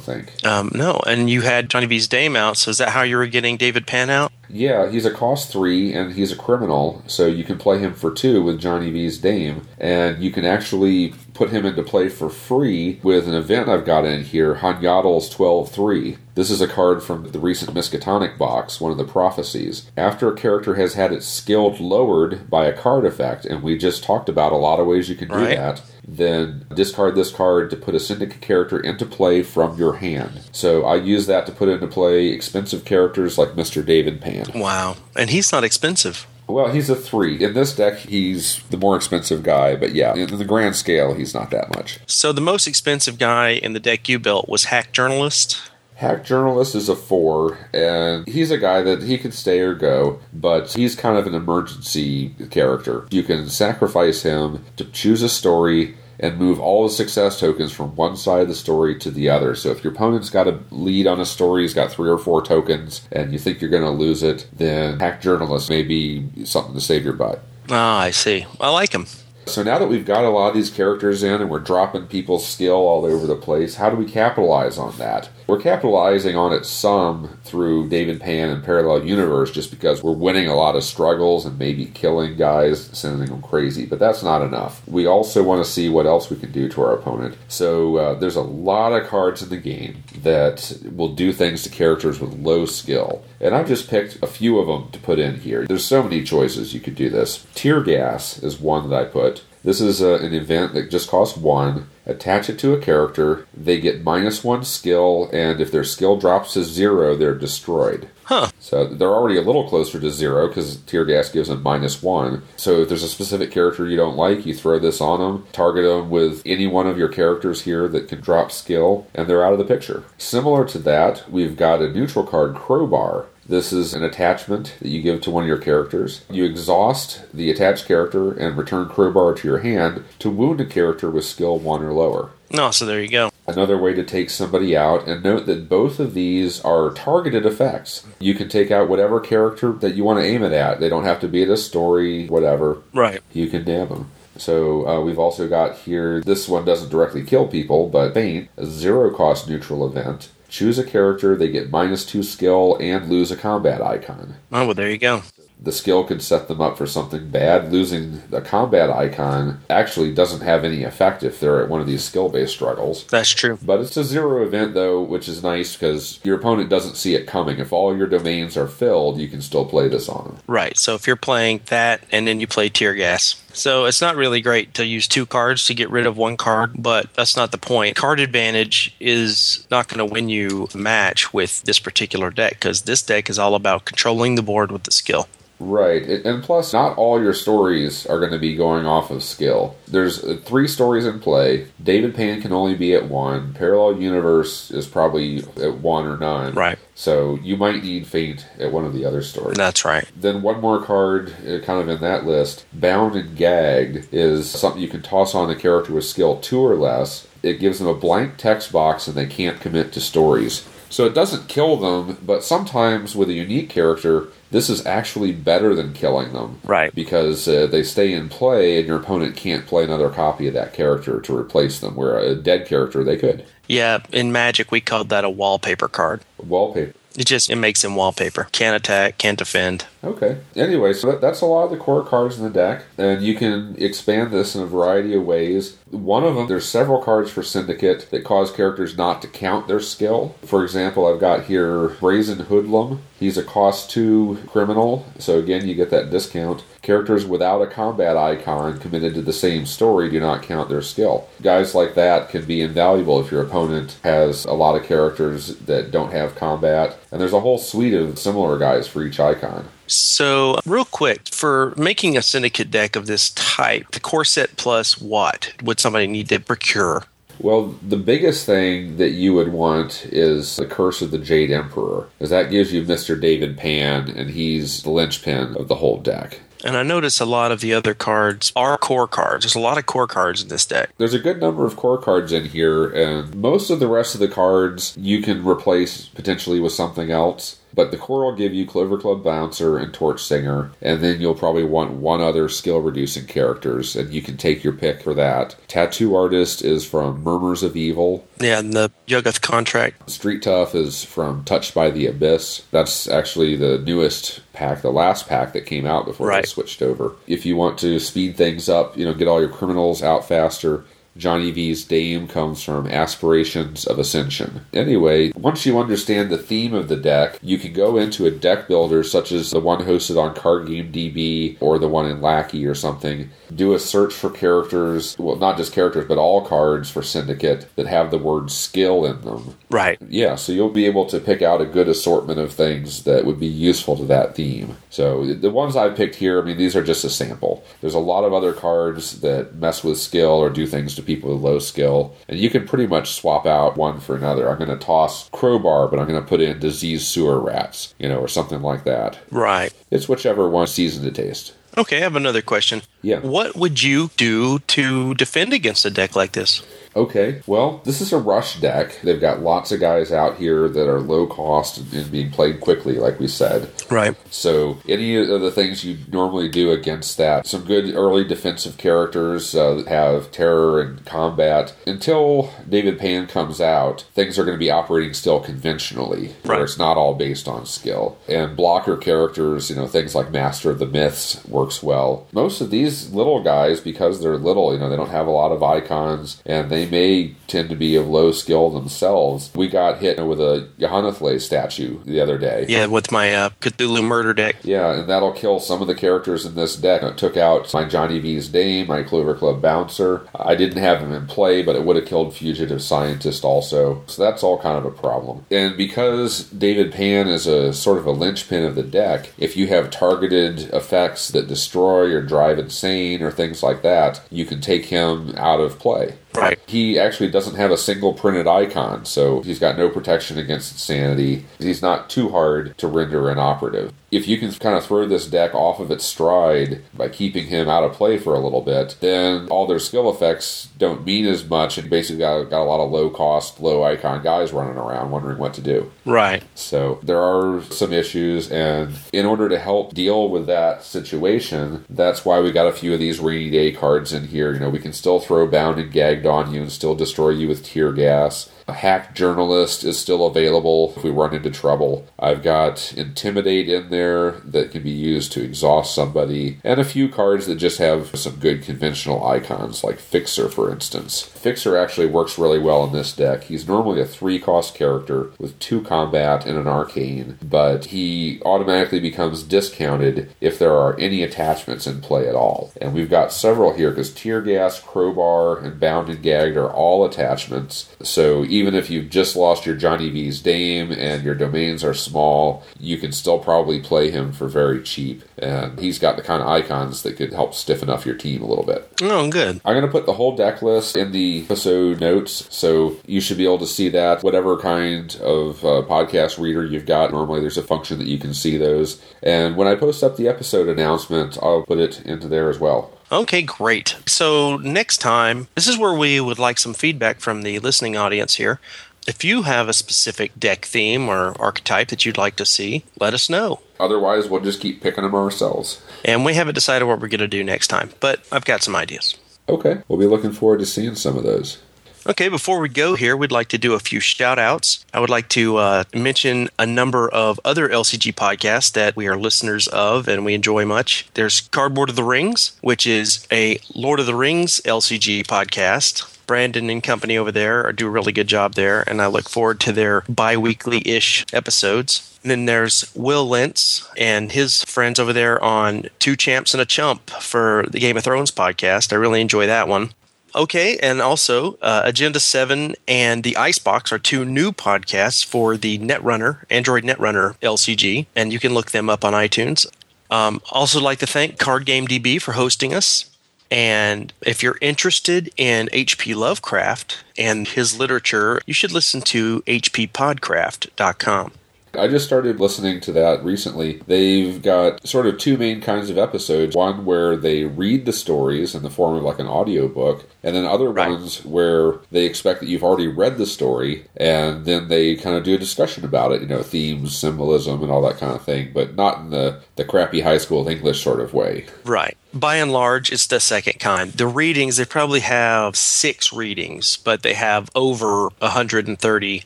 think. 0.00 0.32
Um, 0.44 0.63
Um, 0.64 0.70
no, 0.74 1.00
and 1.06 1.28
you 1.28 1.42
had 1.42 1.68
Johnny 1.68 1.86
V's 1.86 2.08
Dame 2.08 2.36
out, 2.36 2.56
so 2.56 2.70
is 2.70 2.78
that 2.78 2.90
how 2.90 3.02
you 3.02 3.16
were 3.16 3.26
getting 3.26 3.56
David 3.56 3.86
Pan 3.86 4.10
out? 4.10 4.32
Yeah, 4.48 4.90
he's 4.90 5.04
a 5.04 5.10
cost 5.10 5.50
three 5.50 5.92
and 5.92 6.12
he's 6.12 6.32
a 6.32 6.36
criminal, 6.36 7.02
so 7.06 7.26
you 7.26 7.44
can 7.44 7.58
play 7.58 7.78
him 7.78 7.94
for 7.94 8.10
two 8.10 8.42
with 8.42 8.60
Johnny 8.60 8.90
V's 8.90 9.18
Dame, 9.18 9.66
and 9.78 10.22
you 10.22 10.30
can 10.30 10.44
actually 10.44 11.14
put 11.34 11.50
him 11.50 11.66
into 11.66 11.82
play 11.82 12.08
for 12.08 12.30
free 12.30 13.00
with 13.02 13.26
an 13.28 13.34
event 13.34 13.68
I've 13.68 13.84
got 13.84 14.04
in 14.06 14.22
here, 14.24 14.54
Hanyadel's 14.56 15.28
12 15.28 15.70
3. 15.70 16.16
This 16.36 16.50
is 16.50 16.60
a 16.60 16.66
card 16.68 17.02
from 17.02 17.30
the 17.30 17.38
recent 17.38 17.74
Miskatonic 17.74 18.38
box, 18.38 18.80
one 18.80 18.90
of 18.90 18.98
the 18.98 19.04
prophecies. 19.04 19.90
After 19.96 20.32
a 20.32 20.36
character 20.36 20.74
has 20.74 20.94
had 20.94 21.12
its 21.12 21.26
skill 21.26 21.74
lowered 21.78 22.48
by 22.48 22.66
a 22.66 22.72
card 22.76 23.04
effect, 23.04 23.44
and 23.44 23.62
we 23.62 23.76
just 23.76 24.02
talked 24.04 24.28
about 24.28 24.52
a 24.52 24.56
lot 24.56 24.80
of 24.80 24.86
ways 24.86 25.08
you 25.08 25.14
can 25.16 25.28
do 25.28 25.34
Right. 25.34 25.56
that, 25.56 25.82
then 26.06 26.66
discard 26.74 27.14
this 27.14 27.30
card 27.30 27.70
to 27.70 27.76
put 27.76 27.94
a 27.94 28.00
syndicate 28.00 28.40
character 28.40 28.78
into 28.78 29.06
play 29.06 29.42
from 29.42 29.78
your 29.78 29.94
hand. 29.94 30.40
So 30.52 30.84
I 30.84 30.96
use 30.96 31.26
that 31.26 31.46
to 31.46 31.52
put 31.52 31.68
into 31.68 31.86
play 31.86 32.28
expensive 32.28 32.84
characters 32.84 33.38
like 33.38 33.50
Mr. 33.50 33.84
David 33.84 34.20
Pan. 34.20 34.46
Wow. 34.54 34.96
And 35.16 35.30
he's 35.30 35.50
not 35.52 35.64
expensive. 35.64 36.26
Well, 36.46 36.70
he's 36.70 36.90
a 36.90 36.96
three. 36.96 37.42
In 37.42 37.54
this 37.54 37.74
deck, 37.74 37.98
he's 37.98 38.62
the 38.70 38.76
more 38.76 38.96
expensive 38.96 39.42
guy, 39.42 39.76
but 39.76 39.94
yeah, 39.94 40.14
in 40.14 40.38
the 40.38 40.44
grand 40.44 40.76
scale, 40.76 41.14
he's 41.14 41.34
not 41.34 41.50
that 41.50 41.74
much. 41.74 41.98
So 42.06 42.32
the 42.32 42.40
most 42.40 42.66
expensive 42.66 43.18
guy 43.18 43.50
in 43.50 43.72
the 43.72 43.80
deck 43.80 44.08
you 44.08 44.18
built 44.18 44.48
was 44.48 44.64
Hack 44.64 44.92
Journalist. 44.92 45.60
Hack 45.96 46.24
Journalist 46.24 46.74
is 46.74 46.88
a 46.88 46.96
four, 46.96 47.56
and 47.72 48.26
he's 48.26 48.50
a 48.50 48.58
guy 48.58 48.82
that 48.82 49.02
he 49.02 49.16
could 49.16 49.32
stay 49.32 49.60
or 49.60 49.74
go, 49.74 50.18
but 50.32 50.72
he's 50.72 50.96
kind 50.96 51.16
of 51.16 51.26
an 51.26 51.34
emergency 51.34 52.30
character. 52.50 53.06
You 53.10 53.22
can 53.22 53.48
sacrifice 53.48 54.22
him 54.22 54.64
to 54.76 54.84
choose 54.84 55.22
a 55.22 55.28
story 55.28 55.94
and 56.24 56.38
move 56.38 56.58
all 56.58 56.84
the 56.84 56.90
success 56.90 57.38
tokens 57.38 57.70
from 57.70 57.94
one 57.96 58.16
side 58.16 58.40
of 58.40 58.48
the 58.48 58.54
story 58.54 58.98
to 58.98 59.10
the 59.10 59.28
other. 59.28 59.54
So 59.54 59.70
if 59.70 59.84
your 59.84 59.92
opponent's 59.92 60.30
got 60.30 60.48
a 60.48 60.58
lead 60.70 61.06
on 61.06 61.20
a 61.20 61.26
story, 61.26 61.62
he's 61.62 61.74
got 61.74 61.92
three 61.92 62.08
or 62.08 62.16
four 62.16 62.40
tokens, 62.40 63.06
and 63.12 63.30
you 63.30 63.38
think 63.38 63.60
you're 63.60 63.70
going 63.70 63.82
to 63.82 63.90
lose 63.90 64.22
it, 64.22 64.46
then 64.50 65.00
Hack 65.00 65.20
Journalist 65.20 65.68
may 65.68 65.82
be 65.82 66.26
something 66.44 66.72
to 66.72 66.80
save 66.80 67.04
your 67.04 67.12
butt. 67.12 67.44
Ah, 67.68 67.98
I 67.98 68.10
see. 68.10 68.46
I 68.58 68.70
like 68.70 68.92
him. 68.92 69.06
So 69.46 69.62
now 69.62 69.78
that 69.78 69.88
we've 69.88 70.06
got 70.06 70.24
a 70.24 70.30
lot 70.30 70.48
of 70.48 70.54
these 70.54 70.70
characters 70.70 71.22
in 71.22 71.42
and 71.42 71.50
we're 71.50 71.60
dropping 71.60 72.06
people's 72.06 72.46
skill 72.48 72.76
all 72.76 73.04
over 73.04 73.26
the 73.26 73.36
place, 73.36 73.74
how 73.74 73.90
do 73.90 73.96
we 73.96 74.06
capitalize 74.06 74.78
on 74.78 74.96
that? 74.96 75.28
We're 75.46 75.60
capitalizing 75.60 76.36
on 76.36 76.54
it 76.54 76.64
some 76.64 77.38
through 77.44 77.90
David 77.90 78.20
Pan 78.20 78.48
and 78.48 78.64
Parallel 78.64 79.04
Universe 79.04 79.50
just 79.50 79.70
because 79.70 80.02
we're 80.02 80.12
winning 80.12 80.48
a 80.48 80.54
lot 80.54 80.74
of 80.74 80.82
struggles 80.82 81.44
and 81.44 81.58
maybe 81.58 81.86
killing 81.86 82.36
guys, 82.36 82.88
sending 82.94 83.28
them 83.28 83.42
crazy, 83.42 83.84
but 83.84 83.98
that's 83.98 84.22
not 84.22 84.40
enough. 84.40 84.86
We 84.88 85.06
also 85.06 85.42
want 85.42 85.62
to 85.62 85.70
see 85.70 85.90
what 85.90 86.06
else 86.06 86.30
we 86.30 86.38
can 86.38 86.50
do 86.50 86.68
to 86.70 86.82
our 86.82 86.94
opponent. 86.94 87.36
So 87.48 87.96
uh, 87.96 88.14
there's 88.14 88.36
a 88.36 88.42
lot 88.42 88.92
of 88.92 89.06
cards 89.06 89.42
in 89.42 89.50
the 89.50 89.58
game 89.58 90.02
that 90.22 90.78
will 90.94 91.14
do 91.14 91.30
things 91.30 91.62
to 91.64 91.68
characters 91.68 92.20
with 92.20 92.32
low 92.32 92.64
skill. 92.64 93.22
And 93.38 93.54
I've 93.54 93.68
just 93.68 93.90
picked 93.90 94.22
a 94.22 94.26
few 94.26 94.58
of 94.58 94.66
them 94.66 94.90
to 94.92 94.98
put 94.98 95.18
in 95.18 95.40
here. 95.40 95.66
There's 95.66 95.84
so 95.84 96.02
many 96.02 96.24
choices 96.24 96.72
you 96.72 96.80
could 96.80 96.94
do 96.94 97.10
this. 97.10 97.46
Tear 97.54 97.82
gas 97.82 98.42
is 98.42 98.58
one 98.58 98.88
that 98.88 98.98
I 98.98 99.04
put. 99.04 99.44
This 99.64 99.80
is 99.80 100.02
uh 100.02 100.18
an 100.20 100.34
event 100.34 100.74
that 100.74 100.90
just 100.90 101.08
costs 101.08 101.36
one. 101.36 101.88
Attach 102.06 102.50
it 102.50 102.58
to 102.58 102.74
a 102.74 102.80
character. 102.80 103.46
They 103.56 103.80
get 103.80 104.04
minus 104.04 104.44
one 104.44 104.62
skill, 104.64 105.30
and 105.32 105.58
if 105.58 105.72
their 105.72 105.84
skill 105.84 106.18
drops 106.18 106.52
to 106.52 106.62
zero, 106.62 107.16
they're 107.16 107.34
destroyed. 107.34 108.10
Huh. 108.24 108.50
So 108.60 108.86
they're 108.86 109.08
already 109.08 109.38
a 109.38 109.42
little 109.42 109.68
closer 109.68 109.98
to 110.00 110.10
zero 110.10 110.48
because 110.48 110.76
tear 110.82 111.04
gas 111.04 111.30
gives 111.30 111.48
them 111.48 111.62
minus 111.62 112.02
one. 112.02 112.42
So 112.56 112.82
if 112.82 112.88
there's 112.88 113.02
a 113.02 113.08
specific 113.08 113.50
character 113.50 113.86
you 113.86 113.96
don't 113.96 114.16
like, 114.16 114.44
you 114.44 114.54
throw 114.54 114.78
this 114.78 115.00
on 115.00 115.20
them, 115.20 115.46
target 115.52 115.84
them 115.84 116.10
with 116.10 116.42
any 116.44 116.66
one 116.66 116.86
of 116.86 116.98
your 116.98 117.08
characters 117.08 117.62
here 117.62 117.88
that 117.88 118.08
can 118.08 118.20
drop 118.20 118.52
skill, 118.52 119.06
and 119.14 119.28
they're 119.28 119.44
out 119.44 119.52
of 119.52 119.58
the 119.58 119.64
picture. 119.64 120.04
Similar 120.18 120.66
to 120.68 120.78
that, 120.80 121.30
we've 121.30 121.56
got 121.56 121.82
a 121.82 121.90
neutral 121.90 122.26
card, 122.26 122.54
Crowbar. 122.54 123.26
This 123.46 123.72
is 123.72 123.92
an 123.92 124.02
attachment 124.02 124.74
that 124.80 124.88
you 124.88 125.02
give 125.02 125.20
to 125.22 125.30
one 125.30 125.44
of 125.44 125.48
your 125.48 125.58
characters. 125.58 126.22
You 126.30 126.44
exhaust 126.44 127.24
the 127.32 127.50
attached 127.50 127.86
character 127.86 128.32
and 128.32 128.56
return 128.56 128.88
Crowbar 128.88 129.34
to 129.34 129.48
your 129.48 129.58
hand 129.58 130.04
to 130.20 130.30
wound 130.30 130.62
a 130.62 130.64
character 130.64 131.10
with 131.10 131.26
skill 131.26 131.58
1 131.58 131.82
or 131.82 131.92
lower. 131.92 132.30
No, 132.50 132.70
so 132.70 132.86
there 132.86 133.02
you 133.02 133.08
go. 133.08 133.30
Another 133.46 133.76
way 133.76 133.92
to 133.92 134.02
take 134.02 134.30
somebody 134.30 134.74
out, 134.76 135.06
and 135.06 135.22
note 135.22 135.44
that 135.46 135.68
both 135.68 136.00
of 136.00 136.14
these 136.14 136.60
are 136.62 136.90
targeted 136.92 137.44
effects. 137.44 138.06
You 138.18 138.34
can 138.34 138.48
take 138.48 138.70
out 138.70 138.88
whatever 138.88 139.20
character 139.20 139.72
that 139.72 139.94
you 139.94 140.04
want 140.04 140.20
to 140.20 140.24
aim 140.24 140.42
it 140.42 140.52
at. 140.52 140.80
They 140.80 140.88
don't 140.88 141.04
have 141.04 141.20
to 141.20 141.28
be 141.28 141.42
at 141.42 141.48
a 141.50 141.56
story, 141.56 142.26
whatever. 142.28 142.78
Right. 142.94 143.20
You 143.32 143.48
can 143.48 143.64
damn 143.64 143.88
them. 143.88 144.10
So 144.36 144.86
uh, 144.88 145.00
we've 145.00 145.18
also 145.18 145.48
got 145.48 145.76
here, 145.78 146.20
this 146.22 146.48
one 146.48 146.64
doesn't 146.64 146.90
directly 146.90 147.22
kill 147.24 147.46
people, 147.46 147.88
but 147.88 148.14
Faint, 148.14 148.48
a 148.56 148.66
zero 148.66 149.14
cost 149.14 149.48
neutral 149.48 149.86
event. 149.86 150.30
Choose 150.54 150.78
a 150.78 150.84
character, 150.84 151.34
they 151.34 151.48
get 151.48 151.72
minus 151.72 152.06
two 152.06 152.22
skill 152.22 152.76
and 152.80 153.08
lose 153.10 153.32
a 153.32 153.36
combat 153.36 153.82
icon. 153.82 154.36
Oh, 154.52 154.66
well, 154.66 154.74
there 154.74 154.88
you 154.88 154.98
go. 154.98 155.24
the 155.60 155.72
skill 155.72 156.04
could 156.04 156.22
set 156.22 156.46
them 156.46 156.60
up 156.60 156.78
for 156.78 156.86
something 156.86 157.28
bad. 157.28 157.72
Losing 157.72 158.22
the 158.30 158.40
combat 158.40 158.88
icon 158.88 159.62
actually 159.68 160.14
doesn't 160.14 160.42
have 160.42 160.62
any 160.62 160.84
effect 160.84 161.24
if 161.24 161.40
they're 161.40 161.60
at 161.60 161.68
one 161.68 161.80
of 161.80 161.88
these 161.88 162.04
skill 162.04 162.28
based 162.28 162.52
struggles. 162.52 163.04
That's 163.06 163.30
true. 163.30 163.58
But 163.64 163.80
it's 163.80 163.96
a 163.96 164.04
zero 164.04 164.44
event, 164.46 164.74
though, 164.74 165.02
which 165.02 165.28
is 165.28 165.42
nice 165.42 165.74
because 165.74 166.20
your 166.22 166.36
opponent 166.38 166.70
doesn't 166.70 166.94
see 166.94 167.16
it 167.16 167.26
coming. 167.26 167.58
If 167.58 167.72
all 167.72 167.96
your 167.96 168.06
domains 168.06 168.56
are 168.56 168.68
filled, 168.68 169.18
you 169.18 169.26
can 169.26 169.42
still 169.42 169.64
play 169.64 169.88
this 169.88 170.08
on 170.08 170.24
them. 170.24 170.38
Right. 170.46 170.78
So 170.78 170.94
if 170.94 171.08
you're 171.08 171.16
playing 171.16 171.62
that 171.66 172.04
and 172.12 172.28
then 172.28 172.38
you 172.38 172.46
play 172.46 172.68
tear 172.68 172.94
gas. 172.94 173.42
So 173.54 173.84
it's 173.84 174.00
not 174.00 174.16
really 174.16 174.40
great 174.40 174.74
to 174.74 174.84
use 174.84 175.06
two 175.06 175.26
cards 175.26 175.66
to 175.66 175.74
get 175.74 175.88
rid 175.88 176.06
of 176.06 176.16
one 176.16 176.36
card, 176.36 176.72
but 176.76 177.12
that's 177.14 177.36
not 177.36 177.52
the 177.52 177.58
point. 177.58 177.96
Card 177.96 178.18
advantage 178.18 178.94
is 178.98 179.66
not 179.70 179.88
going 179.88 179.98
to 179.98 180.12
win 180.12 180.28
you 180.28 180.68
a 180.74 180.76
match 180.76 181.32
with 181.32 181.62
this 181.62 181.78
particular 181.78 182.30
deck 182.30 182.54
because 182.54 182.82
this 182.82 183.00
deck 183.00 183.30
is 183.30 183.38
all 183.38 183.54
about 183.54 183.84
controlling 183.84 184.34
the 184.34 184.42
board 184.42 184.72
with 184.72 184.82
the 184.82 184.90
skill. 184.90 185.28
Right. 185.60 186.02
And 186.02 186.42
plus, 186.42 186.72
not 186.72 186.98
all 186.98 187.22
your 187.22 187.32
stories 187.32 188.06
are 188.06 188.18
going 188.18 188.32
to 188.32 188.38
be 188.38 188.56
going 188.56 188.86
off 188.86 189.10
of 189.10 189.22
skill. 189.22 189.76
There's 189.86 190.22
uh, 190.22 190.38
three 190.44 190.68
stories 190.68 191.06
in 191.06 191.20
play. 191.20 191.68
David 191.82 192.14
Pan 192.14 192.42
can 192.42 192.52
only 192.52 192.74
be 192.74 192.94
at 192.94 193.08
one. 193.08 193.54
Parallel 193.54 194.00
Universe 194.00 194.70
is 194.70 194.86
probably 194.86 195.44
at 195.60 195.78
one 195.78 196.06
or 196.06 196.16
none. 196.16 196.54
Right. 196.54 196.78
So 196.94 197.38
you 197.42 197.56
might 197.56 197.82
need 197.82 198.06
Fate 198.06 198.46
at 198.58 198.72
one 198.72 198.84
of 198.84 198.92
the 198.92 199.04
other 199.04 199.22
stories. 199.22 199.56
That's 199.56 199.84
right. 199.84 200.08
Then 200.16 200.42
one 200.42 200.60
more 200.60 200.82
card, 200.82 201.32
uh, 201.46 201.60
kind 201.60 201.80
of 201.80 201.88
in 201.88 202.00
that 202.00 202.24
list, 202.24 202.66
Bound 202.72 203.16
and 203.16 203.36
Gagged, 203.36 204.08
is 204.12 204.50
something 204.50 204.82
you 204.82 204.88
can 204.88 205.02
toss 205.02 205.34
on 205.34 205.50
a 205.50 205.56
character 205.56 205.92
with 205.92 206.04
skill 206.04 206.40
two 206.40 206.60
or 206.60 206.74
less. 206.76 207.26
It 207.42 207.60
gives 207.60 207.78
them 207.78 207.88
a 207.88 207.94
blank 207.94 208.36
text 208.38 208.72
box 208.72 209.06
and 209.06 209.16
they 209.16 209.26
can't 209.26 209.60
commit 209.60 209.92
to 209.92 210.00
stories. 210.00 210.66
So 210.94 211.06
it 211.06 211.12
doesn't 211.12 211.48
kill 211.48 211.76
them, 211.76 212.18
but 212.24 212.44
sometimes 212.44 213.16
with 213.16 213.28
a 213.28 213.32
unique 213.32 213.68
character, 213.68 214.28
this 214.52 214.70
is 214.70 214.86
actually 214.86 215.32
better 215.32 215.74
than 215.74 215.92
killing 215.92 216.32
them. 216.32 216.60
Right. 216.62 216.94
Because 216.94 217.48
uh, 217.48 217.66
they 217.66 217.82
stay 217.82 218.12
in 218.12 218.28
play 218.28 218.78
and 218.78 218.86
your 218.86 218.98
opponent 218.98 219.34
can't 219.34 219.66
play 219.66 219.82
another 219.82 220.08
copy 220.08 220.46
of 220.46 220.54
that 220.54 220.72
character 220.72 221.20
to 221.20 221.36
replace 221.36 221.80
them, 221.80 221.96
where 221.96 222.16
a 222.20 222.36
dead 222.36 222.68
character 222.68 223.02
they 223.02 223.16
could. 223.16 223.44
Yeah, 223.66 224.04
in 224.12 224.30
Magic 224.30 224.70
we 224.70 224.80
called 224.80 225.08
that 225.08 225.24
a 225.24 225.30
wallpaper 225.30 225.88
card. 225.88 226.20
Wallpaper. 226.38 226.94
It 227.16 227.26
just 227.26 227.50
it 227.50 227.56
makes 227.56 227.82
him 227.82 227.96
wallpaper. 227.96 228.46
Can't 228.52 228.76
attack, 228.76 229.18
can't 229.18 229.38
defend. 229.38 229.86
Okay. 230.04 230.38
Anyway, 230.54 230.92
so 230.92 231.12
that, 231.12 231.20
that's 231.20 231.40
a 231.40 231.46
lot 231.46 231.64
of 231.64 231.70
the 231.70 231.76
core 231.76 232.04
cards 232.04 232.38
in 232.38 232.44
the 232.44 232.50
deck, 232.50 232.84
and 232.98 233.22
you 233.22 233.34
can 233.34 233.74
expand 233.78 234.32
this 234.32 234.54
in 234.54 234.62
a 234.62 234.66
variety 234.66 235.14
of 235.14 235.24
ways. 235.24 235.78
One 235.90 236.24
of 236.24 236.34
them, 236.34 236.46
there's 236.46 236.68
several 236.68 237.02
cards 237.02 237.30
for 237.30 237.42
Syndicate 237.42 238.08
that 238.10 238.24
cause 238.24 238.50
characters 238.50 238.96
not 238.96 239.22
to 239.22 239.28
count 239.28 239.66
their 239.66 239.80
skill. 239.80 240.36
For 240.42 240.62
example, 240.62 241.06
I've 241.06 241.20
got 241.20 241.44
here 241.44 241.88
Brazen 241.88 242.46
Hoodlum. 242.46 243.00
He's 243.18 243.38
a 243.38 243.44
cost 243.44 243.90
two 243.90 244.38
criminal, 244.46 245.06
so 245.18 245.38
again, 245.38 245.66
you 245.66 245.74
get 245.74 245.90
that 245.90 246.10
discount. 246.10 246.64
Characters 246.82 247.24
without 247.24 247.62
a 247.62 247.66
combat 247.66 248.16
icon 248.16 248.78
committed 248.78 249.14
to 249.14 249.22
the 249.22 249.32
same 249.32 249.64
story 249.64 250.10
do 250.10 250.20
not 250.20 250.42
count 250.42 250.68
their 250.68 250.82
skill. 250.82 251.28
Guys 251.40 251.74
like 251.74 251.94
that 251.94 252.28
can 252.28 252.44
be 252.44 252.60
invaluable 252.60 253.20
if 253.20 253.30
your 253.30 253.42
opponent 253.42 253.98
has 254.02 254.44
a 254.44 254.52
lot 254.52 254.76
of 254.76 254.84
characters 254.84 255.56
that 255.60 255.90
don't 255.90 256.12
have 256.12 256.34
combat, 256.34 256.98
and 257.10 257.20
there's 257.20 257.32
a 257.32 257.40
whole 257.40 257.56
suite 257.56 257.94
of 257.94 258.18
similar 258.18 258.58
guys 258.58 258.86
for 258.86 259.02
each 259.02 259.18
icon. 259.18 259.66
So, 259.86 260.60
real 260.64 260.84
quick, 260.84 261.28
for 261.28 261.74
making 261.76 262.16
a 262.16 262.22
syndicate 262.22 262.70
deck 262.70 262.96
of 262.96 263.06
this 263.06 263.30
type, 263.30 263.90
the 263.92 264.00
core 264.00 264.24
set 264.24 264.56
plus 264.56 265.00
what 265.00 265.52
would 265.62 265.80
somebody 265.80 266.06
need 266.06 266.28
to 266.30 266.40
procure? 266.40 267.04
Well, 267.40 267.74
the 267.86 267.96
biggest 267.96 268.46
thing 268.46 268.96
that 268.96 269.10
you 269.10 269.34
would 269.34 269.52
want 269.52 270.06
is 270.06 270.56
the 270.56 270.66
Curse 270.66 271.02
of 271.02 271.10
the 271.10 271.18
Jade 271.18 271.50
Emperor, 271.50 272.08
because 272.18 272.30
that 272.30 272.50
gives 272.50 272.72
you 272.72 272.84
Mr. 272.84 273.20
David 273.20 273.58
Pan, 273.58 274.08
and 274.08 274.30
he's 274.30 274.82
the 274.82 274.90
linchpin 274.90 275.56
of 275.56 275.68
the 275.68 275.74
whole 275.76 275.98
deck. 275.98 276.40
And 276.64 276.78
I 276.78 276.82
notice 276.82 277.20
a 277.20 277.26
lot 277.26 277.52
of 277.52 277.60
the 277.60 277.74
other 277.74 277.92
cards 277.92 278.50
are 278.56 278.78
core 278.78 279.06
cards. 279.06 279.44
There's 279.44 279.54
a 279.54 279.60
lot 279.60 279.76
of 279.76 279.84
core 279.84 280.06
cards 280.06 280.42
in 280.42 280.48
this 280.48 280.64
deck. 280.64 280.90
There's 280.96 281.12
a 281.12 281.18
good 281.18 281.38
number 281.38 281.66
of 281.66 281.76
core 281.76 281.98
cards 281.98 282.32
in 282.32 282.46
here, 282.46 282.88
and 282.88 283.34
most 283.34 283.68
of 283.68 283.80
the 283.80 283.88
rest 283.88 284.14
of 284.14 284.20
the 284.20 284.28
cards 284.28 284.94
you 284.98 285.20
can 285.20 285.44
replace 285.44 286.06
potentially 286.06 286.60
with 286.60 286.72
something 286.72 287.10
else. 287.10 287.58
But 287.74 287.90
the 287.90 287.96
core 287.96 288.24
will 288.24 288.36
give 288.36 288.54
you 288.54 288.66
Clover 288.66 288.96
Club 288.98 289.24
Bouncer 289.24 289.76
and 289.78 289.92
Torch 289.92 290.22
Singer, 290.22 290.70
and 290.80 291.02
then 291.02 291.20
you'll 291.20 291.34
probably 291.34 291.64
want 291.64 291.92
one 291.92 292.20
other 292.20 292.48
skill 292.48 292.80
reducing 292.80 293.26
characters, 293.26 293.96
and 293.96 294.12
you 294.12 294.22
can 294.22 294.36
take 294.36 294.62
your 294.62 294.72
pick 294.72 295.02
for 295.02 295.12
that. 295.14 295.56
Tattoo 295.66 296.14
Artist 296.14 296.62
is 296.62 296.84
from 296.84 297.22
Murmurs 297.22 297.62
of 297.62 297.76
Evil. 297.76 298.26
Yeah, 298.40 298.58
and 298.60 298.72
the 298.72 298.90
Yuggoth 299.08 299.40
contract. 299.40 300.08
Street 300.10 300.42
Tough 300.42 300.74
is 300.74 301.02
from 301.04 301.44
Touched 301.44 301.74
by 301.74 301.90
the 301.90 302.06
Abyss. 302.06 302.62
That's 302.70 303.08
actually 303.08 303.56
the 303.56 303.78
newest 303.78 304.40
pack, 304.52 304.82
the 304.82 304.92
last 304.92 305.26
pack 305.28 305.52
that 305.54 305.66
came 305.66 305.86
out 305.86 306.04
before 306.06 306.28
they 306.28 306.34
Right. 306.34 306.46
switched 306.48 306.80
over. 306.82 307.12
If 307.26 307.44
you 307.44 307.56
want 307.56 307.78
to 307.78 307.98
speed 307.98 308.36
things 308.36 308.68
up, 308.68 308.96
you 308.96 309.04
know, 309.04 309.14
get 309.14 309.26
all 309.28 309.40
your 309.40 309.48
criminals 309.50 310.02
out 310.02 310.28
faster, 310.28 310.84
Johnny 311.16 311.50
V's 311.50 311.84
Dame 311.84 312.26
comes 312.26 312.62
from 312.62 312.86
Aspirations 312.86 313.86
of 313.86 313.98
Ascension. 313.98 314.66
Anyway, 314.72 315.30
once 315.36 315.64
you 315.64 315.78
understand 315.78 316.30
the 316.30 316.38
theme 316.38 316.74
of 316.74 316.88
the 316.88 316.96
deck, 316.96 317.38
you 317.42 317.58
can 317.58 317.72
go 317.72 317.96
into 317.96 318.26
a 318.26 318.30
deck 318.30 318.66
builder 318.66 319.02
such 319.02 319.30
as 319.30 319.50
the 319.50 319.60
one 319.60 319.84
hosted 319.84 320.20
on 320.20 320.34
Card 320.34 320.66
Game 320.66 320.92
DB 320.92 321.56
or 321.60 321.78
the 321.78 321.88
one 321.88 322.06
in 322.06 322.20
Lackey 322.20 322.66
or 322.66 322.74
something. 322.74 323.30
Do 323.54 323.74
a 323.74 323.78
search 323.78 324.12
for 324.12 324.30
characters, 324.30 325.16
well, 325.18 325.36
not 325.36 325.56
just 325.56 325.72
characters, 325.72 326.06
but 326.08 326.18
all 326.18 326.44
cards 326.44 326.90
for 326.90 327.02
Syndicate 327.02 327.68
that 327.76 327.86
have 327.86 328.10
the 328.10 328.18
word 328.18 328.50
skill 328.50 329.04
in 329.04 329.20
them. 329.20 329.54
Right. 329.70 329.98
Yeah, 330.08 330.34
so 330.34 330.52
you'll 330.52 330.70
be 330.70 330.86
able 330.86 331.06
to 331.06 331.20
pick 331.20 331.42
out 331.42 331.60
a 331.60 331.66
good 331.66 331.88
assortment 331.88 332.40
of 332.40 332.52
things 332.52 333.04
that 333.04 333.24
would 333.24 333.38
be 333.38 333.46
useful 333.46 333.96
to 333.96 334.04
that 334.06 334.34
theme. 334.34 334.76
So 334.90 335.24
the 335.24 335.50
ones 335.50 335.76
I've 335.76 335.96
picked 335.96 336.16
here, 336.16 336.40
I 336.40 336.44
mean, 336.44 336.56
these 336.56 336.74
are 336.74 336.82
just 336.82 337.04
a 337.04 337.10
sample. 337.10 337.64
There's 337.80 337.94
a 337.94 338.00
lot 338.00 338.24
of 338.24 338.32
other 338.32 338.52
cards 338.52 339.20
that 339.20 339.54
mess 339.54 339.84
with 339.84 339.98
skill 339.98 340.30
or 340.30 340.50
do 340.50 340.66
things 340.66 340.94
to 340.96 341.03
people 341.04 341.32
with 341.32 341.42
low 341.42 341.58
skill, 341.58 342.14
and 342.28 342.38
you 342.38 342.50
can 342.50 342.66
pretty 342.66 342.86
much 342.86 343.14
swap 343.14 343.46
out 343.46 343.76
one 343.76 344.00
for 344.00 344.16
another. 344.16 344.48
I'm 344.48 344.58
going 344.58 344.76
to 344.76 344.84
toss 344.84 345.28
Crowbar, 345.30 345.88
but 345.88 345.98
I'm 345.98 346.08
going 346.08 346.20
to 346.20 346.28
put 346.28 346.40
in 346.40 346.58
Disease 346.58 347.06
Sewer 347.06 347.40
Rats, 347.40 347.94
you 347.98 348.08
know, 348.08 348.18
or 348.18 348.28
something 348.28 348.62
like 348.62 348.84
that. 348.84 349.18
Right. 349.30 349.72
It's 349.90 350.08
whichever 350.08 350.48
one 350.48 350.66
season 350.66 351.04
to 351.04 351.10
taste. 351.10 351.54
Okay, 351.76 351.96
I 351.96 352.00
have 352.00 352.14
another 352.16 352.42
question. 352.42 352.82
Yeah. 353.02 353.18
What 353.18 353.56
would 353.56 353.82
you 353.82 354.10
do 354.16 354.60
to 354.60 355.14
defend 355.14 355.52
against 355.52 355.84
a 355.84 355.90
deck 355.90 356.14
like 356.14 356.32
this? 356.32 356.62
Okay, 356.96 357.42
well, 357.46 357.80
this 357.84 358.00
is 358.00 358.12
a 358.12 358.18
rush 358.18 358.60
deck. 358.60 359.00
They've 359.02 359.20
got 359.20 359.40
lots 359.40 359.72
of 359.72 359.80
guys 359.80 360.12
out 360.12 360.36
here 360.36 360.68
that 360.68 360.88
are 360.88 361.00
low 361.00 361.26
cost 361.26 361.78
and, 361.92 362.10
being 362.10 362.30
played 362.30 362.60
quickly, 362.60 362.94
like 362.96 363.18
we 363.18 363.26
said. 363.26 363.70
Right. 363.90 364.14
So, 364.30 364.78
any 364.88 365.16
of 365.16 365.40
the 365.40 365.50
things 365.50 365.84
you 365.84 365.98
normally 366.10 366.48
do 366.48 366.70
against 366.70 367.16
that, 367.18 367.46
some 367.46 367.64
good 367.64 367.94
early 367.94 368.24
defensive 368.24 368.76
characters 368.76 369.54
uh, 369.54 369.74
that 369.74 369.88
have 369.88 370.30
terror 370.30 370.80
and 370.80 371.04
combat. 371.04 371.74
Until 371.86 372.50
David 372.68 372.98
Pan 372.98 373.26
comes 373.26 373.60
out, 373.60 374.02
things 374.14 374.38
are 374.38 374.44
going 374.44 374.56
to 374.56 374.64
be 374.64 374.70
operating 374.70 375.14
still 375.14 375.40
conventionally, 375.40 376.34
where 376.42 376.58
Right. 376.58 376.62
it's 376.62 376.78
not 376.78 376.96
all 376.96 377.14
based 377.14 377.48
on 377.48 377.66
skill. 377.66 378.16
And 378.28 378.56
blocker 378.56 378.96
characters, 378.96 379.70
you 379.70 379.76
know, 379.76 379.86
things 379.86 380.14
like 380.14 380.30
Master 380.30 380.70
of 380.70 380.78
the 380.78 380.86
Myths 380.86 381.44
works 381.46 381.82
well. 381.82 382.26
Most 382.32 382.60
of 382.60 382.70
these 382.70 383.10
little 383.12 383.42
guys, 383.42 383.80
because 383.80 384.20
they're 384.20 384.36
little, 384.38 384.72
you 384.72 384.78
know, 384.78 384.88
they 384.88 384.96
don't 384.96 385.10
have 385.10 385.26
a 385.26 385.30
lot 385.30 385.50
of 385.52 385.62
icons, 385.62 386.40
and 386.46 386.70
they 386.70 386.83
may 386.86 387.34
tend 387.46 387.68
to 387.68 387.76
be 387.76 387.96
of 387.96 388.06
low 388.08 388.32
skill 388.32 388.70
themselves. 388.70 389.50
We 389.54 389.68
got 389.68 389.98
hit 389.98 390.24
with 390.24 390.40
a 390.40 390.68
Y'ha-nthlei 390.78 391.40
statue 391.40 392.02
the 392.04 392.20
other 392.20 392.38
day. 392.38 392.66
Yeah, 392.68 392.86
with 392.86 393.12
my 393.12 393.34
uh, 393.34 393.50
Cthulhu 393.60 394.04
murder 394.04 394.34
deck. 394.34 394.56
Yeah, 394.62 394.92
and 394.92 395.08
that'll 395.08 395.32
kill 395.32 395.60
some 395.60 395.80
of 395.80 395.88
the 395.88 395.94
characters 395.94 396.44
in 396.44 396.54
this 396.54 396.76
deck. 396.76 397.02
It 397.02 397.16
took 397.18 397.36
out 397.36 397.72
my 397.74 397.84
Johnny 397.84 398.18
V's 398.18 398.48
Dame, 398.48 398.86
my 398.86 399.02
Clover 399.02 399.34
Club 399.34 399.60
Bouncer. 399.60 400.26
I 400.34 400.54
didn't 400.54 400.78
have 400.78 401.00
him 401.00 401.12
in 401.12 401.26
play, 401.26 401.62
but 401.62 401.76
it 401.76 401.84
would 401.84 401.96
have 401.96 402.06
killed 402.06 402.34
Fugitive 402.34 402.82
Scientist 402.82 403.44
also. 403.44 404.02
So 404.06 404.22
that's 404.22 404.42
all 404.42 404.58
kind 404.58 404.78
of 404.78 404.84
a 404.84 404.90
problem. 404.90 405.44
And 405.50 405.76
because 405.76 406.44
David 406.50 406.92
Pan 406.92 407.28
is 407.28 407.46
a 407.46 407.72
sort 407.72 407.98
of 407.98 408.06
a 408.06 408.12
linchpin 408.12 408.64
of 408.64 408.74
the 408.74 408.82
deck, 408.82 409.32
if 409.38 409.56
you 409.56 409.66
have 409.68 409.90
targeted 409.90 410.72
effects 410.74 411.28
that 411.28 411.48
destroy 411.48 412.12
or 412.12 412.22
drive 412.22 412.58
insane 412.58 413.22
or 413.22 413.30
things 413.30 413.62
like 413.62 413.82
that, 413.82 414.22
you 414.30 414.44
can 414.46 414.60
take 414.60 414.86
him 414.86 415.34
out 415.36 415.60
of 415.60 415.78
play. 415.78 416.14
Right. 416.36 416.58
He 416.66 416.98
actually 416.98 417.30
doesn't 417.30 417.54
have 417.54 417.70
a 417.70 417.78
single 417.78 418.12
printed 418.12 418.48
icon, 418.48 419.04
so 419.04 419.40
he's 419.42 419.60
got 419.60 419.78
no 419.78 419.88
protection 419.88 420.36
against 420.36 420.72
insanity. 420.72 421.46
He's 421.58 421.80
not 421.80 422.10
too 422.10 422.28
hard 422.30 422.76
to 422.78 422.88
render 422.88 423.30
inoperative. 423.30 423.92
If 424.14 424.28
you 424.28 424.38
can 424.38 424.52
kind 424.52 424.76
of 424.76 424.84
throw 424.84 425.06
this 425.08 425.26
deck 425.26 425.54
off 425.54 425.80
of 425.80 425.90
its 425.90 426.04
stride 426.04 426.82
by 426.94 427.08
keeping 427.08 427.46
him 427.46 427.68
out 427.68 427.82
of 427.82 427.94
play 427.94 428.16
for 428.16 428.34
a 428.34 428.38
little 428.38 428.60
bit, 428.60 428.96
then 429.00 429.48
all 429.48 429.66
their 429.66 429.80
skill 429.80 430.08
effects 430.08 430.68
don't 430.78 431.04
mean 431.04 431.26
as 431.26 431.44
much, 431.44 431.78
and 431.78 431.90
basically 431.90 432.20
got, 432.20 432.44
got 432.44 432.62
a 432.62 432.64
lot 432.64 432.84
of 432.84 432.92
low 432.92 433.10
cost, 433.10 433.60
low 433.60 433.82
icon 433.82 434.22
guys 434.22 434.52
running 434.52 434.76
around 434.76 435.10
wondering 435.10 435.38
what 435.38 435.54
to 435.54 435.60
do. 435.60 435.90
Right. 436.04 436.44
So 436.54 437.00
there 437.02 437.20
are 437.20 437.62
some 437.64 437.92
issues, 437.92 438.50
and 438.52 438.94
in 439.12 439.26
order 439.26 439.48
to 439.48 439.58
help 439.58 439.94
deal 439.94 440.28
with 440.28 440.46
that 440.46 440.84
situation, 440.84 441.84
that's 441.90 442.24
why 442.24 442.40
we 442.40 442.52
got 442.52 442.68
a 442.68 442.72
few 442.72 442.94
of 442.94 443.00
these 443.00 443.18
rainy 443.18 443.50
day 443.50 443.72
cards 443.72 444.12
in 444.12 444.28
here. 444.28 444.52
You 444.52 444.60
know, 444.60 444.70
we 444.70 444.78
can 444.78 444.92
still 444.92 445.18
throw 445.18 445.46
bound 445.48 445.80
and 445.80 445.90
gagged 445.90 446.26
on 446.26 446.54
you 446.54 446.62
and 446.62 446.70
still 446.70 446.94
destroy 446.94 447.30
you 447.30 447.48
with 447.48 447.64
tear 447.64 447.92
gas. 447.92 448.50
A 448.66 448.72
hack 448.72 449.14
journalist 449.14 449.84
is 449.84 449.98
still 449.98 450.26
available 450.26 450.94
if 450.96 451.04
we 451.04 451.10
run 451.10 451.34
into 451.34 451.50
trouble. 451.50 452.06
I've 452.18 452.42
got 452.42 452.94
intimidate 452.94 453.68
in 453.68 453.90
there 453.90 454.32
that 454.44 454.70
can 454.70 454.82
be 454.82 454.90
used 454.90 455.32
to 455.32 455.42
exhaust 455.42 455.94
somebody, 455.94 456.58
and 456.64 456.80
a 456.80 456.84
few 456.84 457.08
cards 457.08 457.46
that 457.46 457.56
just 457.56 457.78
have 457.78 458.16
some 458.18 458.36
good 458.36 458.62
conventional 458.62 459.26
icons, 459.26 459.84
like 459.84 459.98
Fixer, 459.98 460.48
for 460.48 460.70
instance. 460.70 461.20
Fixer 461.20 461.76
actually 461.76 462.06
works 462.06 462.38
really 462.38 462.58
well 462.58 462.84
in 462.84 462.92
this 462.92 463.14
deck. 463.14 463.44
He's 463.44 463.68
normally 463.68 464.00
a 464.00 464.06
three 464.06 464.38
cost 464.38 464.74
character 464.74 465.30
with 465.38 465.58
two 465.58 465.82
combat 465.82 466.46
and 466.46 466.56
an 466.56 466.66
arcane, 466.66 467.38
but 467.42 467.86
he 467.86 468.40
automatically 468.46 469.00
becomes 469.00 469.42
discounted 469.42 470.34
if 470.40 470.58
there 470.58 470.72
are 470.72 470.98
any 470.98 471.22
attachments 471.22 471.86
in 471.86 472.00
play 472.00 472.26
at 472.26 472.34
all. 472.34 472.72
And 472.80 472.94
we've 472.94 473.10
got 473.10 473.32
several 473.32 473.74
here 473.74 473.90
because 473.90 474.14
Tear 474.14 474.40
Gas, 474.40 474.80
Crowbar, 474.80 475.58
and 475.58 475.78
Bound 475.78 476.08
and 476.08 476.22
Gagged 476.22 476.56
are 476.56 476.70
all 476.70 477.04
attachments. 477.04 477.94
So 478.02 478.42
even 478.54 478.74
if 478.74 478.88
you've 478.88 479.10
just 479.10 479.34
lost 479.34 479.66
your 479.66 479.74
Johnny 479.74 480.08
V's 480.10 480.40
Dame 480.40 480.92
and 480.92 481.24
your 481.24 481.34
domains 481.34 481.82
are 481.82 481.92
small, 481.92 482.62
you 482.78 482.96
can 482.98 483.10
still 483.10 483.40
probably 483.40 483.80
play 483.80 484.12
him 484.12 484.32
for 484.32 484.46
very 484.46 484.80
cheap. 484.80 485.24
And 485.38 485.78
he's 485.80 485.98
got 485.98 486.16
the 486.16 486.22
kind 486.22 486.40
of 486.40 486.46
icons 486.46 487.02
that 487.02 487.16
could 487.16 487.32
help 487.32 487.54
stiffen 487.54 487.90
up 487.90 488.04
your 488.04 488.14
team 488.14 488.42
a 488.42 488.46
little 488.46 488.64
bit. 488.64 488.88
Oh, 489.02 489.28
good. 489.28 489.60
I'm 489.64 489.74
going 489.74 489.84
to 489.84 489.90
put 489.90 490.06
the 490.06 490.12
whole 490.12 490.36
deck 490.36 490.62
list 490.62 490.96
in 490.96 491.10
the 491.10 491.42
episode 491.42 492.00
notes, 492.00 492.46
so 492.54 492.96
you 493.06 493.20
should 493.20 493.38
be 493.38 493.44
able 493.44 493.58
to 493.58 493.66
see 493.66 493.88
that. 493.88 494.22
Whatever 494.22 494.56
kind 494.56 495.16
of 495.16 495.64
uh, 495.64 495.82
podcast 495.88 496.38
reader 496.38 496.64
you've 496.64 496.86
got, 496.86 497.10
normally 497.10 497.40
there's 497.40 497.58
a 497.58 497.62
function 497.62 497.98
that 497.98 498.06
you 498.06 498.18
can 498.18 498.34
see 498.34 498.56
those. 498.56 499.02
And 499.20 499.56
when 499.56 499.66
I 499.66 499.74
post 499.74 500.04
up 500.04 500.16
the 500.16 500.28
episode 500.28 500.68
announcement, 500.68 501.38
I'll 501.42 501.64
put 501.64 501.78
it 501.78 502.02
into 502.06 502.28
there 502.28 502.48
as 502.48 502.60
well. 502.60 502.92
Okay, 503.12 503.42
great. 503.42 503.96
So 504.06 504.56
next 504.56 504.98
time, 504.98 505.48
this 505.54 505.68
is 505.68 505.78
where 505.78 505.94
we 505.94 506.20
would 506.20 506.38
like 506.38 506.58
some 506.58 506.74
feedback 506.74 507.20
from 507.20 507.42
the 507.42 507.58
listening 507.58 507.96
audience 507.96 508.36
here. 508.36 508.60
If 509.06 509.22
you 509.22 509.42
have 509.42 509.68
a 509.68 509.74
specific 509.74 510.38
deck 510.38 510.64
theme 510.64 511.08
or 511.08 511.38
archetype 511.40 511.88
that 511.88 512.06
you'd 512.06 512.16
like 512.16 512.36
to 512.36 512.46
see, 512.46 512.84
let 512.98 513.12
us 513.12 513.28
know. 513.28 513.60
Otherwise, 513.78 514.28
we'll 514.28 514.40
just 514.40 514.60
keep 514.60 514.80
picking 514.80 515.04
them 515.04 515.14
ourselves. 515.14 515.82
And 516.04 516.24
we 516.24 516.34
haven't 516.34 516.54
decided 516.54 516.86
what 516.86 517.00
we're 517.00 517.08
going 517.08 517.20
to 517.20 517.28
do 517.28 517.44
next 517.44 517.68
time, 517.68 517.90
but 518.00 518.26
I've 518.32 518.46
got 518.46 518.62
some 518.62 518.74
ideas. 518.74 519.16
Okay, 519.48 519.82
we'll 519.88 519.98
be 519.98 520.06
looking 520.06 520.32
forward 520.32 520.60
to 520.60 520.66
seeing 520.66 520.94
some 520.94 521.18
of 521.18 521.24
those. 521.24 521.58
Okay, 522.06 522.28
before 522.28 522.60
we 522.60 522.68
go 522.68 522.96
here, 522.96 523.16
we'd 523.16 523.32
like 523.32 523.48
to 523.48 523.56
do 523.56 523.72
a 523.72 523.78
few 523.78 523.98
shout 523.98 524.38
outs. 524.38 524.84
I 524.92 525.00
would 525.00 525.08
like 525.08 525.30
to 525.30 525.56
uh, 525.56 525.84
mention 525.94 526.50
a 526.58 526.66
number 526.66 527.08
of 527.08 527.40
other 527.46 527.66
LCG 527.66 528.12
podcasts 528.12 528.70
that 528.72 528.94
we 528.94 529.08
are 529.08 529.16
listeners 529.16 529.68
of 529.68 530.06
and 530.06 530.22
we 530.22 530.34
enjoy 530.34 530.66
much. 530.66 531.08
There's 531.14 531.40
Cardboard 531.40 531.88
of 531.88 531.96
the 531.96 532.04
Rings, 532.04 532.58
which 532.60 532.86
is 532.86 533.26
a 533.32 533.58
Lord 533.74 534.00
of 534.00 534.06
the 534.06 534.14
Rings 534.14 534.60
LCG 534.66 535.24
podcast. 535.24 536.10
Brandon 536.26 536.68
and 536.68 536.82
company 536.82 537.16
over 537.16 537.32
there 537.32 537.72
do 537.72 537.86
a 537.86 537.90
really 537.90 538.12
good 538.12 538.28
job 538.28 538.52
there, 538.52 538.82
and 538.86 539.00
I 539.00 539.06
look 539.06 539.30
forward 539.30 539.58
to 539.60 539.72
their 539.72 540.02
bi 540.06 540.36
weekly 540.36 540.86
ish 540.86 541.24
episodes. 541.32 542.18
And 542.22 542.30
then 542.30 542.44
there's 542.44 542.90
Will 542.94 543.26
Lentz 543.26 543.88
and 543.96 544.30
his 544.30 544.62
friends 544.64 545.00
over 545.00 545.14
there 545.14 545.42
on 545.42 545.84
Two 545.98 546.16
Champs 546.16 546.52
and 546.52 546.60
a 546.60 546.66
Chump 546.66 547.08
for 547.08 547.64
the 547.70 547.80
Game 547.80 547.96
of 547.96 548.04
Thrones 548.04 548.30
podcast. 548.30 548.92
I 548.92 548.96
really 548.96 549.22
enjoy 549.22 549.46
that 549.46 549.68
one. 549.68 549.94
Okay, 550.34 550.76
and 550.78 551.00
also 551.00 551.54
uh, 551.62 551.82
Agenda 551.84 552.18
7 552.18 552.74
and 552.88 553.22
the 553.22 553.36
Icebox 553.36 553.92
are 553.92 554.00
two 554.00 554.24
new 554.24 554.50
podcasts 554.50 555.24
for 555.24 555.56
the 555.56 555.78
Netrunner, 555.78 556.44
Android 556.50 556.82
Netrunner 556.82 557.36
LCG, 557.38 558.06
and 558.16 558.32
you 558.32 558.40
can 558.40 558.52
look 558.52 558.72
them 558.72 558.90
up 558.90 559.04
on 559.04 559.12
iTunes. 559.12 559.66
Um, 560.10 560.40
also, 560.50 560.80
like 560.80 560.98
to 560.98 561.06
thank 561.06 561.38
Card 561.38 561.66
Game 561.66 561.86
DB 561.86 562.20
for 562.20 562.32
hosting 562.32 562.74
us. 562.74 563.10
And 563.50 564.12
if 564.22 564.42
you're 564.42 564.58
interested 564.60 565.30
in 565.36 565.68
H.P. 565.72 566.14
Lovecraft 566.14 567.04
and 567.16 567.46
his 567.46 567.78
literature, 567.78 568.40
you 568.46 568.54
should 568.54 568.72
listen 568.72 569.00
to 569.02 569.42
hppodcraft.com. 569.42 571.32
I 571.76 571.88
just 571.88 572.06
started 572.06 572.40
listening 572.40 572.80
to 572.80 572.92
that 572.92 573.24
recently. 573.24 573.82
They've 573.86 574.40
got 574.40 574.86
sort 574.86 575.06
of 575.06 575.18
two 575.18 575.36
main 575.36 575.60
kinds 575.60 575.90
of 575.90 575.98
episodes. 575.98 576.54
One 576.56 576.84
where 576.84 577.16
they 577.16 577.44
read 577.44 577.86
the 577.86 577.92
stories 577.92 578.54
in 578.54 578.62
the 578.62 578.70
form 578.70 578.96
of 578.96 579.02
like 579.02 579.18
an 579.18 579.26
audiobook, 579.26 580.04
and 580.22 580.34
then 580.34 580.44
other 580.44 580.70
Right. 580.70 580.90
ones 580.90 581.24
where 581.24 581.76
they 581.90 582.04
expect 582.04 582.40
that 582.40 582.48
you've 582.48 582.64
already 582.64 582.88
read 582.88 583.18
the 583.18 583.26
story 583.26 583.84
and 583.96 584.44
then 584.44 584.68
they 584.68 584.94
kind 584.96 585.16
of 585.16 585.22
do 585.24 585.34
a 585.34 585.38
discussion 585.38 585.84
about 585.84 586.12
it, 586.12 586.20
you 586.22 586.26
know, 586.28 586.42
themes, 586.42 586.96
symbolism, 586.96 587.62
and 587.62 587.70
all 587.70 587.82
that 587.82 587.98
kind 587.98 588.14
of 588.14 588.22
thing, 588.22 588.50
but 588.52 588.74
not 588.74 588.98
in 589.00 589.10
the, 589.10 589.40
the 589.56 589.64
crappy 589.64 590.00
high 590.00 590.18
school 590.18 590.48
English 590.48 590.82
sort 590.82 591.00
of 591.00 591.12
way. 591.14 591.46
Right. 591.64 591.96
By 592.14 592.36
and 592.36 592.52
large, 592.52 592.92
it's 592.92 593.08
the 593.08 593.18
second 593.18 593.58
kind. 593.58 593.90
The 593.92 594.06
readings, 594.06 594.56
they 594.56 594.64
probably 594.64 595.00
have 595.00 595.56
six 595.56 596.12
readings, 596.12 596.76
but 596.76 597.02
they 597.02 597.14
have 597.14 597.50
over 597.56 598.08
130 598.20 599.24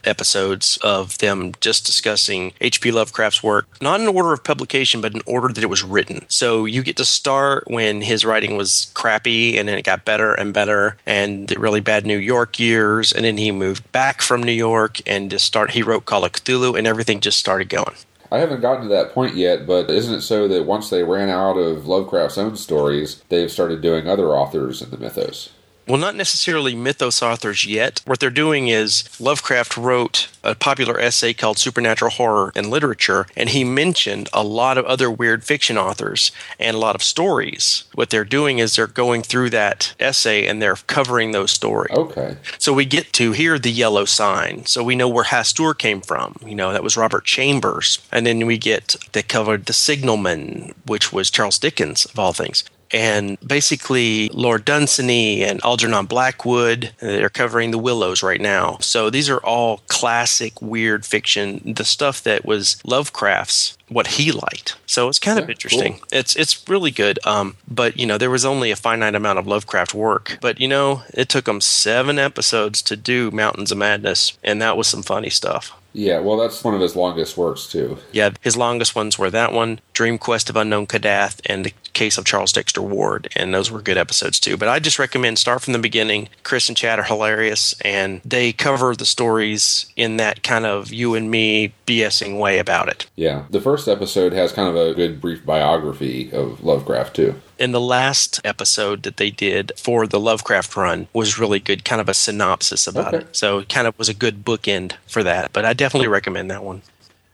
episodes 0.05 0.78
of 0.78 1.18
them 1.18 1.53
just 1.61 1.84
discussing 1.84 2.55
H.P. 2.62 2.91
Lovecraft's 2.91 3.43
work, 3.43 3.66
not 3.82 4.01
in 4.01 4.09
order 4.09 4.32
of 4.32 4.43
publication, 4.43 5.03
but 5.03 5.14
in 5.14 5.20
order 5.26 5.53
that 5.53 5.62
it 5.62 5.68
was 5.68 5.84
written. 5.84 6.24
So 6.28 6.64
you 6.64 6.82
get 6.82 6.97
to 6.97 7.05
start 7.05 7.64
when 7.66 8.01
his 8.01 8.24
writing 8.24 8.57
was 8.57 8.91
crappy, 8.95 9.59
and 9.59 9.68
then 9.68 9.76
it 9.76 9.84
got 9.84 10.07
better 10.07 10.32
and 10.32 10.55
better, 10.55 10.97
and 11.05 11.47
the 11.47 11.61
really 11.61 11.80
bad 11.80 12.07
New 12.07 12.16
York 12.16 12.59
years, 12.59 13.12
and 13.12 13.26
then 13.26 13.36
he 13.36 13.53
moved 13.53 13.93
back 13.93 14.22
from 14.22 14.43
New 14.43 14.53
York 14.53 14.99
and 15.07 15.30
just 15.30 15.45
start. 15.45 15.72
He 15.72 15.82
wrote 15.82 16.07
Call 16.07 16.24
of 16.24 16.32
Cthulhu, 16.32 16.78
and 16.78 16.86
everything 16.86 17.20
just 17.20 17.39
started 17.39 17.68
going. 17.68 17.97
I 18.31 18.39
haven't 18.39 18.61
gotten 18.61 18.83
to 18.83 18.89
that 18.89 19.12
point 19.12 19.37
yet, 19.37 19.66
but 19.66 19.91
isn't 19.91 20.14
it 20.14 20.20
so 20.22 20.49
that 20.49 20.66
once 20.66 20.91
they 20.91 21.03
ran 21.03 21.31
out 21.31 21.57
of 21.57 21.87
Lovecraft's 21.87 22.39
own 22.39 22.57
stories, 22.57 23.22
they've 23.29 23.51
started 23.51 23.81
doing 23.81 24.07
other 24.07 24.29
authors 24.29 24.83
in 24.83 24.91
the 24.91 24.99
mythos? 24.99 25.51
Well, 25.89 25.97
not 25.97 26.14
necessarily 26.14 26.74
mythos 26.74 27.22
authors 27.22 27.64
yet. 27.64 28.03
What 28.05 28.20
they're 28.20 28.28
doing 28.28 28.68
is 28.68 29.09
Lovecraft 29.18 29.78
wrote 29.78 30.28
a 30.45 30.55
popular 30.55 31.01
essay 31.01 31.32
called 31.32 31.59
Supernatural 31.59 32.11
Horror 32.11 32.53
and 32.55 32.68
Literature, 32.68 33.26
and 33.34 33.49
he 33.49 33.64
mentioned 33.64 34.28
a 34.34 34.43
lot 34.43 34.76
of 34.76 34.84
other 34.84 35.11
weird 35.11 35.45
fiction 35.45 35.78
authors 35.78 36.30
and 36.59 36.76
a 36.76 36.78
lot 36.78 36.95
of 36.95 37.03
stories. 37.03 37.84
What 37.95 38.11
they're 38.11 38.26
doing 38.26 38.59
is 38.59 38.76
they're 38.76 38.86
going 38.86 39.22
through 39.22 39.49
that 39.51 39.95
essay 39.99 40.47
and 40.47 40.61
they're 40.61 40.76
covering 40.76 41.32
those 41.32 41.53
stories. 41.53 41.97
Okay. 41.97 42.36
So 42.59 42.74
we 42.74 42.84
get 42.84 43.14
to 43.14 43.32
hear 43.32 43.59
the 43.59 43.72
yellow 43.72 44.05
sign. 44.05 44.66
So 44.66 44.84
we 44.84 44.95
know 44.95 45.09
where 45.09 45.24
Hastur 45.24 45.76
came 45.76 46.03
from. 46.03 46.36
You 46.45 46.55
know, 46.55 46.70
that 46.70 46.84
was 46.84 46.99
Robert 46.99 47.24
Chambers. 47.24 47.99
And 48.12 48.26
then 48.26 48.45
we 48.47 48.59
get, 48.59 48.97
they 49.12 49.22
covered 49.22 49.64
the 49.64 49.72
signalman, 49.72 50.74
which 50.84 51.14
was 51.14 51.30
Charles 51.30 51.59
Dickens, 51.59 52.05
of 52.05 52.18
all 52.18 52.34
things. 52.34 52.62
And 52.91 53.39
basically, 53.47 54.28
Lord 54.30 54.64
Dunsany 54.64 55.45
and 55.45 55.61
Algernon 55.64 56.07
Blackwood, 56.07 56.93
they're 57.01 57.28
covering 57.28 57.70
the 57.70 57.78
Willows 57.78 58.22
right 58.22 58.41
now. 58.41 58.78
So 58.80 59.11
these 59.11 59.28
are 59.28 59.39
all 59.39 59.82
classic 59.89 60.61
weird 60.62 61.05
fiction, 61.05 61.74
the 61.76 61.84
stuff 61.84 62.22
that 62.22 62.45
was 62.45 62.80
Lovecraft's, 62.84 63.76
what 63.89 64.07
he 64.07 64.32
liked. 64.32 64.76
So 64.86 65.09
it's 65.09 65.18
kind 65.18 65.39
of 65.39 65.47
Yeah, 65.47 65.53
interesting. 65.53 65.93
cool. 65.95 66.09
It's 66.12 66.34
it's 66.36 66.68
really 66.68 66.91
good. 66.91 67.18
Um, 67.26 67.57
but 67.68 67.99
you 67.99 68.07
know, 68.07 68.18
there 68.18 68.30
was 68.30 68.45
only 68.45 68.70
a 68.70 68.76
finite 68.76 69.14
amount 69.14 69.39
of 69.39 69.47
Lovecraft 69.47 69.95
work. 69.95 70.39
But 70.41 70.61
you 70.61 70.68
know, 70.68 71.03
it 71.12 71.28
took 71.28 71.45
them 71.45 71.61
seven 71.61 72.18
episodes 72.18 72.80
to 72.82 72.97
do 72.97 73.30
Mountains 73.30 73.72
of 73.72 73.78
Madness, 73.78 74.36
and 74.43 74.61
that 74.62 74.76
was 74.76 74.86
some 74.86 75.03
funny 75.03 75.30
stuff. 75.30 75.72
Yeah, 75.99 76.20
well, 76.20 76.36
that's 76.36 76.62
one 76.62 76.74
of 76.74 76.80
his 76.80 76.94
longest 76.94 77.36
works, 77.36 77.66
too. 77.66 77.99
Yeah, 78.12 78.30
his 78.40 78.57
longest 78.57 78.94
ones 78.94 79.18
were 79.18 79.30
that 79.30 79.53
one, 79.53 79.80
Dream 79.94 80.16
Quest 80.16 80.49
of 80.49 80.55
Unknown 80.55 80.86
Kadath, 80.86 81.40
and 81.46 81.64
the 81.64 81.72
case 81.92 82.16
of 82.16 82.24
Charles 82.24 82.53
Dexter 82.53 82.80
Ward, 82.80 83.26
and 83.34 83.53
those 83.53 83.72
were 83.72 83.82
good 83.82 83.99
episodes 83.99 84.38
too. 84.38 84.57
But 84.57 84.68
I 84.68 84.78
just 84.78 85.01
recommend 85.01 85.40
start 85.40 85.61
from 85.61 85.72
the 85.72 85.80
beginning. 85.80 86.28
Chris 86.44 86.68
and 86.68 86.76
Chad 86.76 87.01
are 87.01 87.03
hilarious, 87.03 87.74
and 87.80 88.20
they 88.24 88.53
cover 88.53 88.94
the 88.94 89.05
stories 89.05 89.92
in 89.96 90.18
that 90.18 90.44
kind 90.44 90.64
of 90.64 90.92
you 90.92 91.16
and 91.16 91.28
me 91.28 91.72
BSing 91.88 92.38
way 92.38 92.61
about 92.61 92.88
it. 92.88 93.07
Yeah. 93.16 93.46
The 93.51 93.61
first 93.61 93.88
episode 93.88 94.32
has 94.32 94.53
kind 94.53 94.68
of 94.68 94.76
a 94.76 94.94
good 94.94 95.20
brief 95.20 95.44
biography 95.44 96.30
of 96.30 96.62
Lovecraft, 96.62 97.16
too. 97.16 97.34
And 97.59 97.74
the 97.74 97.80
last 97.80 98.40
episode 98.44 99.02
that 99.02 99.16
they 99.16 99.30
did 99.30 99.72
for 99.76 100.06
the 100.06 100.20
Lovecraft 100.20 100.76
run 100.76 101.09
was 101.12 101.38
really 101.38 101.59
good, 101.59 101.84
kind 101.84 102.00
of 102.00 102.09
a 102.09 102.14
synopsis 102.14 102.86
about 102.86 103.14
Okay. 103.14 103.24
it. 103.24 103.36
So 103.36 103.59
it 103.59 103.68
kind 103.68 103.86
of 103.86 103.98
was 103.98 104.09
a 104.09 104.14
good 104.14 104.44
bookend 104.44 104.92
for 105.09 105.22
that. 105.24 105.52
But 105.52 105.64
I 105.64 105.72
definitely 105.72 106.09
recommend 106.09 106.50
that 106.50 106.62
one. 106.62 106.82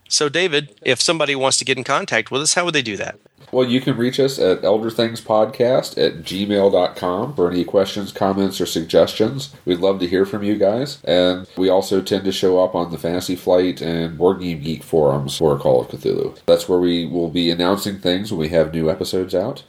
So, 0.08 0.28
David, 0.28 0.74
if 0.82 1.00
somebody 1.00 1.34
wants 1.34 1.56
to 1.58 1.64
get 1.64 1.76
in 1.78 1.84
contact 1.84 2.30
with 2.30 2.42
us, 2.42 2.54
how 2.54 2.64
would 2.64 2.74
they 2.74 2.82
do 2.82 2.96
that? 2.98 3.18
Well, 3.52 3.66
you 3.68 3.80
can 3.80 3.96
reach 3.96 4.18
us 4.20 4.38
at 4.38 4.62
elderthingspodcast 4.62 5.96
at 5.98 6.22
gmail.com 6.24 7.34
for 7.34 7.50
any 7.50 7.64
questions, 7.64 8.12
comments, 8.12 8.60
or 8.60 8.66
suggestions. 8.66 9.54
We'd 9.64 9.78
love 9.80 10.00
to 10.00 10.06
hear 10.06 10.24
from 10.26 10.42
you 10.42 10.56
guys. 10.56 10.98
And 11.04 11.46
we 11.56 11.68
also 11.68 12.00
tend 12.00 12.24
to 12.24 12.32
show 12.32 12.62
up 12.62 12.74
on 12.74 12.90
the 12.90 12.98
Fantasy 12.98 13.36
Flight 13.36 13.80
and 13.80 14.16
Board 14.18 14.40
Game 14.40 14.60
Geek 14.60 14.82
forums 14.82 15.36
for 15.36 15.58
Call 15.58 15.80
of 15.82 15.88
Cthulhu. 15.88 16.38
That's 16.46 16.68
where 16.68 16.80
we 16.80 17.06
will 17.06 17.28
be 17.30 17.50
announcing 17.50 17.98
things 17.98 18.32
when 18.32 18.40
we 18.40 18.48
have 18.48 18.72
new 18.72 18.90
episodes 18.90 19.34
out. 19.34 19.62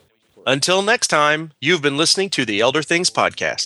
Until 0.47 0.83
next 0.83 1.07
time, 1.07 1.53
you've 1.59 1.81
been 1.81 1.97
listening 1.97 2.29
to 2.31 2.45
the 2.45 2.59
Elder 2.59 2.83
Things 2.83 3.09
Podcast. 3.09 3.63